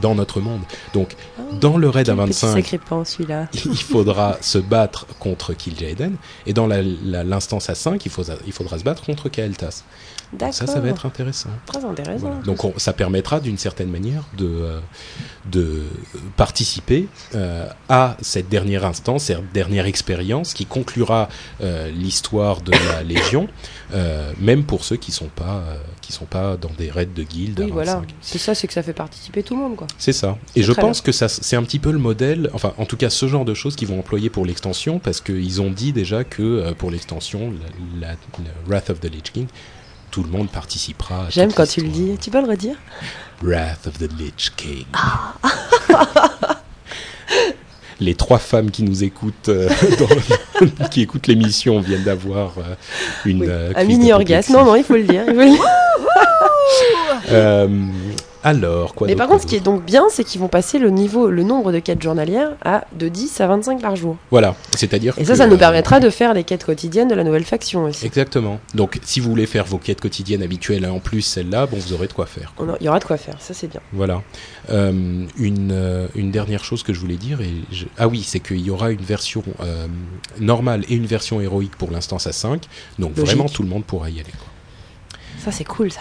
dans 0.00 0.14
notre 0.14 0.40
monde. 0.40 0.62
Donc 0.92 1.16
dans 1.60 1.76
le 1.76 1.88
raid 1.88 2.08
à 2.08 2.14
Quel 2.14 2.26
petit 2.26 2.46
25, 2.46 2.54
sacripant 2.54 3.04
celui-là. 3.04 3.48
il 3.64 3.76
faudra 3.76 4.38
se 4.40 4.58
battre 4.58 5.06
contre 5.18 5.54
Kill 5.54 5.76
Jaeden, 5.78 6.16
et 6.46 6.52
dans 6.52 6.66
l'instance 6.66 7.70
à 7.70 7.74
5, 7.74 8.04
il 8.04 8.10
faudra, 8.10 8.34
il 8.46 8.52
faudra 8.52 8.78
se 8.78 8.84
battre 8.84 9.04
contre 9.04 9.28
Kael'thas. 9.28 9.63
D'accord. 10.32 10.54
Ça, 10.54 10.66
ça 10.66 10.80
va 10.80 10.88
être 10.88 11.06
intéressant. 11.06 11.50
Très 11.66 11.84
intéressant. 11.84 12.18
Voilà. 12.26 12.36
Donc 12.42 12.64
on- 12.64 12.74
ça 12.76 12.92
permettra 12.92 13.38
d'une 13.38 13.58
certaine 13.58 13.88
manière 13.90 14.24
de, 14.36 14.46
euh, 14.46 14.80
de 15.46 15.82
participer 16.36 17.06
euh, 17.34 17.68
à 17.88 18.16
cette 18.20 18.48
dernière 18.48 18.84
instance, 18.84 19.24
cette 19.24 19.52
dernière 19.52 19.86
expérience 19.86 20.52
qui 20.54 20.66
conclura 20.66 21.28
euh, 21.60 21.88
l'histoire 21.90 22.62
de 22.62 22.72
la 22.72 23.02
Légion, 23.04 23.48
euh, 23.92 24.32
même 24.40 24.64
pour 24.64 24.82
ceux 24.84 24.96
qui 24.96 25.12
sont 25.12 25.28
pas 25.28 25.62
qui 26.04 26.12
sont 26.12 26.24
pas 26.24 26.56
dans 26.56 26.70
des 26.76 26.90
raids 26.90 27.06
de 27.06 27.22
guildes. 27.22 27.60
Oui, 27.64 27.70
voilà. 27.70 27.96
25. 27.96 28.14
C'est 28.20 28.38
ça, 28.38 28.54
c'est 28.54 28.66
que 28.66 28.72
ça 28.72 28.82
fait 28.82 28.92
participer 28.92 29.42
tout 29.42 29.54
le 29.54 29.62
monde, 29.62 29.76
quoi. 29.76 29.86
C'est 29.98 30.12
ça. 30.12 30.38
Et 30.56 30.62
je 30.62 30.72
pense 30.72 31.00
que 31.00 31.12
ça, 31.12 31.28
c'est 31.28 31.56
un 31.56 31.62
petit 31.62 31.78
peu 31.78 31.90
le 31.90 31.98
modèle, 31.98 32.50
enfin, 32.52 32.74
en 32.78 32.86
tout 32.86 32.96
cas, 32.96 33.10
ce 33.10 33.26
genre 33.26 33.44
de 33.44 33.54
choses 33.54 33.76
qu'ils 33.76 33.88
vont 33.88 33.98
employer 33.98 34.30
pour 34.30 34.46
l'extension, 34.46 34.98
parce 34.98 35.20
qu'ils 35.20 35.60
ont 35.60 35.70
dit 35.70 35.92
déjà 35.92 36.24
que 36.24 36.42
euh, 36.42 36.72
pour 36.72 36.90
l'extension, 36.90 37.52
la, 38.00 38.14
Wrath 38.66 38.90
of 38.90 39.00
the 39.00 39.10
Lich 39.10 39.32
King, 39.32 39.46
tout 40.10 40.22
le 40.22 40.28
monde 40.28 40.50
participera. 40.50 41.26
J'aime 41.30 41.52
quand 41.52 41.66
tu 41.66 41.80
le 41.80 41.88
dis. 41.88 42.16
Tu 42.20 42.30
peux 42.30 42.40
le 42.40 42.48
redire? 42.48 42.76
Wrath 43.42 43.86
of 43.86 43.98
the 43.98 44.10
Lich 44.18 44.52
King. 44.56 44.84
Ah. 44.92 45.34
Les 48.00 48.14
trois 48.14 48.38
femmes 48.38 48.70
qui 48.70 48.82
nous 48.82 49.04
écoutent, 49.04 49.48
euh, 49.48 49.68
dans- 50.60 50.88
qui 50.88 51.02
écoutent 51.02 51.26
l'émission, 51.26 51.80
viennent 51.80 52.02
d'avoir 52.04 52.54
euh, 52.58 52.62
une 53.24 53.42
Oui. 53.42 53.46
euh, 53.48 53.72
Un 53.76 53.84
mini 53.84 54.12
orgasme. 54.12 54.52
Non, 54.52 54.64
non, 54.64 54.76
il 54.76 54.84
faut 54.84 54.94
le 54.94 55.04
dire. 55.04 55.22
il 55.28 55.34
faut 55.34 55.40
le 55.40 55.50
dire. 55.50 55.64
Alors, 58.44 58.94
quoi 58.94 59.06
Mais 59.06 59.16
par 59.16 59.26
contre, 59.26 59.42
ce 59.42 59.46
qui 59.46 59.56
est 59.56 59.60
donc 59.60 59.84
bien, 59.84 60.04
c'est 60.10 60.22
qu'ils 60.22 60.40
vont 60.40 60.48
passer 60.48 60.78
le 60.78 60.90
niveau, 60.90 61.28
le 61.30 61.42
nombre 61.42 61.72
de 61.72 61.78
quêtes 61.78 62.02
journalières 62.02 62.50
à 62.62 62.84
de 62.92 63.08
10 63.08 63.40
à 63.40 63.46
25 63.46 63.80
par 63.80 63.96
jour. 63.96 64.16
Voilà, 64.30 64.54
c'est-à-dire. 64.76 65.14
Et 65.18 65.24
ça, 65.24 65.32
que, 65.32 65.38
ça 65.38 65.46
nous 65.46 65.54
euh, 65.54 65.58
permettra 65.58 65.98
de 65.98 66.10
faire 66.10 66.34
les 66.34 66.44
quêtes 66.44 66.64
quotidiennes 66.64 67.08
de 67.08 67.14
la 67.14 67.24
nouvelle 67.24 67.44
faction 67.44 67.84
aussi. 67.84 68.04
Exactement. 68.04 68.60
Donc, 68.74 69.00
si 69.02 69.18
vous 69.20 69.30
voulez 69.30 69.46
faire 69.46 69.64
vos 69.64 69.78
quêtes 69.78 70.00
quotidiennes 70.02 70.42
habituelles 70.42 70.84
et 70.84 70.88
en 70.88 70.98
plus 71.00 71.22
celle-là, 71.22 71.66
bon, 71.66 71.78
vous 71.78 71.94
aurez 71.94 72.06
de 72.06 72.12
quoi 72.12 72.26
faire. 72.26 72.52
Il 72.80 72.84
y 72.84 72.88
aura 72.88 72.98
de 72.98 73.04
quoi 73.04 73.16
faire, 73.16 73.36
ça 73.40 73.54
c'est 73.54 73.68
bien. 73.68 73.80
Voilà. 73.94 74.22
Euh, 74.70 75.24
une, 75.38 75.70
euh, 75.72 76.06
une 76.14 76.30
dernière 76.30 76.64
chose 76.64 76.82
que 76.82 76.92
je 76.92 77.00
voulais 77.00 77.16
dire, 77.16 77.40
et 77.40 77.50
je- 77.72 77.86
ah 77.96 78.08
oui, 78.08 78.22
c'est 78.26 78.40
qu'il 78.40 78.60
y 78.60 78.70
aura 78.70 78.90
une 78.90 79.00
version 79.02 79.42
euh, 79.60 79.86
normale 80.38 80.84
et 80.90 80.94
une 80.94 81.06
version 81.06 81.40
héroïque 81.40 81.76
pour 81.76 81.90
l'instance 81.90 82.26
à 82.26 82.32
5. 82.32 82.62
Donc, 82.98 83.16
Logique. 83.16 83.24
vraiment, 83.24 83.48
tout 83.48 83.62
le 83.62 83.68
monde 83.70 83.84
pourra 83.84 84.10
y 84.10 84.14
aller. 84.20 84.24
quoi. 84.32 84.48
Ça 85.42 85.50
c'est 85.52 85.64
cool 85.64 85.90
ça. 85.90 86.00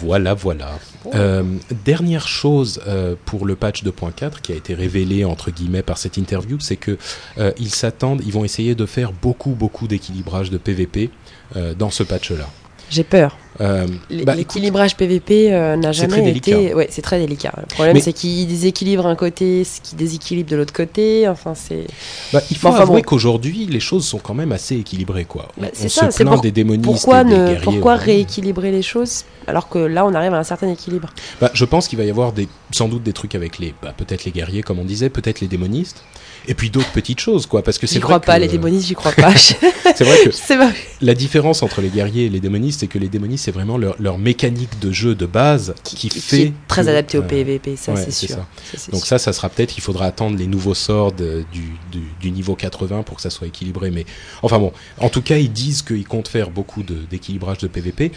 Voilà, 0.00 0.34
voilà. 0.34 0.78
Euh, 1.14 1.42
dernière 1.84 2.28
chose 2.28 2.80
euh, 2.86 3.14
pour 3.24 3.46
le 3.46 3.56
patch 3.56 3.84
2.4 3.84 4.40
qui 4.40 4.52
a 4.52 4.54
été 4.54 4.74
révélé 4.74 5.24
entre 5.24 5.50
guillemets 5.50 5.82
par 5.82 5.98
cette 5.98 6.16
interview, 6.16 6.58
c'est 6.60 6.76
que 6.76 6.98
euh, 7.38 7.52
ils 7.58 7.74
s'attendent, 7.74 8.22
ils 8.24 8.32
vont 8.32 8.44
essayer 8.44 8.74
de 8.74 8.86
faire 8.86 9.12
beaucoup, 9.12 9.50
beaucoup 9.50 9.88
d'équilibrage 9.88 10.50
de 10.50 10.58
PVP 10.58 11.10
euh, 11.56 11.74
dans 11.74 11.90
ce 11.90 12.02
patch-là. 12.02 12.48
J'ai 12.90 13.04
peur. 13.04 13.36
Euh, 13.60 13.86
bah, 13.86 14.32
écoute, 14.32 14.36
L'équilibrage 14.36 14.96
PVP 14.96 15.52
euh, 15.52 15.76
n'a 15.76 15.92
jamais 15.92 16.28
été. 16.30 16.52
délicat. 16.52 16.74
Ouais, 16.76 16.88
c'est 16.90 17.02
très 17.02 17.20
délicat. 17.20 17.52
Le 17.56 17.66
problème 17.66 17.94
Mais- 17.94 18.00
c'est 18.00 18.12
qu'il 18.12 18.48
déséquilibre 18.48 19.06
un 19.06 19.14
côté, 19.14 19.62
ce 19.62 19.80
qui 19.80 19.94
déséquilibre 19.94 20.50
de 20.50 20.56
l'autre 20.56 20.72
côté. 20.72 21.28
Enfin, 21.28 21.54
c'est. 21.54 21.86
bah, 22.32 22.40
il 22.50 22.56
faut 22.56 22.66
Enfin, 22.68 22.80
avouer 22.80 23.02
bon. 23.02 23.10
qu'aujourd'hui 23.10 23.66
les 23.70 23.78
choses 23.78 24.04
sont 24.06 24.18
quand 24.18 24.34
même 24.34 24.50
assez 24.50 24.74
équilibrées 24.76 25.24
quoi. 25.24 25.48
Bah, 25.56 25.68
on 25.68 25.70
c'est 25.72 25.88
se 25.88 26.00
ça, 26.00 26.10
c'est 26.10 26.24
plaint 26.24 26.34
pour- 26.34 26.42
des 26.42 26.50
démonistes 26.50 26.84
Pourquoi, 26.84 27.20
et 27.20 27.24
des 27.26 27.30
ne, 27.30 27.36
guerriers. 27.36 27.58
pourquoi 27.62 27.94
rééquilibrer 27.94 28.72
les 28.72 28.82
choses 28.82 29.24
alors 29.46 29.68
que 29.68 29.78
là 29.78 30.04
on 30.04 30.14
arrive 30.14 30.34
à 30.34 30.38
un 30.38 30.44
certain 30.44 30.68
équilibre? 30.72 31.10
Bah, 31.40 31.50
je 31.54 31.64
pense 31.64 31.86
qu'il 31.86 31.98
va 31.98 32.04
y 32.04 32.10
avoir 32.10 32.32
des, 32.32 32.48
sans 32.72 32.88
doute 32.88 33.04
des 33.04 33.12
trucs 33.12 33.36
avec 33.36 33.60
les, 33.60 33.72
peut-être 33.96 34.24
les 34.24 34.32
guerriers 34.32 34.62
comme 34.64 34.80
on 34.80 34.84
disait, 34.84 35.10
peut-être 35.10 35.40
les 35.40 35.46
démonistes, 35.48 36.02
et 36.46 36.54
puis 36.54 36.70
d'autres 36.70 36.90
petites 36.92 37.20
choses 37.20 37.46
quoi, 37.46 37.62
parce 37.62 37.78
que 37.78 37.86
c'est 37.86 38.00
crois 38.00 38.20
pas, 38.20 38.38
les 38.38 38.48
démonistes, 38.48 38.86
j'y 38.86 38.94
crois 38.94 39.12
pas. 39.12 39.34
C'est 39.96 40.04
vrai 40.04 40.18
que 40.24 40.30
pas. 40.58 40.72
La 41.00 41.14
différence 41.14 41.62
entre 41.62 41.80
les 41.80 41.88
guerriers 41.88 42.26
et 42.26 42.28
les 42.28 42.40
démonistes, 42.40 42.80
c'est 42.80 42.86
que 42.86 42.98
les 42.98 43.08
démonistes, 43.08 43.44
c'est 43.44 43.52
vraiment 43.52 43.78
leur, 43.78 43.94
leur 44.00 44.18
mécanique 44.18 44.78
de 44.80 44.90
jeu 44.90 45.14
de 45.14 45.26
base 45.26 45.74
qui, 45.84 45.96
qui 45.96 46.10
fait. 46.10 46.40
est 46.42 46.52
très 46.68 46.84
que, 46.84 46.88
adapté 46.88 47.18
au 47.18 47.22
euh, 47.22 47.26
PVP, 47.26 47.76
ça 47.76 47.92
ouais, 47.92 48.02
c'est 48.02 48.10
sûr. 48.10 48.36
ça. 48.36 48.46
Ça, 48.76 48.90
Donc 48.90 49.00
sûr. 49.00 49.06
ça, 49.06 49.18
ça 49.18 49.32
sera 49.32 49.48
peut-être, 49.48 49.76
il 49.76 49.80
faudra 49.82 50.06
attendre 50.06 50.36
les 50.36 50.46
nouveaux 50.46 50.74
sorts 50.74 51.12
de- 51.12 51.44
du, 51.52 51.74
du, 51.92 52.02
du 52.20 52.30
niveau 52.30 52.54
80 52.56 53.02
pour 53.04 53.16
que 53.16 53.22
ça 53.22 53.30
soit 53.30 53.46
équilibré. 53.46 53.90
Mais 53.90 54.04
enfin 54.42 54.58
bon, 54.58 54.72
en 54.98 55.08
tout 55.08 55.22
cas, 55.22 55.36
ils 55.36 55.52
disent 55.52 55.82
qu'ils 55.82 56.06
comptent 56.06 56.28
faire 56.28 56.50
beaucoup 56.50 56.82
d'équilibrage 56.82 57.58
de, 57.58 57.68
PVP. 57.68 58.12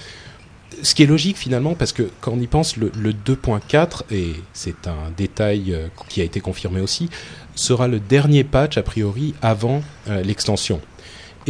Ce 0.84 0.94
qui 0.94 1.04
est 1.04 1.08
logique 1.08 1.38
finalement, 1.38 1.74
parce 1.76 1.92
que 1.94 2.10
quand 2.22 2.34
on 2.34 2.40
y 2.40 2.48
pense, 2.48 2.78
le, 2.78 2.92
le 2.98 3.12
2.4, 3.14 4.02
et 4.12 4.34
c'est 4.54 4.88
un 4.88 5.12
détail 5.16 5.74
euh, 5.74 5.88
qui 6.10 6.22
a 6.22 6.24
été 6.24 6.40
confirmé 6.40 6.82
aussi, 6.82 7.10
sera 7.58 7.88
le 7.88 8.00
dernier 8.00 8.44
patch 8.44 8.78
a 8.78 8.84
priori 8.84 9.34
avant 9.42 9.82
euh, 10.10 10.22
l'extension. 10.24 10.80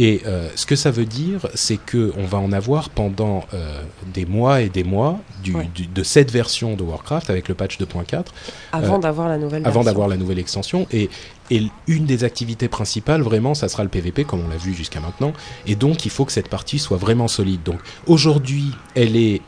Et 0.00 0.22
euh, 0.26 0.48
ce 0.54 0.64
que 0.64 0.76
ça 0.76 0.92
veut 0.92 1.06
dire, 1.06 1.48
c'est 1.54 1.76
que 1.76 2.12
on 2.16 2.24
va 2.24 2.38
en 2.38 2.52
avoir 2.52 2.88
pendant 2.88 3.44
euh, 3.52 3.82
des 4.14 4.26
mois 4.26 4.60
et 4.60 4.68
des 4.68 4.84
mois 4.84 5.18
du, 5.42 5.52
Ouais. 5.56 5.68
du- 5.74 5.88
de 5.88 6.02
cette 6.04 6.30
version 6.30 6.76
de 6.76 6.84
Warcraft 6.84 7.30
avec 7.30 7.48
le 7.48 7.54
patch 7.56 7.78
2.4 7.80 8.26
Avant 8.70 8.94
euh, 8.94 8.98
d'avoir 9.00 9.28
la 9.28 9.38
nouvelle 9.38 9.66
avant 9.66 9.82
d'avoir 9.82 10.06
la 10.06 10.16
nouvelle 10.16 10.38
extension. 10.38 10.86
Et, 10.92 11.10
et 11.50 11.64
une 11.88 12.06
des 12.06 12.22
activités 12.22 12.68
principales, 12.68 13.22
vraiment, 13.22 13.54
ça 13.54 13.68
sera 13.68 13.82
le 13.82 13.88
PVP, 13.88 14.22
comme 14.22 14.40
on 14.44 14.48
l'a 14.48 14.56
vu 14.56 14.72
jusqu'à 14.72 15.00
maintenant. 15.00 15.32
Et 15.66 15.74
donc, 15.74 16.04
il 16.06 16.12
faut 16.12 16.24
que 16.24 16.32
cette 16.32 16.48
partie 16.48 16.78
soit 16.78 16.96
vraiment 16.98 17.26
solide. 17.26 17.64
Donc, 17.64 17.80
aujourd'hui, 18.06 18.66
elle 18.94 19.16
est 19.16 19.40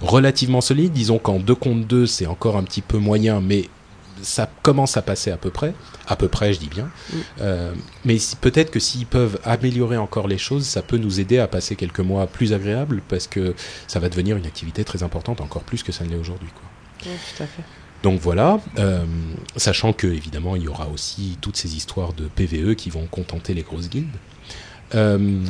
relativement 0.00 0.60
solide. 0.60 0.92
Disons 0.92 1.18
qu'en 1.18 1.38
2 1.38 1.54
contre 1.54 1.86
2, 1.86 2.06
c'est 2.06 2.26
encore 2.26 2.56
un 2.56 2.64
petit 2.64 2.82
peu 2.82 2.98
moyen, 2.98 3.40
mais 3.40 3.68
ça 4.22 4.48
commence 4.62 4.96
à 4.96 5.02
passer 5.02 5.30
à 5.30 5.36
peu 5.36 5.50
près. 5.50 5.74
À 6.06 6.16
peu 6.16 6.28
près, 6.28 6.52
je 6.52 6.58
dis 6.60 6.68
bien. 6.68 6.88
Euh, 7.40 7.72
mais 8.04 8.18
si- 8.18 8.36
peut-être 8.36 8.70
que 8.70 8.80
s'ils 8.80 9.06
peuvent 9.06 9.38
améliorer 9.44 9.96
encore 9.96 10.28
les 10.28 10.38
choses, 10.38 10.64
ça 10.66 10.82
peut 10.82 10.96
nous 10.98 11.20
aider 11.20 11.38
à 11.38 11.48
passer 11.48 11.76
quelques 11.76 12.00
mois 12.00 12.26
plus 12.26 12.52
agréables, 12.52 13.02
parce 13.08 13.26
que 13.26 13.54
ça 13.86 13.98
va 14.00 14.08
devenir 14.08 14.36
une 14.36 14.46
activité 14.46 14.84
très 14.84 15.02
importante, 15.02 15.40
encore 15.40 15.62
plus 15.62 15.82
que 15.82 15.92
ça 15.92 16.04
ne 16.04 16.10
l'est 16.10 16.16
aujourd'hui. 16.16 16.48
quoi. 16.54 16.62
Tout 17.02 17.42
à 17.42 17.46
fait. 17.46 17.62
Donc 18.02 18.20
voilà, 18.20 18.60
euh, 18.78 19.04
sachant 19.56 19.92
que 19.92 20.06
évidemment 20.06 20.54
il 20.54 20.62
y 20.62 20.68
aura 20.68 20.86
aussi 20.88 21.38
toutes 21.40 21.56
ces 21.56 21.74
histoires 21.76 22.12
de 22.12 22.24
PVE 22.28 22.74
qui 22.74 22.90
vont 22.90 23.06
contenter 23.06 23.52
les 23.54 23.62
grosses 23.62 23.88
guildes. 23.88 24.06
Euh, 24.94 25.42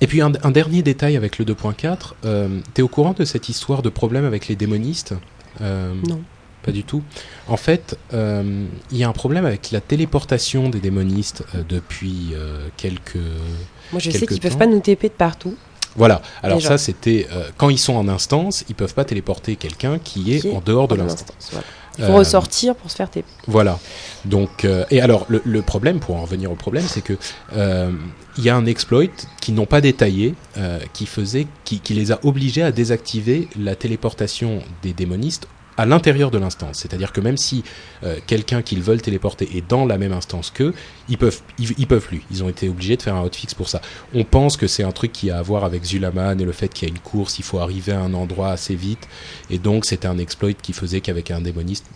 et 0.00 0.06
puis 0.06 0.20
un, 0.20 0.32
un 0.42 0.50
dernier 0.50 0.82
détail 0.82 1.16
avec 1.16 1.38
le 1.38 1.44
2.4, 1.44 2.14
euh, 2.24 2.60
t'es 2.74 2.82
au 2.82 2.88
courant 2.88 3.12
de 3.12 3.24
cette 3.24 3.48
histoire 3.48 3.82
de 3.82 3.88
problème 3.88 4.24
avec 4.24 4.48
les 4.48 4.56
démonistes? 4.56 5.14
Non. 5.60 6.22
Pas 6.68 6.72
du 6.72 6.84
tout. 6.84 7.02
En 7.46 7.56
fait, 7.56 7.96
euh, 8.12 8.66
il 8.92 8.98
y 8.98 9.04
a 9.04 9.08
un 9.08 9.12
problème 9.12 9.46
avec 9.46 9.70
la 9.70 9.80
téléportation 9.80 10.68
des 10.68 10.80
démonistes 10.80 11.44
euh, 11.54 11.62
depuis 11.66 12.32
euh, 12.34 12.68
quelques 12.76 13.16
Moi 13.92 14.00
je 14.00 14.10
sais 14.10 14.26
qu'ils 14.26 14.38
peuvent 14.40 14.58
pas 14.58 14.66
nous 14.66 14.80
TP 14.80 15.04
de 15.04 15.08
partout. 15.08 15.54
voilà. 15.96 16.20
Alors 16.42 16.58
Déjà. 16.58 16.70
ça, 16.70 16.78
c'était 16.78 17.26
quand 17.56 17.70
ils 17.70 17.78
sont 17.78 17.94
en 17.94 18.06
instance, 18.08 18.64
ils 18.68 18.74
peuvent 18.74 18.92
pas 18.92 19.06
téléporter 19.06 19.56
quelqu'un 19.56 19.98
qui 19.98 20.34
est 20.34 20.40
Qui 20.40 20.48
est 20.48 20.54
en 20.56 20.60
dehors 20.60 20.88
de 20.88 20.94
l'instance. 20.96 21.48
voilà. 21.52 21.66
Il 22.00 22.04
faut 22.04 22.14
ressortir 22.14 22.76
pour 22.76 22.90
se 22.92 22.96
faire 22.96 23.10
TP. 23.10 23.24
Voilà. 23.48 23.76
Donc, 24.24 24.64
et 24.90 25.00
alors, 25.00 25.26
le, 25.28 25.42
le 25.44 25.62
problème, 25.62 25.98
pour 25.98 26.14
en 26.14 26.22
revenir 26.22 26.52
au 26.52 26.54
problème, 26.54 26.84
c'est 26.86 27.00
que 27.00 27.16
il 28.38 28.44
y 28.44 28.48
a 28.50 28.56
un 28.56 28.66
exploit 28.66 29.04
qu'ils 29.40 29.54
n'ont 29.54 29.66
pas 29.66 29.80
détaillé, 29.80 30.34
euh, 30.56 30.78
qui 30.92 31.06
faisait, 31.06 31.48
qui, 31.64 31.80
qui 31.80 31.92
les 31.94 32.12
a 32.12 32.20
obligés 32.22 32.62
à 32.62 32.70
désactiver 32.70 33.48
la 33.58 33.74
téléportation 33.74 34.60
des 34.82 34.92
démonistes 34.92 35.48
à 35.78 35.86
l'intérieur 35.86 36.30
de 36.30 36.38
l'instance. 36.38 36.80
C'est-à-dire 36.80 37.12
que 37.12 37.20
même 37.20 37.36
si 37.36 37.64
euh, 38.02 38.18
quelqu'un 38.26 38.60
qu'ils 38.60 38.82
veulent 38.82 39.00
téléporter 39.00 39.48
est 39.56 39.66
dans 39.66 39.86
la 39.86 39.96
même 39.96 40.12
instance 40.12 40.50
qu'eux, 40.50 40.74
ils 41.08 41.16
peuvent, 41.16 41.40
ils, 41.58 41.72
ils 41.78 41.86
peuvent 41.86 42.06
plus. 42.06 42.22
Ils 42.30 42.44
ont 42.44 42.48
été 42.48 42.68
obligés 42.68 42.96
de 42.96 43.02
faire 43.02 43.14
un 43.14 43.22
hotfix 43.22 43.54
pour 43.54 43.68
ça. 43.68 43.80
On 44.12 44.24
pense 44.24 44.56
que 44.56 44.66
c'est 44.66 44.82
un 44.82 44.92
truc 44.92 45.12
qui 45.12 45.30
a 45.30 45.38
à 45.38 45.42
voir 45.42 45.64
avec 45.64 45.84
Zulaman 45.84 46.40
et 46.40 46.44
le 46.44 46.52
fait 46.52 46.68
qu'il 46.68 46.88
y 46.88 46.90
a 46.90 46.94
une 46.94 47.00
course, 47.00 47.38
il 47.38 47.44
faut 47.44 47.60
arriver 47.60 47.92
à 47.92 48.00
un 48.00 48.12
endroit 48.12 48.50
assez 48.50 48.74
vite. 48.74 49.08
Et 49.50 49.58
donc, 49.58 49.84
c'était 49.84 50.08
un 50.08 50.18
exploit 50.18 50.52
qui 50.52 50.72
faisait 50.72 51.00
qu'avec 51.00 51.30
un 51.30 51.40
démoniste, 51.40 51.86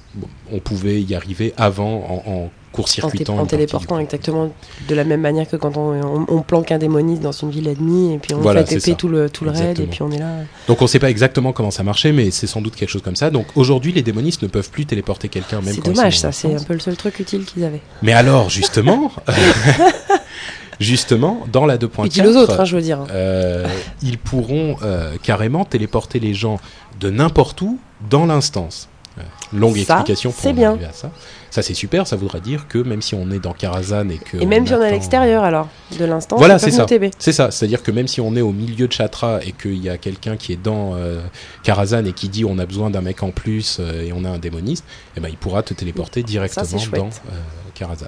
on 0.51 0.61
pouvait 0.61 1.03
y 1.03 1.15
arriver 1.15 1.53
avant 1.57 2.23
en, 2.27 2.51
court-circuitant. 2.73 3.39
en 3.39 3.47
téléportant 3.47 3.99
exactement 3.99 4.51
de 4.89 4.95
la 4.95 5.05
même 5.05 5.21
manière 5.21 5.49
que 5.49 5.57
quand 5.57 5.77
on, 5.77 5.93
on, 6.03 6.25
on 6.29 6.41
planque 6.43 6.73
un 6.73 6.79
démoniste 6.79 7.23
dans 7.23 7.33
une 7.33 7.51
ville 7.51 7.69
ennemie 7.69 8.15
et 8.15 8.19
puis 8.19 8.35
on 8.35 8.39
Voilà, 8.41 8.65
fait. 8.65 8.79
TP 8.79 8.97
tout 8.97 9.09
le, 9.09 9.31
tout 9.31 9.45
le 9.45 9.51
raid 9.53 9.79
et 9.79 9.87
puis 9.87 10.03
on 10.03 10.11
est 10.11 10.19
là. 10.19 10.39
Donc, 10.67 10.83
on 10.83 10.87
sait 10.87 10.99
pas 10.99 11.11
exactement 11.11 11.53
comment 11.53 11.71
ça 11.71 11.83
marchait, 11.83 12.13
mais 12.13 12.31
c'est 12.31 12.47
sans 12.47 12.61
doute 12.61 12.75
quelque 12.75 12.89
chose 12.91 13.03
comme 13.03 13.17
ça. 13.17 13.31
Donc, 13.31 13.47
aujourd'hui, 13.55 13.93
les 13.93 14.03
démonistes 14.03 14.43
ne 14.43 14.49
peuvent 14.49 14.71
plus 14.71 14.87
téléporter 14.87 15.29
quelqu'un, 15.29 15.61
même 15.61 15.75
C'est 15.75 15.85
dommage 15.85 16.19
ça, 16.19 16.33
c'est 16.33 16.55
un 16.55 16.63
peu 16.63 16.75
le 16.75 16.81
seul 16.81 16.97
truc 16.97 17.21
utile 17.21 17.45
qu'ils 17.45 17.65
avaient. 17.65 17.83
Mais 18.03 18.13
alors, 18.13 18.51
justement, 18.51 19.13
justement, 20.81 21.47
dans 21.53 21.67
la 21.67 21.79
2.4, 21.79 22.07
Utile 22.07 22.27
aux 22.27 22.37
autres, 22.37 22.61
hein, 22.61 22.65
je 22.65 22.77
veux 22.77 22.83
dire. 22.83 22.99
euh, 23.11 23.67
ils 24.03 24.19
pourront 24.19 24.77
euh, 24.83 25.15
carrément 25.23 25.65
téléporter 25.65 26.19
les 26.21 26.35
gens 26.35 26.59
de 27.01 27.11
n'importe 27.11 27.61
où 27.63 27.79
dans 28.11 28.27
l'instance. 28.27 28.89
Euh, 29.19 29.23
Longue 29.53 29.77
Ça, 29.77 29.81
explication 29.99 30.33
pour 30.33 30.53
bien. 30.55 30.71
arriver 30.71 30.87
à 30.87 30.93
ça. 30.93 31.11
Ça 31.53 31.61
c'est 31.61 31.75
super, 31.75 32.07
ça 32.07 32.17
voudra 32.17 32.41
dire 32.41 32.67
que 32.67 32.79
même 32.79 33.03
si 33.03 33.15
on 33.15 33.31
est 33.31 33.39
dans 33.39 33.53
Karazhan 33.53 34.09
et 34.09 34.17
que 34.17 34.39
Et 34.39 34.47
même 34.47 34.67
si 34.67 34.73
on 34.73 34.81
est 34.81 34.87
à 34.87 34.91
l'extérieur 34.91 35.45
alors 35.45 35.69
de 35.99 36.07
l'instance, 36.07 36.39
Voilà, 36.39 36.59
c'est 36.59 36.71
ça. 36.71 36.87
C'est 37.19 37.33
ça, 37.33 37.51
c'est-à-dire 37.51 37.83
que 37.83 37.91
même 37.91 38.09
si 38.09 38.23
on 38.23 38.35
est 38.37 38.41
au 38.41 38.53
milieu 38.53 38.89
de 38.89 38.93
Chatra 38.93 39.39
et 39.45 39.53
qu'il 39.53 39.77
y 39.77 39.91
a 39.91 39.99
quelqu'un 39.99 40.39
qui 40.39 40.55
est 40.55 40.63
dans 40.63 40.95
euh, 40.95 41.21
Karazhan 41.63 42.07
et 42.07 42.15
qui 42.15 42.31
dit 42.31 42.47
on 42.47 42.59
a 42.59 42.65
besoin 42.65 42.89
d'un 42.89 43.03
mec 43.03 43.23
en 43.23 43.33
plus 43.33 43.77
euh, 43.81 44.03
et 44.03 44.15
on 44.15 44.25
a 44.25 44.31
un 44.31 44.39
démoniste, 44.39 44.87
eh 45.15 45.21
ben 45.21 45.29
il 45.29 45.37
pourra 45.37 45.63
te 45.63 45.75
téléporter 45.75 46.23
directement 46.23 46.65
dans 46.91 47.09
euh, 47.09 47.41
Karazhan. 47.75 48.07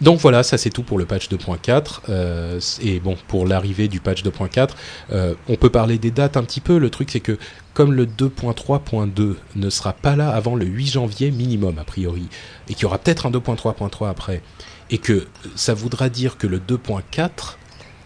Donc 0.00 0.18
voilà, 0.20 0.42
ça 0.42 0.56
c'est 0.58 0.70
tout 0.70 0.82
pour 0.82 0.98
le 0.98 1.04
patch 1.04 1.28
2.4. 1.28 2.00
Euh, 2.08 2.60
et 2.82 3.00
bon, 3.00 3.16
pour 3.28 3.46
l'arrivée 3.46 3.88
du 3.88 4.00
patch 4.00 4.22
2.4, 4.24 4.70
euh, 5.12 5.34
on 5.48 5.56
peut 5.56 5.70
parler 5.70 5.98
des 5.98 6.10
dates 6.10 6.36
un 6.36 6.42
petit 6.42 6.60
peu. 6.60 6.78
Le 6.78 6.90
truc 6.90 7.10
c'est 7.10 7.20
que 7.20 7.38
comme 7.74 7.92
le 7.92 8.06
2.3.2 8.06 9.36
ne 9.56 9.70
sera 9.70 9.92
pas 9.92 10.16
là 10.16 10.30
avant 10.30 10.54
le 10.56 10.64
8 10.66 10.86
janvier 10.92 11.30
minimum 11.30 11.78
a 11.78 11.84
priori, 11.84 12.28
et 12.68 12.74
qu'il 12.74 12.82
y 12.82 12.86
aura 12.86 12.98
peut-être 12.98 13.26
un 13.26 13.30
2.3.3 13.30 14.08
après, 14.08 14.42
et 14.90 14.98
que 14.98 15.26
ça 15.54 15.74
voudra 15.74 16.08
dire 16.08 16.36
que 16.36 16.46
le 16.46 16.58
2.4 16.58 17.56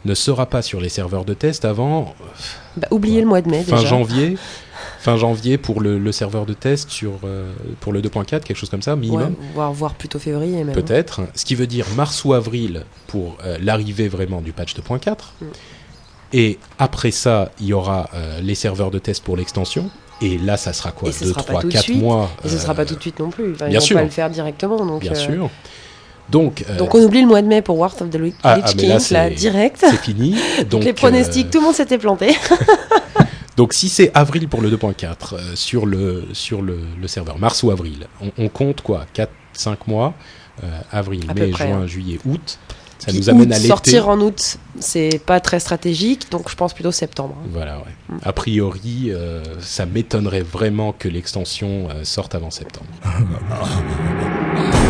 ne 0.04 0.14
sera 0.14 0.46
pas 0.46 0.60
sur 0.60 0.80
les 0.80 0.90
serveurs 0.90 1.24
de 1.24 1.32
test 1.32 1.64
avant 1.64 2.14
Bah, 2.76 2.88
oubliez 2.90 3.20
le 3.22 3.26
mois 3.26 3.40
de 3.40 3.48
mai 3.48 3.62
fin 3.64 3.76
déjà. 3.76 3.88
janvier. 3.88 4.36
Fin 5.04 5.18
janvier 5.18 5.58
pour 5.58 5.82
le, 5.82 5.98
le 5.98 6.12
serveur 6.12 6.46
de 6.46 6.54
test 6.54 6.88
sur 6.88 7.12
euh, 7.24 7.52
pour 7.80 7.92
le 7.92 8.00
2.4, 8.00 8.40
quelque 8.40 8.54
chose 8.54 8.70
comme 8.70 8.80
ça, 8.80 8.96
minimum. 8.96 9.34
Ouais, 9.38 9.46
voire, 9.54 9.70
voire 9.70 9.94
plutôt 9.96 10.18
février 10.18 10.64
même. 10.64 10.74
Peut-être. 10.74 11.20
Ce 11.34 11.44
qui 11.44 11.54
veut 11.54 11.66
dire 11.66 11.84
mars 11.94 12.24
ou 12.24 12.32
avril 12.32 12.84
pour 13.06 13.36
euh, 13.44 13.58
l'arrivée 13.60 14.08
vraiment 14.08 14.40
du 14.40 14.52
patch 14.52 14.74
2.4. 14.74 15.10
Mm. 15.42 15.44
Et 16.32 16.58
après 16.78 17.10
ça, 17.10 17.50
il 17.60 17.66
y 17.66 17.72
aura 17.74 18.08
euh, 18.14 18.40
les 18.40 18.54
serveurs 18.54 18.90
de 18.90 18.98
test 18.98 19.22
pour 19.22 19.36
l'extension. 19.36 19.90
Et 20.22 20.38
là, 20.38 20.56
ça 20.56 20.72
sera 20.72 20.90
quoi? 20.90 21.10
Et 21.10 21.12
ce 21.12 21.24
2, 21.24 21.30
sera 21.32 21.42
pas 21.42 21.52
3, 21.52 21.60
tout 21.60 21.68
de 21.68 21.72
4 21.74 21.82
suite. 21.82 22.00
mois 22.00 22.30
Et 22.42 22.48
ce 22.48 22.56
sera 22.56 22.72
euh, 22.72 22.76
pas 22.76 22.86
tout 22.86 22.94
de 22.94 23.00
suite 23.02 23.18
non 23.20 23.28
plus. 23.28 23.52
Enfin, 23.52 23.66
bien 23.66 23.74
ils 23.74 23.80
vont 23.80 23.86
sûr. 23.86 23.96
pas 23.98 24.04
le 24.04 24.08
faire 24.08 24.30
directement. 24.30 24.86
Donc, 24.86 25.02
Bien 25.02 25.14
sûr. 25.14 25.50
Donc, 26.30 26.64
euh, 26.70 26.76
Donc 26.76 26.94
on 26.94 27.02
oublie 27.02 27.20
le 27.20 27.26
mois 27.26 27.42
de 27.42 27.46
mai 27.46 27.60
pour 27.60 27.78
War 27.78 27.94
of 28.00 28.08
the 28.08 28.14
Lich 28.14 28.34
Ah, 28.42 28.54
ah, 28.54 28.56
là, 28.56 28.72
King, 28.72 28.98
là, 29.10 29.30
direct. 29.30 29.76
c'est 29.80 30.00
fini. 30.00 30.34
Donc, 30.70 30.84
les 30.84 30.94
pronostics, 30.94 31.46
euh, 31.46 31.50
tout 31.50 31.58
le 31.58 31.64
monde 31.66 31.74
s'était 31.74 31.98
planté. 31.98 32.34
donc 33.56 33.72
si 33.72 33.88
c'est 33.88 34.10
avril 34.14 34.48
pour 34.48 34.60
le 34.60 34.70
2.4 34.70 35.34
euh, 35.34 35.54
sur, 35.56 35.86
le, 35.86 36.24
sur 36.32 36.62
le, 36.62 36.78
le 37.00 37.08
serveur, 37.08 37.38
mars 37.38 37.62
ou 37.62 37.70
avril, 37.70 38.06
on, 38.20 38.30
on 38.38 38.48
compte 38.48 38.80
quoi? 38.80 39.06
4, 39.12 39.30
5 39.52 39.86
mois 39.86 40.14
euh, 40.62 40.66
Avril, 40.92 41.24
À 41.28 41.34
mai, 41.34 41.48
près, 41.50 41.66
juin, 41.68 41.82
hein. 41.82 41.86
juillet, 41.86 42.18
août. 42.26 42.58
Ça 42.98 43.08
Puis 43.10 43.18
nous 43.18 43.28
amène 43.28 43.48
août, 43.48 43.52
à 43.52 43.56
l'été. 43.56 43.68
sortir 43.68 44.08
en 44.08 44.18
août, 44.20 44.56
c'est 44.78 45.20
pas 45.26 45.40
très 45.40 45.58
stratégique, 45.60 46.30
donc 46.30 46.48
je 46.48 46.54
pense 46.54 46.72
plutôt 46.72 46.92
septembre. 46.92 47.34
hein. 47.40 47.48
Voilà, 47.52 47.78
ouais. 47.78 47.84
Mm. 48.08 48.18
A 48.24 48.32
priori, 48.32 49.06
euh, 49.08 49.42
ça 49.60 49.84
m'étonnerait 49.84 50.42
vraiment 50.42 50.92
que 50.92 51.08
l'extension 51.08 51.88
euh, 51.90 52.04
sorte 52.04 52.34
avant 52.36 52.50
septembre. 52.50 52.86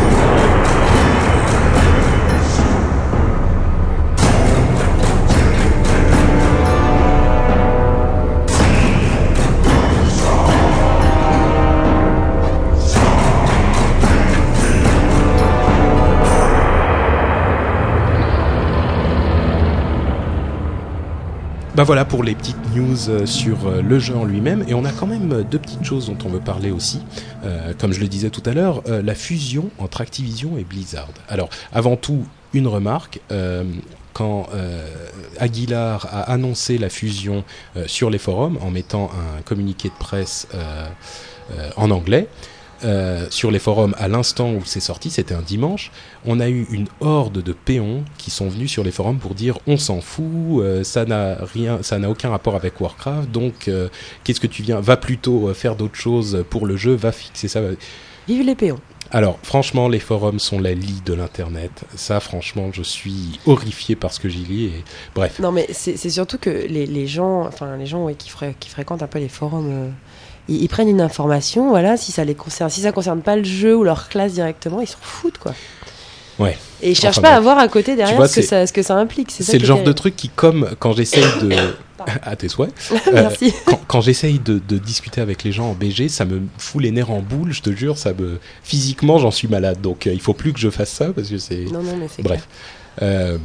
Bah 21.75 21.83
voilà 21.83 22.05
pour 22.05 22.23
les 22.23 22.35
petites 22.35 22.73
news 22.73 23.09
euh, 23.09 23.25
sur 23.25 23.67
euh, 23.67 23.81
le 23.81 23.99
jeu 23.99 24.15
en 24.15 24.23
lui-même. 24.23 24.63
Et 24.69 24.73
on 24.73 24.85
a 24.85 24.93
quand 24.93 25.07
même 25.07 25.29
euh, 25.33 25.43
deux 25.43 25.59
petites 25.59 25.83
choses 25.83 26.05
dont 26.05 26.17
on 26.23 26.29
veut 26.29 26.39
parler 26.39 26.71
aussi. 26.71 27.01
Comme 27.77 27.93
je 27.93 27.99
le 27.99 28.07
disais 28.07 28.31
tout 28.31 28.41
à 28.45 28.53
l'heure, 28.53 28.81
la 28.87 29.13
fusion 29.13 29.69
entre 29.77 30.01
Activision 30.01 30.57
et 30.57 30.63
Blizzard. 30.63 31.09
Alors, 31.29 31.49
avant 31.71 31.95
tout, 31.95 32.25
une 32.53 32.65
remarque. 32.65 33.19
quand 34.13 34.47
Aguilar 35.39 36.07
a 36.11 36.21
annoncé 36.21 36.79
la 36.79 36.89
fusion 36.89 37.43
sur 37.85 38.09
les 38.09 38.17
forums 38.17 38.57
en 38.63 38.71
mettant 38.71 39.11
un 39.11 39.43
communiqué 39.43 39.89
de 39.89 39.93
presse 39.93 40.47
en 41.77 41.91
anglais, 41.91 42.27
euh, 42.83 43.25
sur 43.29 43.51
les 43.51 43.59
forums 43.59 43.95
à 43.97 44.07
l'instant 44.07 44.51
où 44.51 44.61
c'est 44.65 44.79
sorti, 44.79 45.09
c'était 45.09 45.33
un 45.33 45.41
dimanche, 45.41 45.91
on 46.25 46.39
a 46.39 46.49
eu 46.49 46.67
une 46.71 46.87
horde 46.99 47.41
de 47.41 47.53
péons 47.53 48.03
qui 48.17 48.31
sont 48.31 48.49
venus 48.49 48.69
sur 48.71 48.83
les 48.83 48.91
forums 48.91 49.17
pour 49.19 49.33
dire 49.35 49.57
on 49.67 49.77
s'en 49.77 50.01
fout, 50.01 50.25
euh, 50.61 50.83
ça 50.83 51.05
n'a 51.05 51.35
rien, 51.53 51.79
ça 51.83 51.97
n'a 51.99 52.09
aucun 52.09 52.29
rapport 52.29 52.55
avec 52.55 52.79
Warcraft, 52.81 53.31
donc 53.31 53.67
euh, 53.67 53.87
qu'est-ce 54.23 54.39
que 54.41 54.47
tu 54.47 54.61
viens, 54.63 54.79
va 54.81 54.97
plutôt 54.97 55.53
faire 55.53 55.75
d'autres 55.75 55.95
choses 55.95 56.43
pour 56.49 56.65
le 56.65 56.75
jeu, 56.75 56.93
va 56.93 57.11
fixer 57.11 57.47
ça. 57.47 57.61
Vive 58.27 58.43
les 58.45 58.55
péons. 58.55 58.79
Alors 59.11 59.37
franchement, 59.43 59.87
les 59.87 59.99
forums 59.99 60.39
sont 60.39 60.59
la 60.59 60.73
lie 60.73 61.01
de 61.05 61.13
l'internet. 61.13 61.71
Ça, 61.95 62.19
franchement, 62.19 62.71
je 62.73 62.81
suis 62.81 63.39
horrifié 63.45 63.95
par 63.95 64.11
ce 64.11 64.19
que 64.19 64.27
j'y 64.27 64.43
lis. 64.43 64.65
Et 64.65 64.83
bref, 65.13 65.39
Non, 65.39 65.51
mais 65.51 65.67
c'est 65.71 65.95
surtout 66.09 66.39
que 66.39 66.49
les, 66.49 66.87
les 66.87 67.05
gens, 67.05 67.45
enfin 67.45 67.77
les 67.77 67.85
gens 67.85 68.03
ouais, 68.03 68.15
qui, 68.15 68.29
fré- 68.31 68.55
qui 68.59 68.67
fréquentent 68.67 69.03
un 69.03 69.07
peu 69.07 69.19
les 69.19 69.29
forums, 69.29 69.93
ils, 70.47 70.63
ils 70.63 70.67
prennent 70.67 70.89
une 70.89 71.01
information, 71.01 71.69
voilà, 71.69 71.97
si 71.97 72.11
ça 72.11 72.23
les 72.23 72.35
concerne, 72.35 72.69
si 72.69 72.81
ça 72.81 72.91
concerne 72.91 73.21
pas 73.21 73.35
le 73.35 73.43
jeu 73.43 73.75
ou 73.75 73.83
leur 73.83 74.09
classe 74.09 74.33
directement, 74.33 74.81
ils 74.81 74.87
s'en 74.87 74.97
foutent 75.01 75.37
quoi. 75.37 75.53
Ouais. 76.39 76.57
Et 76.81 76.91
ils 76.91 76.95
cherchent 76.95 77.19
Enfin, 77.19 77.29
pas 77.29 77.35
à 77.35 77.39
voir 77.39 77.57
à 77.57 77.67
côté 77.67 77.95
derrière 77.95 78.17
vois, 78.17 78.27
ce, 78.27 78.41
que 78.41 78.45
ça, 78.45 78.67
ce 78.67 78.73
que 78.73 78.83
ça 78.83 78.95
implique. 78.97 79.31
c'est 79.31 79.57
le 79.57 79.65
genre 79.65 79.83
de 79.83 79.91
truc 79.93 80.15
qui, 80.15 80.29
comme 80.29 80.69
quand 80.79 80.91
j'essaye 80.93 81.23
de, 81.41 81.55
à 82.23 82.35
tes 82.35 82.49
souhaits, 82.49 82.73
euh, 82.91 82.97
Merci. 83.13 83.53
quand, 83.65 83.79
quand 83.87 84.01
j'essaye 84.01 84.39
de, 84.39 84.59
de 84.67 84.77
discuter 84.77 85.21
avec 85.21 85.43
les 85.43 85.51
gens 85.51 85.69
en 85.69 85.73
BG, 85.73 86.09
ça 86.09 86.25
me 86.25 86.41
fout 86.57 86.81
les 86.81 86.91
nerfs 86.91 87.11
en 87.11 87.21
boule, 87.21 87.53
je 87.53 87.61
te 87.61 87.71
jure, 87.71 87.97
ça 87.97 88.13
me 88.13 88.39
physiquement 88.63 89.17
j'en 89.17 89.31
suis 89.31 89.47
malade. 89.47 89.79
Donc 89.81 90.07
euh, 90.07 90.13
il 90.13 90.21
faut 90.21 90.33
plus 90.33 90.51
que 90.51 90.59
je 90.59 90.69
fasse 90.69 90.91
ça 90.91 91.07
parce 91.13 91.29
que 91.29 91.37
c'est 91.37 91.65
Non, 91.71 91.81
non, 91.81 91.95
mais 91.97 92.07
c'est 92.13 92.23
bref. 92.23 92.47
Euh, 93.01 93.37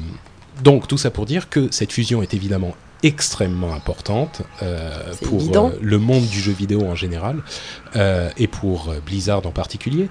donc 0.62 0.88
tout 0.88 0.98
ça 0.98 1.10
pour 1.10 1.26
dire 1.26 1.48
que 1.48 1.68
cette 1.70 1.92
fusion 1.92 2.22
est 2.22 2.34
évidemment 2.34 2.74
extrêmement 3.02 3.74
importante 3.74 4.42
euh, 4.62 5.14
pour 5.22 5.40
euh, 5.56 5.70
le 5.80 5.98
monde 5.98 6.26
du 6.26 6.40
jeu 6.40 6.52
vidéo 6.52 6.82
en 6.82 6.94
général 6.94 7.42
euh, 7.96 8.30
et 8.36 8.46
pour 8.46 8.94
Blizzard 9.04 9.46
en 9.46 9.52
particulier. 9.52 10.08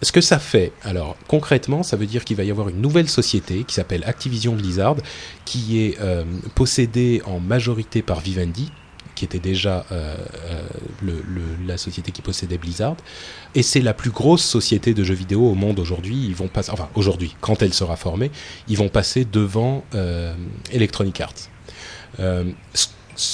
Ce 0.00 0.12
que 0.12 0.20
ça 0.20 0.38
fait, 0.38 0.70
alors 0.84 1.16
concrètement, 1.26 1.82
ça 1.82 1.96
veut 1.96 2.06
dire 2.06 2.24
qu'il 2.24 2.36
va 2.36 2.44
y 2.44 2.52
avoir 2.52 2.68
une 2.68 2.80
nouvelle 2.80 3.08
société 3.08 3.64
qui 3.64 3.74
s'appelle 3.74 4.04
Activision 4.06 4.54
Blizzard, 4.54 4.94
qui 5.44 5.80
est 5.80 5.98
possédée 6.54 7.20
en 7.26 7.40
majorité 7.40 8.02
par 8.02 8.20
Vivendi, 8.20 8.70
qui 9.18 9.24
était 9.24 9.40
déjà 9.40 9.84
euh, 9.90 10.16
euh, 11.02 11.12
la 11.66 11.76
société 11.76 12.12
qui 12.12 12.22
possédait 12.22 12.56
Blizzard, 12.58 12.96
et 13.54 13.62
c'est 13.64 13.80
la 13.80 13.94
plus 13.94 14.10
grosse 14.10 14.44
société 14.44 14.94
de 14.94 15.02
jeux 15.02 15.14
vidéo 15.14 15.40
au 15.50 15.54
monde 15.54 15.80
aujourd'hui. 15.80 16.16
Ils 16.28 16.36
vont 16.36 16.46
passer, 16.48 16.70
enfin 16.70 16.88
aujourd'hui, 16.94 17.34
quand 17.40 17.62
elle 17.62 17.74
sera 17.74 17.96
formée, 17.96 18.30
ils 18.68 18.76
vont 18.76 18.88
passer 18.88 19.24
devant 19.24 19.84
euh, 19.94 20.34
Electronic 20.72 21.20
Arts. 21.20 21.34
Ce- 22.74 22.88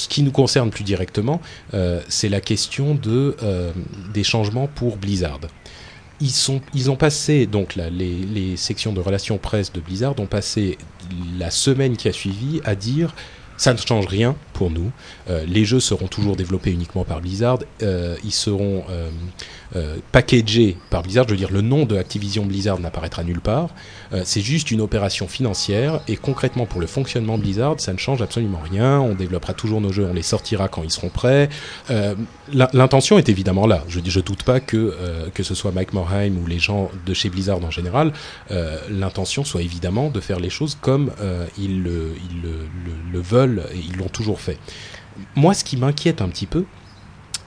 qui 0.08 0.22
nous 0.22 0.30
concerne 0.32 0.70
plus 0.70 0.82
directement, 0.82 1.42
c'est 2.08 2.30
la 2.30 2.40
question 2.40 2.94
de, 2.94 3.36
des 4.14 4.24
changements 4.24 4.66
pour 4.66 4.96
Blizzard. 4.96 5.40
Ils, 6.22 6.30
sont, 6.30 6.62
ils 6.72 6.90
ont 6.90 6.96
passé, 6.96 7.44
donc 7.44 7.74
les, 7.76 7.90
les 7.90 8.56
sections 8.56 8.94
de 8.94 9.00
relations 9.00 9.36
presse 9.36 9.74
de 9.74 9.80
Blizzard 9.80 10.18
ont 10.20 10.26
passé 10.26 10.78
la 11.38 11.50
semaine 11.50 11.98
qui 11.98 12.08
a 12.08 12.14
suivi 12.14 12.62
à 12.64 12.74
dire 12.74 13.14
ça 13.56 13.72
ne 13.72 13.78
change 13.78 14.06
rien 14.06 14.36
pour 14.52 14.70
nous. 14.70 14.90
Euh, 15.28 15.44
les 15.46 15.64
jeux 15.64 15.80
seront 15.80 16.08
toujours 16.08 16.36
développés 16.36 16.70
uniquement 16.70 17.04
par 17.04 17.20
Blizzard. 17.20 17.58
Euh, 17.82 18.16
ils 18.24 18.32
seront 18.32 18.84
euh, 19.76 19.96
packagés 20.12 20.76
par 20.90 21.02
Blizzard. 21.02 21.24
Je 21.26 21.32
veux 21.32 21.36
dire, 21.36 21.50
le 21.50 21.60
nom 21.60 21.84
de 21.86 21.96
Activision 21.96 22.44
Blizzard 22.46 22.78
n'apparaîtra 22.80 23.24
nulle 23.24 23.40
part. 23.40 23.70
Euh, 24.12 24.22
c'est 24.24 24.40
juste 24.40 24.70
une 24.70 24.80
opération 24.80 25.28
financière. 25.28 26.00
Et 26.08 26.16
concrètement, 26.16 26.66
pour 26.66 26.80
le 26.80 26.86
fonctionnement 26.86 27.36
de 27.38 27.42
Blizzard, 27.42 27.76
ça 27.78 27.92
ne 27.92 27.98
change 27.98 28.22
absolument 28.22 28.60
rien. 28.70 29.00
On 29.00 29.14
développera 29.14 29.54
toujours 29.54 29.80
nos 29.80 29.92
jeux, 29.92 30.06
on 30.10 30.14
les 30.14 30.22
sortira 30.22 30.68
quand 30.68 30.82
ils 30.82 30.90
seront 30.90 31.08
prêts. 31.08 31.48
Euh, 31.90 32.14
l'in- 32.52 32.68
L'intention 32.72 33.18
est 33.18 33.28
évidemment 33.28 33.66
là. 33.66 33.84
Je 33.88 34.00
ne 34.00 34.20
doute 34.22 34.42
pas 34.44 34.60
que, 34.60 34.76
euh, 34.76 35.28
que 35.32 35.42
ce 35.42 35.54
soit 35.54 35.72
Mike 35.72 35.92
Morheim 35.92 36.36
ou 36.42 36.46
les 36.46 36.58
gens 36.58 36.90
de 37.06 37.14
chez 37.14 37.28
Blizzard 37.30 37.64
en 37.64 37.70
général, 37.70 38.12
l'intention 38.90 39.44
soit 39.44 39.62
évidemment 39.62 40.10
de 40.10 40.20
faire 40.20 40.38
les 40.40 40.50
choses 40.50 40.76
comme 40.80 41.10
ils, 41.58 41.70
ils 41.86 42.42
le 43.12 43.20
veulent 43.20 43.62
et 43.74 43.78
ils 43.78 43.96
l'ont 43.96 44.08
toujours 44.08 44.40
fait. 44.40 44.58
Moi, 45.36 45.54
ce 45.54 45.64
qui 45.64 45.76
m'inquiète 45.76 46.20
un 46.20 46.28
petit 46.28 46.46
peu, 46.46 46.64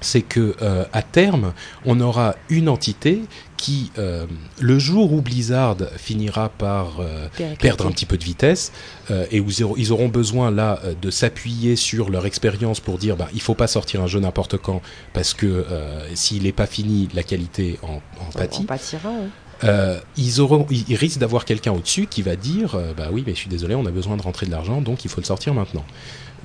c'est 0.02 0.22
que 0.22 0.56
euh, 0.62 0.86
à 0.94 1.02
terme, 1.02 1.54
on 1.86 2.00
aura 2.00 2.36
une 2.50 2.70
entité 2.70 3.22
qui, 3.58 3.92
euh, 3.98 4.26
le 4.60 4.78
jour 4.78 5.14
où 5.14 5.22
Blizzard 5.22 5.78
finira 5.98 6.50
par 6.50 7.00
euh, 7.00 7.28
perdre 7.60 7.88
un 7.88 7.92
petit 7.92 8.06
peu 8.06 8.18
de 8.18 8.24
vitesse 8.24 8.72
et 9.32 9.40
où 9.40 9.48
ils 9.78 9.92
auront- 9.92 10.08
besoin 10.10 10.52
là 10.52 10.80
de 11.02 11.10
s'appuyer 11.10 11.76
sur 11.76 12.10
leur 12.10 12.26
expérience 12.28 12.80
pour 12.80 12.98
dire 13.00 13.16
bah, 13.18 13.30
il 13.34 13.42
faut 13.42 13.56
pas 13.56 13.68
sortir 13.68 14.02
un 14.04 14.08
jeu 14.08 14.20
n'importe 14.20 14.58
quand 14.58 14.82
parce 15.14 15.34
que 15.34 15.66
s'il 16.14 16.44
n'est 16.44 16.52
pas 16.52 16.68
fini, 16.68 17.08
la 17.16 17.24
qualité 17.24 17.80
en, 17.82 17.88
en 17.96 18.02
On 18.30 18.32
pâtit. 18.38 18.64
pâtira. 18.66 19.10
hein. 19.10 19.30
Euh, 19.64 20.00
ils, 20.18 20.40
auront, 20.40 20.68
ils, 20.70 20.86
ils 20.88 20.96
risquent 20.96 21.18
d'avoir 21.18 21.44
quelqu'un 21.44 21.72
au-dessus 21.72 22.06
qui 22.06 22.22
va 22.22 22.36
dire 22.36 22.76
euh, 22.76 22.94
bah 22.96 23.08
oui 23.12 23.24
mais 23.26 23.34
je 23.34 23.40
suis 23.40 23.50
désolé 23.50 23.74
on 23.74 23.88
a 23.88 23.92
besoin 23.92 24.16
de 24.16 24.22
rentrer 24.22 24.46
de 24.46 24.52
l'argent 24.52 24.82
donc 24.82 25.04
il 25.04 25.10
faut 25.10 25.20
le 25.20 25.26
sortir 25.26 25.56
maintenant 25.56 25.84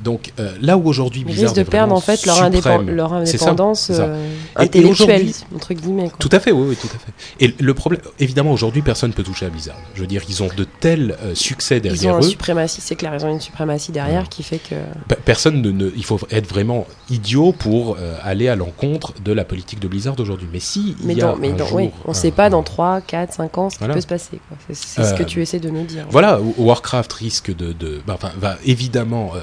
Donc 0.02 0.32
euh, 0.40 0.52
là 0.60 0.76
où 0.76 0.86
aujourd'hui 0.88 1.20
Ils 1.20 1.24
Blizzard 1.24 1.44
risquent 1.50 1.56
de 1.56 1.60
est 1.60 1.64
perdre 1.64 1.94
en 1.94 2.00
fait 2.00 2.24
leur, 2.26 2.42
indépendance 2.42 3.90
euh, 3.90 4.16
intellectuelle, 4.56 5.26
entre 5.54 5.74
guillemets. 5.74 6.08
Quoi. 6.08 6.18
Tout 6.18 6.28
à 6.32 6.40
fait, 6.40 6.52
oui, 6.52 6.66
oui, 6.70 6.76
tout 6.76 6.88
à 6.88 6.98
fait. 6.98 7.12
Et 7.40 7.54
le 7.62 7.74
problème, 7.74 8.00
évidemment, 8.18 8.52
aujourd'hui, 8.52 8.82
personne 8.82 9.10
ne 9.10 9.14
peut 9.14 9.22
toucher 9.22 9.46
à 9.46 9.48
Blizzard. 9.48 9.76
Je 9.94 10.00
veux 10.00 10.06
dire, 10.06 10.22
ils 10.28 10.42
ont 10.42 10.48
de 10.56 10.64
tels 10.80 11.16
euh, 11.22 11.34
succès 11.34 11.76
Ils 11.76 11.90
ont 11.90 11.92
derrière 11.92 12.14
un 12.16 12.18
eux. 12.18 12.22
suprématie, 12.22 12.80
c'est 12.80 12.96
clair, 12.96 13.14
ils 13.18 13.24
ont 13.24 13.30
une 13.32 13.40
suprématie 13.40 13.92
derrière 13.92 14.22
Ouais. 14.22 14.28
qui 14.28 14.42
fait 14.42 14.58
que. 14.58 14.74
Pe- 15.08 15.16
Personne 15.24 15.62
ne, 15.62 15.70
ne- 15.70 15.90
il 15.96 16.04
faut 16.04 16.18
être 16.30 16.46
vraiment 16.48 16.86
idiot 17.10 17.52
pour 17.52 17.96
euh, 17.98 18.16
aller 18.22 18.48
à 18.48 18.56
l'encontre 18.56 19.14
de 19.24 19.32
la 19.32 19.44
politique 19.44 19.80
de 19.80 19.88
Blizzard 19.88 20.14
aujourd'hui. 20.18 20.48
Mais 20.52 20.60
si 20.60 20.96
Mais, 21.04 21.14
il 21.14 21.18
y 21.18 21.22
a 21.22 21.26
dans, 21.28 21.36
mais 21.36 21.50
un 21.52 21.56
dans- 21.56 21.66
jour, 21.66 21.76
oui, 21.76 21.90
on 22.04 22.10
ne 22.10 22.16
sait 22.16 22.30
pas 22.30 22.50
dans 22.50 22.62
3, 22.62 23.00
4, 23.00 23.32
5 23.34 23.58
ans 23.58 23.70
ce 23.70 23.76
qui 23.76 23.78
Voilà. 23.80 23.94
peut 23.94 24.00
se 24.00 24.06
passer. 24.06 24.40
quoi. 24.48 24.56
C'est 24.68 24.74
c'est 24.76 25.04
ce 25.04 25.14
que 25.14 25.22
tu 25.22 25.40
essaies 25.40 25.60
de 25.60 25.70
nous 25.70 25.84
dire. 25.84 26.06
Voilà, 26.10 26.40
Warcraft 26.58 27.12
risque 27.12 27.54
de, 27.54 27.72
de- 27.72 28.00
bah, 28.06 28.14
enfin, 28.16 28.30
va 28.38 28.56
évidemment 28.64 29.32
euh, 29.34 29.40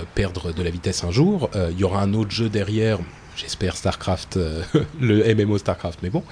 perdre 0.50 0.58
de 0.58 0.64
la 0.64 0.70
vitesse 0.72 1.04
un 1.04 1.12
jour. 1.12 1.50
Euh, 1.56 1.70
Il 1.72 1.80
y 1.80 1.84
aura 1.84 2.02
un 2.02 2.14
autre 2.14 2.32
jeu 2.32 2.50
derrière. 2.50 3.00
J'espère 3.36 3.78
Starcraft, 3.78 4.38
euh, 4.38 4.64
le 5.00 5.34
MMO 5.34 5.58
Starcraft, 5.58 6.00
mais 6.04 6.10
bon. 6.10 6.24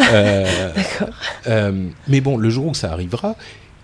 Euh, 0.00 0.72
D'accord. 0.76 1.08
euh, 1.46 1.88
mais 2.08 2.20
bon, 2.20 2.36
le 2.36 2.50
jour 2.50 2.66
où 2.66 2.74
ça 2.74 2.92
arrivera, 2.92 3.34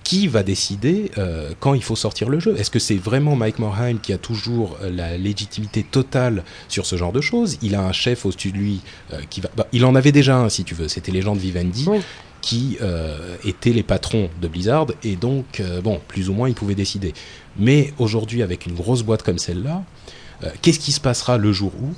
qui 0.05 0.29
va 0.29 0.43
décider 0.45 1.11
euh, 1.19 1.51
quand 1.59 1.75
il 1.75 1.83
faut 1.83 1.97
sortir 1.97 2.29
le 2.29 2.39
jeu? 2.39 2.55
Est-ce 2.59 2.71
que 2.71 2.79
c'est 2.79 2.95
vraiment 2.97 3.35
Mike 3.35 3.59
Morheim 3.59 3.99
qui 3.99 4.13
a 4.13 4.19
toujours 4.19 4.77
euh, 4.83 4.91
la 4.91 5.17
légitimité 5.17 5.83
totale 5.83 6.45
sur 6.69 6.87
ce 6.87 6.97
genre 6.97 7.13
de 7.13 7.21
choses? 7.21 7.59
Il 7.63 7.75
a 7.75 7.83
un 7.83 7.93
chef 7.93 8.25
au-dessus 8.27 8.53
de 8.53 8.57
lui 8.59 8.81
euh, 9.13 9.21
qui 9.31 9.41
va. 9.41 9.49
bah, 9.57 9.67
il 9.73 9.85
en 9.85 9.95
avait 9.97 10.13
déjà 10.13 10.37
un, 10.37 10.49
si 10.49 10.63
tu 10.63 10.75
veux. 10.75 10.87
C'était 10.89 11.11
les 11.13 11.23
gens 11.23 11.35
de 11.35 11.41
Vivendi. 11.41 11.87
Oui. 11.89 11.99
Qui 12.47 12.79
euh, 12.81 13.35
étaient 13.45 13.73
les 13.73 13.83
patrons 13.83 14.31
de 14.41 14.47
Blizzard 14.47 14.87
et 15.03 15.17
donc 15.17 15.59
euh, 15.59 15.81
bon 15.81 16.01
plus 16.07 16.31
ou 16.31 16.33
moins 16.33 16.49
ils 16.49 16.55
pouvaient 16.55 16.77
décider 16.77 17.13
mais 17.59 17.93
aujourd'hui 17.99 18.41
avec 18.41 18.67
une 18.67 18.75
grosse 18.75 19.03
boîte 19.03 19.25
comme 19.25 19.39
celle-là 19.39 19.83
euh, 20.45 20.51
qu'est-ce 20.63 20.79
qui 20.79 20.93
se 20.93 21.01
passera 21.01 21.39
le 21.39 21.53
jour 21.53 21.73
où? 21.83 21.89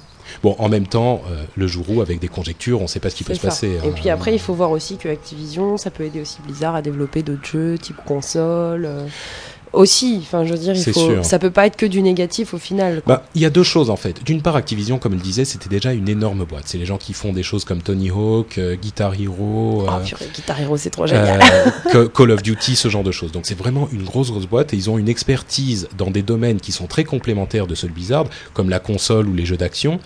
Bon 0.42 0.56
en 0.58 0.70
même 0.70 0.86
temps 0.86 1.20
euh, 1.30 1.44
le 1.56 1.66
jour 1.66 1.84
où 1.90 2.00
avec 2.00 2.18
des 2.18 2.28
conjectures 2.28 2.80
on 2.80 2.84
ne 2.84 2.88
sait 2.88 3.00
pas 3.00 3.10
ce 3.10 3.16
qui 3.16 3.24
peut 3.24 3.34
se 3.34 3.40
passer 3.40 3.72
Et 3.84 3.88
hein. 3.88 3.92
puis 3.94 4.08
après, 4.08 4.32
il 4.32 4.38
faut 4.38 4.54
voir 4.54 4.70
aussi 4.70 4.96
que 4.96 5.08
Activision, 5.08 5.76
ça 5.76 5.90
peut 5.90 6.04
aider 6.04 6.20
aussi 6.22 6.38
Blizzard 6.44 6.74
à 6.74 6.82
développer 6.82 7.22
d'autres 7.22 7.46
jeux 7.46 7.76
type 7.78 7.96
console. 8.06 8.84
euh, 8.86 9.06
aussi, 9.72 10.18
enfin, 10.22 10.44
je 10.44 10.52
veux 10.52 10.58
dire, 10.58 10.74
il 10.74 10.92
faut, 10.92 11.22
ça 11.22 11.38
peut 11.38 11.50
pas 11.50 11.66
être 11.66 11.76
que 11.76 11.86
du 11.86 12.02
négatif 12.02 12.54
au 12.54 12.58
final. 12.58 13.02
Bah, 13.06 13.24
il 13.34 13.42
y 13.42 13.44
a 13.46 13.50
deux 13.50 13.62
choses 13.62 13.90
en 13.90 13.96
fait. 13.96 14.22
D'une 14.24 14.42
part, 14.42 14.56
Activision, 14.56 14.98
comme 14.98 15.12
je 15.12 15.16
le 15.18 15.22
disais, 15.22 15.44
c'était 15.44 15.68
déjà 15.68 15.92
une 15.92 16.08
énorme 16.08 16.44
boîte. 16.44 16.64
C'est 16.66 16.78
les 16.78 16.86
gens 16.86 16.98
qui 16.98 17.12
font 17.12 17.32
des 17.32 17.42
choses 17.42 17.64
comme 17.64 17.82
Tony 17.82 18.10
Hawk, 18.10 18.58
euh, 18.58 18.76
Guitar 18.76 19.14
Hero, 19.14 19.84
Oh 19.86 19.90
euh, 19.90 20.04
purée, 20.04 20.26
Guitar 20.34 20.60
Hero, 20.60 20.76
c'est 20.76 20.90
trop 20.90 21.06
génial. 21.06 21.40
euh, 21.42 21.70
Ca- 21.92 22.08
Call 22.08 22.30
of 22.30 22.42
Duty, 22.42 22.76
ce 22.76 22.88
genre 22.88 23.04
de 23.04 23.12
choses. 23.12 23.32
Donc 23.32 23.46
c'est 23.46 23.58
vraiment 23.58 23.88
une 23.92 24.04
grosse 24.04 24.30
grosse 24.30 24.46
boîte 24.46 24.72
et 24.74 24.76
ils 24.76 24.90
ont 24.90 24.98
une 24.98 25.08
expertise 25.08 25.88
dans 25.96 26.10
des 26.10 26.22
domaines 26.22 26.60
qui 26.60 26.72
sont 26.72 26.86
très 26.86 27.04
complémentaires 27.04 27.66
de 27.66 27.74
ceux 27.74 27.88
de 27.88 27.92
Blizzard, 27.92 28.26
comme 28.54 28.68
la 28.70 28.78
console 28.80 29.28
ou 29.28 29.34
les 29.34 29.46
jeux 29.46 29.56
d'action, 29.56 30.00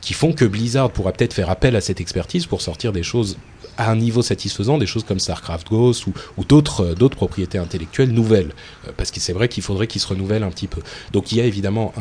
qui 0.00 0.14
font 0.14 0.32
que 0.32 0.44
Blizzard 0.44 0.90
pourra 0.90 1.12
peut-être 1.12 1.34
faire 1.34 1.50
appel 1.50 1.76
à 1.76 1.80
cette 1.80 2.00
expertise 2.00 2.46
pour 2.46 2.60
sortir 2.60 2.92
des 2.92 3.02
choses 3.02 3.36
à 3.76 3.90
un 3.90 3.96
niveau 3.96 4.22
satisfaisant, 4.22 4.78
des 4.78 4.86
choses 4.86 5.04
comme 5.04 5.18
StarCraft 5.18 5.68
Ghost 5.68 6.06
ou, 6.06 6.12
euh, 6.38 6.94
d'autres 6.94 7.16
propriétés 7.16 7.58
intellectuelles 7.58 8.10
nouvelles, 8.10 8.52
Euh, 8.86 8.92
parce 8.96 9.10
que 9.10 9.20
c'est 9.20 9.32
vrai 9.32 9.48
qu'il 9.48 9.62
faudrait 9.62 9.86
qu'ils 9.86 10.00
se 10.00 10.06
renouvellent 10.06 10.42
un 10.42 10.50
petit 10.50 10.66
peu. 10.66 10.80
Donc 11.12 11.32
il 11.32 11.38
y 11.38 11.40
a 11.40 11.44
évidemment 11.44 11.92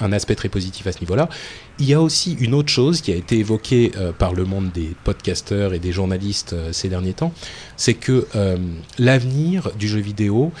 un, 0.00 0.12
aspect 0.12 0.34
très 0.34 0.48
positif 0.48 0.86
à 0.86 0.92
ce 0.92 1.00
niveau-là. 1.00 1.28
Il 1.78 1.86
y 1.86 1.94
a 1.94 2.00
aussi 2.00 2.36
une 2.40 2.54
autre 2.54 2.70
chose 2.70 3.02
qui 3.02 3.12
a 3.12 3.14
été 3.14 3.38
évoquée 3.38 3.92
euh, 3.96 4.12
par 4.12 4.32
le 4.32 4.44
monde 4.44 4.70
des 4.72 4.94
podcasteurs 5.04 5.74
et 5.74 5.78
des 5.78 5.92
journalistes 5.92 6.54
ces 6.72 6.88
derniers 6.88 7.12
temps, 7.12 7.32
c'est 7.76 7.94
que 7.94 8.26
l'avenir 8.98 9.70
du 9.78 9.86
jeu 9.86 10.00
vidéo, 10.00 10.52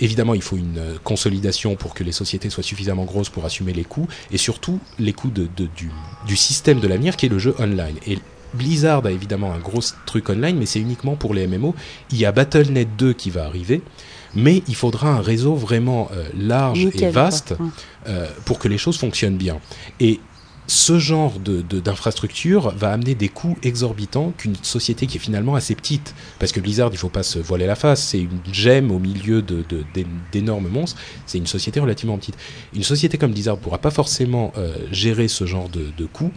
évidemment, 0.00 0.34
il 0.34 0.42
faut 0.42 0.56
une 0.56 0.80
consolidation 1.04 1.76
pour 1.76 1.94
que 1.94 2.02
les 2.04 2.12
sociétés 2.12 2.50
soient 2.50 2.62
suffisamment 2.62 3.04
grosses 3.04 3.28
pour 3.28 3.44
assumer 3.44 3.72
les 3.72 3.84
coûts, 3.84 4.08
et 4.30 4.38
surtout 4.38 4.80
les 4.98 5.12
coûts 5.12 5.30
du, 5.30 5.90
du 6.26 6.36
système 6.36 6.80
de 6.80 6.88
l'avenir 6.88 7.16
qui 7.16 7.26
est 7.26 7.30
le 7.30 7.38
jeu 7.38 7.54
online. 7.58 7.96
Et 8.06 8.18
Blizzard 8.56 9.06
a 9.06 9.10
évidemment 9.12 9.52
un 9.52 9.58
gros 9.58 9.80
truc 10.04 10.28
online, 10.28 10.56
mais 10.58 10.66
c'est 10.66 10.80
uniquement 10.80 11.14
pour 11.16 11.34
les 11.34 11.46
MMO. 11.46 11.74
Il 12.10 12.18
y 12.18 12.24
a 12.24 12.32
Battle.net 12.32 12.88
2 12.98 13.12
qui 13.12 13.30
va 13.30 13.44
arriver, 13.44 13.82
mais 14.34 14.62
il 14.68 14.74
faudra 14.74 15.10
un 15.10 15.20
réseau 15.20 15.54
vraiment 15.54 16.08
euh, 16.12 16.28
large 16.36 16.88
et 16.94 17.10
vaste 17.10 17.54
euh, 18.08 18.26
pour 18.44 18.58
que 18.58 18.68
les 18.68 18.78
choses 18.78 18.98
fonctionnent 18.98 19.36
bien. 19.36 19.58
Et 20.00 20.20
ce 20.68 20.98
genre 20.98 21.38
de, 21.38 21.62
de- 21.62 21.78
d'infrastructure 21.80 22.72
va 22.76 22.92
amener 22.92 23.14
des 23.14 23.28
coûts 23.28 23.56
exorbitants 23.62 24.32
qu'une 24.36 24.56
société 24.62 25.06
qui 25.06 25.16
est 25.18 25.20
finalement 25.20 25.54
assez 25.54 25.74
petite, 25.74 26.14
parce 26.38 26.50
que 26.52 26.60
Blizzard, 26.60 26.90
il 26.92 26.98
faut 26.98 27.08
pas 27.08 27.22
se 27.22 27.38
voiler 27.38 27.66
la 27.66 27.76
face, 27.76 28.02
c'est 28.02 28.18
une 28.18 28.40
gemme 28.52 28.90
au 28.90 28.98
milieu 28.98 29.42
de, 29.42 29.64
de- 29.68 29.84
d'énormes 30.32 30.68
monstres, 30.68 31.00
c'est 31.26 31.38
une 31.38 31.46
société 31.46 31.78
relativement 31.78 32.18
petite. 32.18 32.36
Une 32.74 32.82
société 32.82 33.16
comme 33.18 33.32
Blizzard 33.32 33.58
pourra 33.58 33.78
pas 33.78 33.90
forcément 33.92 34.52
euh, 34.58 34.74
gérer 34.90 35.28
ce 35.28 35.46
genre 35.46 35.68
de, 35.68 35.86
de 35.96 36.04
coûts, 36.06 36.32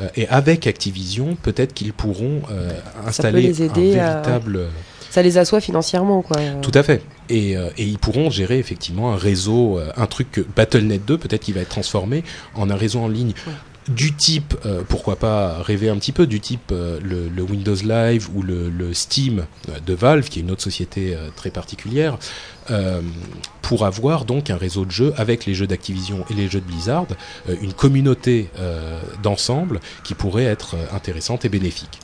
euh, 0.00 0.08
et 0.16 0.26
avec 0.28 0.66
Activision, 0.66 1.36
peut-être 1.40 1.72
qu'ils 1.74 1.92
pourront 1.92 2.42
euh, 2.50 2.70
installer 3.06 3.42
les 3.42 3.62
aider 3.62 3.98
un 3.98 4.04
à- 4.04 4.12
véritable... 4.22 4.60
Ça 5.10 5.22
les 5.22 5.38
assoit 5.38 5.62
financièrement, 5.62 6.20
quoi. 6.20 6.36
Tout 6.60 6.70
à 6.74 6.82
fait. 6.82 7.02
Et, 7.30 7.56
euh, 7.56 7.70
et 7.78 7.84
ils 7.84 7.98
pourront 7.98 8.28
gérer 8.28 8.58
effectivement 8.58 9.10
un 9.10 9.16
réseau, 9.16 9.78
euh, 9.78 9.90
un 9.96 10.04
truc 10.06 10.30
que 10.30 10.42
Battle.net 10.42 11.02
2, 11.06 11.16
peut-être 11.16 11.44
qu'il 11.44 11.54
va 11.54 11.62
être 11.62 11.70
transformé 11.70 12.24
en 12.54 12.68
un 12.68 12.76
réseau 12.76 13.00
en 13.00 13.08
ligne. 13.08 13.32
Ouais. 13.46 13.52
Du 13.88 14.12
type, 14.12 14.54
euh, 14.66 14.82
pourquoi 14.86 15.16
pas 15.16 15.62
rêver 15.62 15.88
un 15.88 15.96
petit 15.96 16.12
peu, 16.12 16.26
du 16.26 16.40
type 16.40 16.72
euh, 16.72 17.00
le, 17.02 17.42
Windows 17.42 17.74
Live 17.74 18.28
ou 18.34 18.42
le, 18.42 18.92
Steam 18.92 19.46
euh, 19.68 19.80
de 19.80 19.94
Valve, 19.94 20.28
qui 20.28 20.40
est 20.40 20.42
une 20.42 20.50
autre 20.50 20.62
société 20.62 21.16
très 21.36 21.50
particulière, 21.50 22.18
euh, 22.70 23.00
pour 23.62 23.84
avoir 23.84 24.24
donc 24.24 24.50
un 24.50 24.56
réseau 24.56 24.84
de 24.84 24.90
jeux 24.90 25.12
avec 25.16 25.44
les 25.46 25.54
jeux 25.54 25.66
d'Activision 25.66 26.24
et 26.30 26.34
les 26.34 26.48
jeux 26.48 26.60
de 26.60 26.66
Blizzard, 26.66 27.06
euh, 27.48 27.54
une 27.60 27.72
communauté 27.74 28.48
euh, 28.58 28.98
d'ensemble 29.22 29.80
qui 30.04 30.14
pourrait 30.14 30.44
être 30.44 30.76
intéressante 30.92 31.44
et 31.44 31.48
bénéfique. 31.48 32.00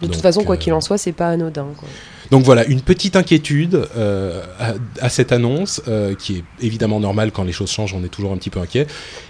De 0.00 0.06
toute 0.06 0.14
Donc, 0.14 0.22
façon, 0.22 0.44
quoi 0.44 0.54
euh, 0.54 0.58
qu'il 0.58 0.72
en 0.74 0.80
soit, 0.80 0.96
c'est 0.96 1.10
pas 1.10 1.28
anodin. 1.30 1.66
Quoi. 1.76 1.88
donc 2.30 2.44
voilà, 2.44 2.64
une 2.66 2.82
petite 2.82 3.16
inquiétude 3.16 3.88
euh, 3.96 4.44
à, 4.60 4.74
à 5.00 5.08
cette 5.08 5.32
annonce, 5.32 5.82
euh, 5.88 6.14
qui 6.14 6.36
est 6.36 6.44
évidemment 6.60 7.00
normale 7.00 7.32
quand 7.32 7.42
les 7.42 7.50
choses 7.50 7.70
changent, 7.72 7.94
on 7.94 8.04
est 8.04 8.08
toujours 8.08 8.30
un 8.32 8.36
petit 8.36 8.50
peu 8.50 8.60
inquiet. 8.60 8.86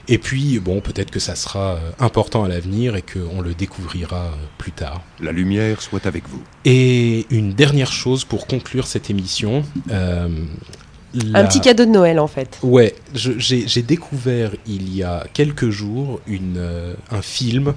Et 0.08 0.18
puis, 0.18 0.58
bon, 0.58 0.82
peut-être 0.82 1.10
que 1.10 1.20
ça 1.20 1.36
sera 1.36 1.78
important 2.00 2.44
à 2.44 2.48
l'avenir 2.48 2.96
et 2.96 3.02
qu'on 3.02 3.40
le 3.40 3.54
découvrira 3.54 4.30
plus 4.58 4.72
tard. 4.72 5.00
La 5.20 5.32
lumière 5.32 5.80
soit 5.80 6.04
avec 6.04 6.28
vous. 6.28 6.42
Et 6.66 7.24
une 7.30 7.54
dernière 7.54 7.90
chose 7.92 8.26
pour 8.26 8.46
conclure 8.46 8.86
cette 8.86 9.08
émission. 9.08 9.62
euh, 9.90 10.28
la- 11.14 11.40
Un 11.40 11.44
petit 11.46 11.61
cadeau 11.61 11.84
de 11.84 11.90
Noël, 11.90 12.18
en 12.20 12.26
fait. 12.26 12.59
Ouais, 12.62 12.94
j'ai 13.14 13.82
découvert 13.82 14.52
il 14.66 14.94
y 14.94 15.02
a 15.02 15.26
quelques 15.32 15.70
jours 15.70 16.20
une, 16.26 16.56
euh, 16.59 16.94
un 17.11 17.22
film 17.22 17.74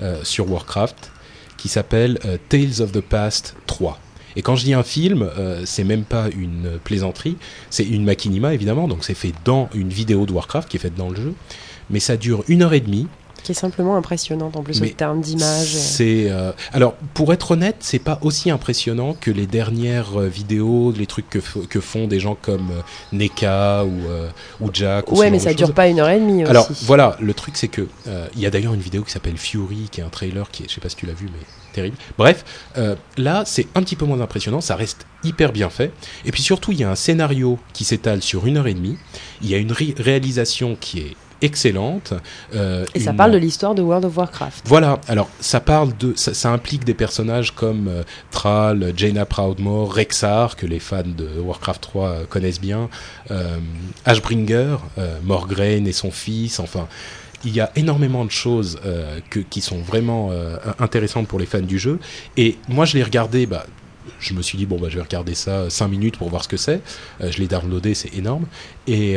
euh, 0.00 0.20
sur 0.22 0.50
Warcraft 0.50 1.10
qui 1.56 1.68
s'appelle 1.68 2.18
euh, 2.24 2.36
Tales 2.48 2.80
of 2.80 2.92
the 2.92 3.00
Past 3.00 3.54
3. 3.66 3.98
Et 4.34 4.42
quand 4.42 4.56
je 4.56 4.64
dis 4.64 4.72
un 4.72 4.82
film, 4.82 5.28
c'est 5.66 5.84
même 5.84 6.04
pas 6.04 6.28
une 6.34 6.78
plaisanterie, 6.82 7.36
c'est 7.68 7.84
une 7.84 8.02
machinima 8.02 8.54
évidemment, 8.54 8.88
donc 8.88 9.04
c'est 9.04 9.12
fait 9.12 9.32
dans 9.44 9.68
une 9.74 9.90
vidéo 9.90 10.24
de 10.24 10.32
Warcraft 10.32 10.70
qui 10.70 10.78
est 10.78 10.80
faite 10.80 10.94
dans 10.94 11.10
le 11.10 11.16
jeu, 11.16 11.34
mais 11.90 12.00
ça 12.00 12.16
dure 12.16 12.42
une 12.48 12.62
heure 12.62 12.72
et 12.72 12.80
demie. 12.80 13.08
Qui 13.42 13.52
est 13.52 13.56
simplement 13.56 13.96
impressionnante, 13.96 14.56
en 14.56 14.62
plus, 14.62 14.80
Mais 14.80 14.92
en 14.92 14.94
termes 14.94 15.20
d'image. 15.20 15.66
C'est 15.74 16.30
euh, 16.30 16.52
alors 16.72 16.94
pour 17.12 17.32
être 17.32 17.50
honnête, 17.52 17.76
c'est 17.80 17.98
pas 17.98 18.18
aussi 18.22 18.50
impressionnant 18.50 19.14
que 19.20 19.30
les 19.32 19.46
dernières 19.48 20.20
euh, 20.20 20.28
vidéos, 20.28 20.92
les 20.96 21.06
trucs 21.06 21.28
que, 21.28 21.80
font 21.80 22.06
des 22.06 22.20
gens 22.20 22.36
comme 22.40 22.70
euh, 22.70 22.82
Neka 23.12 23.84
ou 23.84 24.08
euh, 24.08 24.28
ou 24.60 24.70
Jack. 24.72 25.10
ou 25.10 25.18
Ouais, 25.18 25.30
mais 25.30 25.38
ça 25.40 25.50
choses. 25.50 25.56
dure 25.56 25.74
pas 25.74 25.88
une 25.88 25.98
heure 26.00 26.08
et 26.08 26.20
demie 26.20 26.42
aussi. 26.44 26.50
Alors 26.50 26.68
voilà, 26.82 27.16
le 27.20 27.34
truc 27.34 27.56
c'est 27.56 27.68
que 27.68 27.88
euh, 28.06 28.26
il 28.36 28.40
y 28.40 28.46
a 28.46 28.50
d'ailleurs 28.50 28.74
une 28.74 28.80
vidéo 28.80 29.02
qui 29.02 29.10
s'appelle 29.10 29.36
Fury, 29.36 29.88
qui 29.90 30.00
est 30.00 30.04
un 30.04 30.08
trailer 30.08 30.50
qui 30.50 30.62
est, 30.62 30.68
je 30.68 30.74
sais 30.74 30.80
pas 30.80 30.88
si 30.88 30.96
tu 30.96 31.06
l'as 31.06 31.12
vu, 31.12 31.26
mais 31.26 31.44
terrible. 31.72 31.96
Bref, 32.18 32.44
euh, 32.78 32.94
là 33.16 33.42
c'est 33.44 33.66
un 33.74 33.82
petit 33.82 33.96
peu 33.96 34.04
moins 34.04 34.20
impressionnant, 34.20 34.60
ça 34.60 34.76
reste 34.76 35.06
hyper 35.24 35.52
bien 35.52 35.68
fait. 35.70 35.92
Et 36.24 36.30
puis 36.32 36.42
surtout, 36.42 36.72
il 36.72 36.78
y 36.80 36.84
a 36.84 36.90
un 36.90 36.94
scénario 36.96 37.58
qui 37.72 37.84
s'étale 37.84 38.22
sur 38.22 38.46
une 38.46 38.56
heure 38.56 38.66
et 38.66 38.74
demie. 38.74 38.96
Il 39.42 39.48
y 39.50 39.54
a 39.54 39.58
une 39.58 39.72
ré- 39.72 39.94
réalisation 39.98 40.76
qui 40.80 41.00
est 41.00 41.16
excellente. 41.42 42.14
euh, 42.54 42.84
Et 42.94 43.00
ça 43.00 43.10
une- 43.10 43.16
parle 43.16 43.32
de 43.32 43.38
l'histoire 43.38 43.74
de 43.74 43.82
World 43.82 44.04
of 44.06 44.16
Warcraft. 44.16 44.64
voilà, 44.66 45.00
alors 45.08 45.28
ça 45.40 45.60
parle 45.60 45.96
de, 45.98 46.12
ça, 46.16 46.32
ça 46.34 46.50
implique 46.50 46.84
des 46.84 46.94
personnages 46.94 47.50
comme 47.54 47.88
euh, 47.88 48.02
Thrall, 48.30 48.92
Jaina 48.96 49.26
Proudmore, 49.26 49.92
Rexar, 49.94 50.56
que 50.56 50.66
les 50.66 50.78
fans 50.80 51.02
de 51.04 51.28
Warcraft 51.40 51.80
3 51.82 52.08
euh, 52.08 52.24
connaissent 52.28 52.60
bien, 52.60 52.88
euh, 53.30 53.58
Ashbringer, 54.04 54.76
Morgraine 55.24 55.86
et 55.86 55.92
son 55.92 56.10
fils, 56.10 56.58
enfin, 56.60 56.86
il 57.44 57.52
y 57.54 57.60
a 57.60 57.72
énormément 57.76 58.24
de 58.24 58.30
choses 58.30 58.78
euh, 58.86 59.18
que, 59.30 59.40
qui 59.40 59.60
sont 59.60 59.78
vraiment 59.80 60.28
euh, 60.30 60.56
intéressantes 60.78 61.26
pour 61.26 61.38
les 61.40 61.46
fans 61.46 61.60
du 61.60 61.78
jeu. 61.78 61.98
Et 62.36 62.56
moi, 62.68 62.84
je 62.84 62.96
l'ai 62.96 63.02
regardé, 63.02 63.46
bah, 63.46 63.66
je 64.20 64.32
me 64.34 64.42
suis 64.42 64.56
dit, 64.56 64.64
bon, 64.66 64.78
bah, 64.78 64.86
je 64.88 64.96
vais 64.96 65.02
regarder 65.02 65.34
ça 65.34 65.68
5 65.68 65.88
minutes 65.88 66.16
pour 66.18 66.28
voir 66.30 66.44
ce 66.44 66.48
que 66.48 66.56
c'est. 66.56 66.80
Euh, 67.20 67.30
je 67.32 67.38
l'ai 67.38 67.48
downloadé, 67.48 67.94
c'est 67.94 68.14
énorme. 68.14 68.46
Et. 68.86 69.16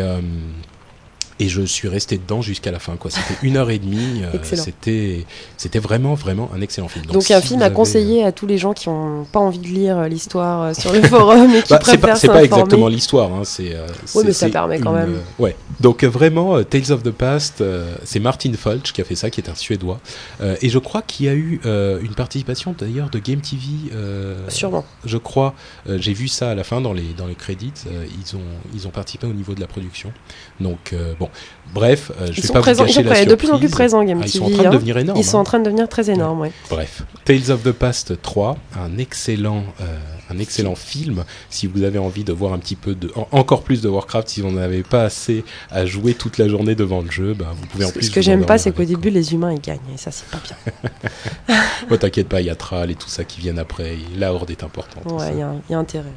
Euh, 1.39 1.45
et 1.45 1.49
je 1.49 1.61
suis 1.61 1.87
resté 1.87 2.17
dedans 2.17 2.41
jusqu'à 2.41 2.71
la 2.71 2.79
fin. 2.79 2.95
Quoi. 2.95 3.11
C'était 3.11 3.35
une 3.45 3.57
heure 3.57 3.69
et 3.69 3.79
demie. 3.79 4.21
euh, 4.23 4.31
Excellent. 4.33 4.63
c'était, 4.63 5.25
c'était 5.57 5.79
vraiment, 5.79 6.13
vraiment 6.13 6.49
un 6.55 6.61
excellent 6.61 6.87
film. 6.87 7.05
Donc, 7.05 7.29
un 7.31 7.41
film 7.41 7.61
à 7.61 7.65
avez, 7.65 7.75
conseiller 7.75 8.23
à 8.23 8.31
tous 8.31 8.47
les 8.47 8.57
gens 8.57 8.73
qui 8.73 8.89
n'ont 8.89 9.25
pas 9.25 9.39
envie 9.39 9.59
de 9.59 9.67
lire 9.67 9.97
euh, 9.99 10.07
l'histoire 10.07 10.61
euh, 10.63 10.73
sur 10.73 10.93
le 10.93 11.01
forum 11.07 11.53
et 11.53 11.61
qui 11.61 11.69
Bah, 11.73 11.79
préfèrent 11.79 11.99
pas, 11.99 12.15
c'est 12.15 12.27
pas 12.27 12.43
exactement 12.43 12.87
l'histoire, 12.87 13.33
hein, 13.33 13.41
c'est. 13.43 13.73
euh, 13.73 13.87
Oui, 14.15 14.23
mais 14.25 14.33
ça 14.33 14.49
permet 14.49 14.79
quand 14.79 14.91
une, 14.91 14.97
même. 14.97 15.15
euh, 15.15 15.43
ouais. 15.43 15.55
Donc 15.79 16.03
euh, 16.03 16.07
vraiment, 16.07 16.55
euh, 16.57 16.63
Tales 16.63 16.91
of 16.91 17.03
the 17.03 17.11
Past, 17.11 17.61
euh, 17.61 17.95
c'est 18.03 18.19
Martin 18.19 18.53
Fulch 18.53 18.93
qui 18.93 19.01
a 19.01 19.03
fait 19.03 19.15
ça, 19.15 19.29
qui 19.29 19.41
est 19.41 19.49
un 19.49 19.55
Suédois, 19.55 19.99
Euh, 20.41 20.55
et 20.61 20.69
je 20.69 20.79
crois 20.79 21.01
qu'il 21.01 21.25
y 21.25 21.29
a 21.29 21.33
eu 21.33 21.59
euh, 21.65 21.99
une 22.01 22.13
participation 22.13 22.75
d'ailleurs 22.77 23.09
de 23.09 23.19
Game 23.19 23.41
TV. 23.41 23.61
euh, 23.93 24.37
Sûrement. 24.49 24.85
Je 25.05 25.17
crois, 25.17 25.53
euh, 25.89 25.97
j'ai 25.99 26.13
vu 26.13 26.27
ça 26.27 26.51
à 26.51 26.55
la 26.55 26.63
fin 26.63 26.81
dans 26.81 26.93
les 26.93 27.13
dans 27.17 27.27
les 27.27 27.35
crédits. 27.35 27.71
euh, 27.87 28.05
ils 28.19 28.35
ont 28.35 28.41
ils 28.73 28.87
ont 28.87 28.91
participé 28.91 29.27
au 29.27 29.33
niveau 29.33 29.53
de 29.53 29.59
la 29.61 29.67
production. 29.67 30.11
Donc 30.59 30.91
euh, 30.93 31.13
bon, 31.25 31.29
bref, 31.73 32.11
euh, 32.21 32.27
je 32.27 32.31
Ils 32.31 32.35
vais 32.41 32.47
sont, 32.47 32.53
pas 32.53 32.61
présents, 32.61 32.83
vous 32.83 32.89
ils 32.89 32.93
gâcher 32.93 33.03
sont 33.03 33.09
la 33.09 33.15
prêts, 33.15 33.25
de 33.25 33.35
plus 33.35 33.51
en 33.51 33.59
plus 33.59 33.69
présents, 33.69 34.03
Game 34.03 34.19
Ah, 34.21 34.25
ils 34.25 34.29
sont 34.31 34.43
en 34.45 34.49
train 34.49 34.63
de 34.63 34.67
hein. 34.67 34.71
devenir 34.71 34.97
énormes. 34.97 35.19
Ils 35.19 35.23
sont 35.23 35.37
hein. 35.37 35.41
en 35.41 35.43
train 35.43 35.59
de 35.59 35.63
devenir 35.65 35.87
très 35.89 36.09
énormes, 36.09 36.41
ouais. 36.41 36.51
Bref, 36.69 37.03
Tales 37.25 37.51
of 37.51 37.63
the 37.63 37.71
Past 37.71 38.21
3, 38.21 38.57
un 38.79 38.97
excellent, 38.97 39.63
euh, 39.81 39.97
un 40.29 40.39
excellent 40.39 40.75
film. 40.75 41.23
Si 41.49 41.67
vous 41.67 41.83
avez 41.83 41.99
envie 41.99 42.23
de 42.23 42.33
voir 42.33 42.53
un 42.53 42.57
petit 42.59 42.75
peu 42.75 42.95
de, 42.95 43.11
en- 43.15 43.27
encore 43.31 43.61
plus 43.63 43.81
de 43.81 43.89
Warcraft, 43.89 44.27
si 44.29 44.41
vous 44.41 44.51
n'avez 44.51 44.83
pas 44.83 45.03
assez 45.03 45.43
à 45.71 45.85
jouer 45.85 46.13
toute 46.13 46.37
la 46.37 46.47
journée 46.47 46.75
devant 46.75 47.01
le 47.01 47.11
jeu, 47.11 47.33
bah, 47.33 47.47
vous 47.55 47.65
pouvez 47.67 47.85
en 47.85 47.91
plus. 47.91 48.03
Ce 48.07 48.11
que 48.11 48.21
j'aime 48.21 48.45
pas, 48.45 48.57
c'est 48.57 48.71
qu'au 48.71 48.85
début, 48.85 49.09
les 49.09 49.33
humains, 49.33 49.53
ils 49.53 49.61
gagnent. 49.61 49.79
Et 49.93 49.97
ça, 49.97 50.11
c'est 50.11 50.27
pas 50.27 50.39
bien. 50.43 51.57
Oh, 51.91 51.97
T'inquiète 51.97 52.27
pas, 52.29 52.41
il 52.41 52.47
y 52.47 52.49
a 52.49 52.55
Thrall 52.55 52.89
et 52.89 52.95
tout 52.95 53.09
ça 53.09 53.23
qui 53.23 53.39
viennent 53.41 53.59
après. 53.59 53.95
la 54.17 54.33
horde 54.33 54.49
est 54.49 54.63
importante. 54.63 55.11
Ouais, 55.11 55.31
il 55.33 55.39
y, 55.39 55.41
a 55.43 55.53
y 55.69 55.73
intérêt. 55.75 56.09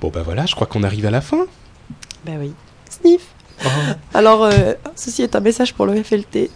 Bon 0.00 0.08
bah 0.08 0.22
voilà, 0.24 0.46
je 0.46 0.54
crois 0.54 0.66
qu'on 0.66 0.82
arrive 0.82 1.06
à 1.06 1.10
la 1.10 1.20
fin. 1.20 1.46
Bah 2.26 2.32
oui. 2.38 2.52
Sniff 2.88 3.20
Oh. 3.64 3.68
Alors, 4.14 4.44
euh, 4.44 4.72
ceci 4.96 5.22
est 5.22 5.36
un 5.36 5.40
message 5.40 5.74
pour 5.74 5.86
le 5.86 6.02
FLT. 6.02 6.50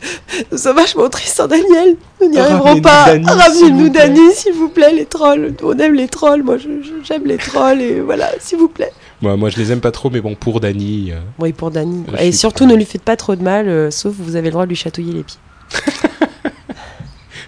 Nous 0.50 0.59
sommes 0.59 0.76
vachement 0.76 1.09
tristes 1.09 1.36
sans 1.36 1.46
Daniel. 1.46 1.96
Nous 2.20 2.30
n'y 2.30 2.38
arriverons 2.38 2.80
pas. 2.80 3.05
Ramenez-nous. 3.05 3.88
Dany, 3.90 4.32
s'il 4.32 4.55
vous 4.55 4.68
plaît, 4.68 4.92
les 4.92 5.07
trolls. 5.07 5.55
On 5.62 5.78
aime 5.78 5.94
les 5.94 6.09
trolls. 6.09 6.42
Moi, 6.42 6.57
j'aime 7.02 7.26
les 7.26 7.36
trolls. 7.36 7.80
Et 7.80 8.00
voilà, 8.00 8.30
s'il 8.40 8.59
vous 8.59 8.68
plaît. 8.68 8.92
Moi, 9.20 9.36
moi, 9.36 9.50
je 9.50 9.57
les 9.57 9.72
aime 9.72 9.80
pas 9.80 9.90
trop, 9.90 10.11
mais 10.11 10.20
bon, 10.20 10.34
pour 10.34 10.61
Dany, 10.61 11.12
euh, 11.12 11.20
Oui, 11.38 11.52
pour 11.52 11.70
Dany. 11.70 12.05
Je 12.12 12.24
Et 12.24 12.32
surtout, 12.32 12.66
ne 12.66 12.74
lui 12.74 12.84
faites 12.84 13.02
pas 13.02 13.16
trop 13.16 13.36
de 13.36 13.42
mal, 13.42 13.68
euh, 13.68 13.90
sauf 13.90 14.14
vous 14.18 14.36
avez 14.36 14.48
le 14.48 14.52
droit 14.52 14.64
de 14.64 14.70
lui 14.70 14.76
chatouiller 14.76 15.12
les 15.12 15.22
pieds. 15.22 15.38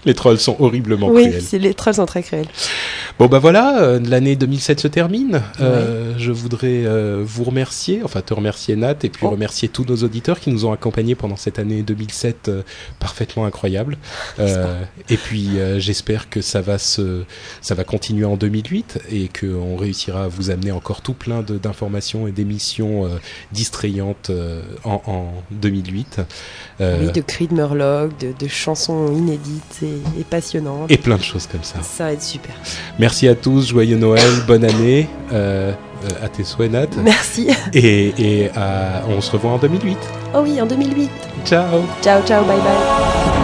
les 0.07 0.13
trolls 0.13 0.39
sont 0.39 0.55
horriblement 0.59 1.09
oui, 1.09 1.25
cruels. 1.27 1.41
c'est 1.41 1.59
les 1.59 1.73
trolls 1.73 1.95
sont 1.95 2.05
très 2.05 2.23
cruels. 2.23 2.47
Bon 3.19 3.27
bah 3.27 3.39
voilà, 3.39 3.81
euh, 3.81 3.99
l'année 3.99 4.35
2007 4.35 4.79
se 4.79 4.87
termine. 4.87 5.41
Euh, 5.59 6.13
je 6.17 6.31
voudrais 6.31 6.85
euh, 6.85 7.21
vous 7.25 7.43
remercier, 7.43 8.01
enfin 8.03 8.21
te 8.21 8.33
remercier 8.33 8.75
Nat, 8.75 8.95
et 9.03 9.09
puis 9.09 9.25
Oh. 9.25 9.31
remercier 9.31 9.67
tous 9.67 9.83
nos 9.85 9.97
auditeurs 9.97 10.39
qui 10.39 10.49
nous 10.51 10.65
ont 10.65 10.71
accompagnés 10.71 11.15
pendant 11.15 11.35
cette 11.35 11.59
année 11.59 11.81
2007 11.81 12.47
euh, 12.47 12.61
parfaitement 12.99 13.45
incroyable. 13.45 13.97
Et 15.09 15.17
puis 15.17 15.49
j'espère 15.77 16.29
que 16.29 16.41
ça 16.41 16.61
va 16.61 16.77
se, 16.77 17.23
ça 17.61 17.75
va 17.75 17.83
continuer 17.83 18.25
en 18.25 18.37
2008 18.37 18.99
et 19.11 19.29
qu'on 19.29 19.75
réussira 19.75 20.23
à 20.23 20.27
vous 20.27 20.49
amener 20.49 20.71
encore 20.71 21.01
tout 21.01 21.13
plein 21.13 21.41
d'informations 21.41 22.27
et 22.27 22.31
d'émissions 22.31 23.09
distrayantes 23.51 24.31
en, 24.83 25.01
en 25.05 25.33
2008. 25.51 26.21
Euh, 26.79 27.05
Oui, 27.05 27.11
de 27.11 27.21
cris 27.21 27.47
de 27.47 27.53
Murloc, 27.53 28.17
de, 28.19 28.33
de 28.37 28.47
chansons 28.47 29.11
inédites 29.11 29.81
et, 29.81 29.96
et 30.19 30.23
passionnantes. 30.23 30.89
et 30.91 30.97
plein 30.97 31.17
de 31.17 31.23
choses 31.23 31.47
comme 31.47 31.63
ça. 31.63 31.75
Ça 31.81 32.05
va 32.05 32.13
être 32.13 32.21
super. 32.23 32.53
Merci 32.99 33.27
à 33.27 33.35
tous, 33.35 33.67
joyeux 33.69 33.97
Noël, 33.97 34.29
bonne 34.47 34.63
année, 34.65 35.07
euh, 35.33 35.71
euh, 36.05 36.25
à 36.25 36.29
tes 36.29 36.43
souhaits 36.43 36.71
Nat. 36.71 36.87
Merci. 37.03 37.47
Et, 37.73 38.13
et 38.17 38.49
à- 38.55 39.03
on 39.09 39.21
se 39.21 39.31
revoit 39.31 39.51
en 39.51 39.57
2008. 39.57 39.97
Oh 40.33 40.39
oui, 40.43 40.61
en 40.61 40.65
2008. 40.65 41.09
Ciao 41.45 41.81
Ciao, 42.01 42.21
ciao, 42.25 42.43
bye 42.45 42.57
bye. 42.57 43.36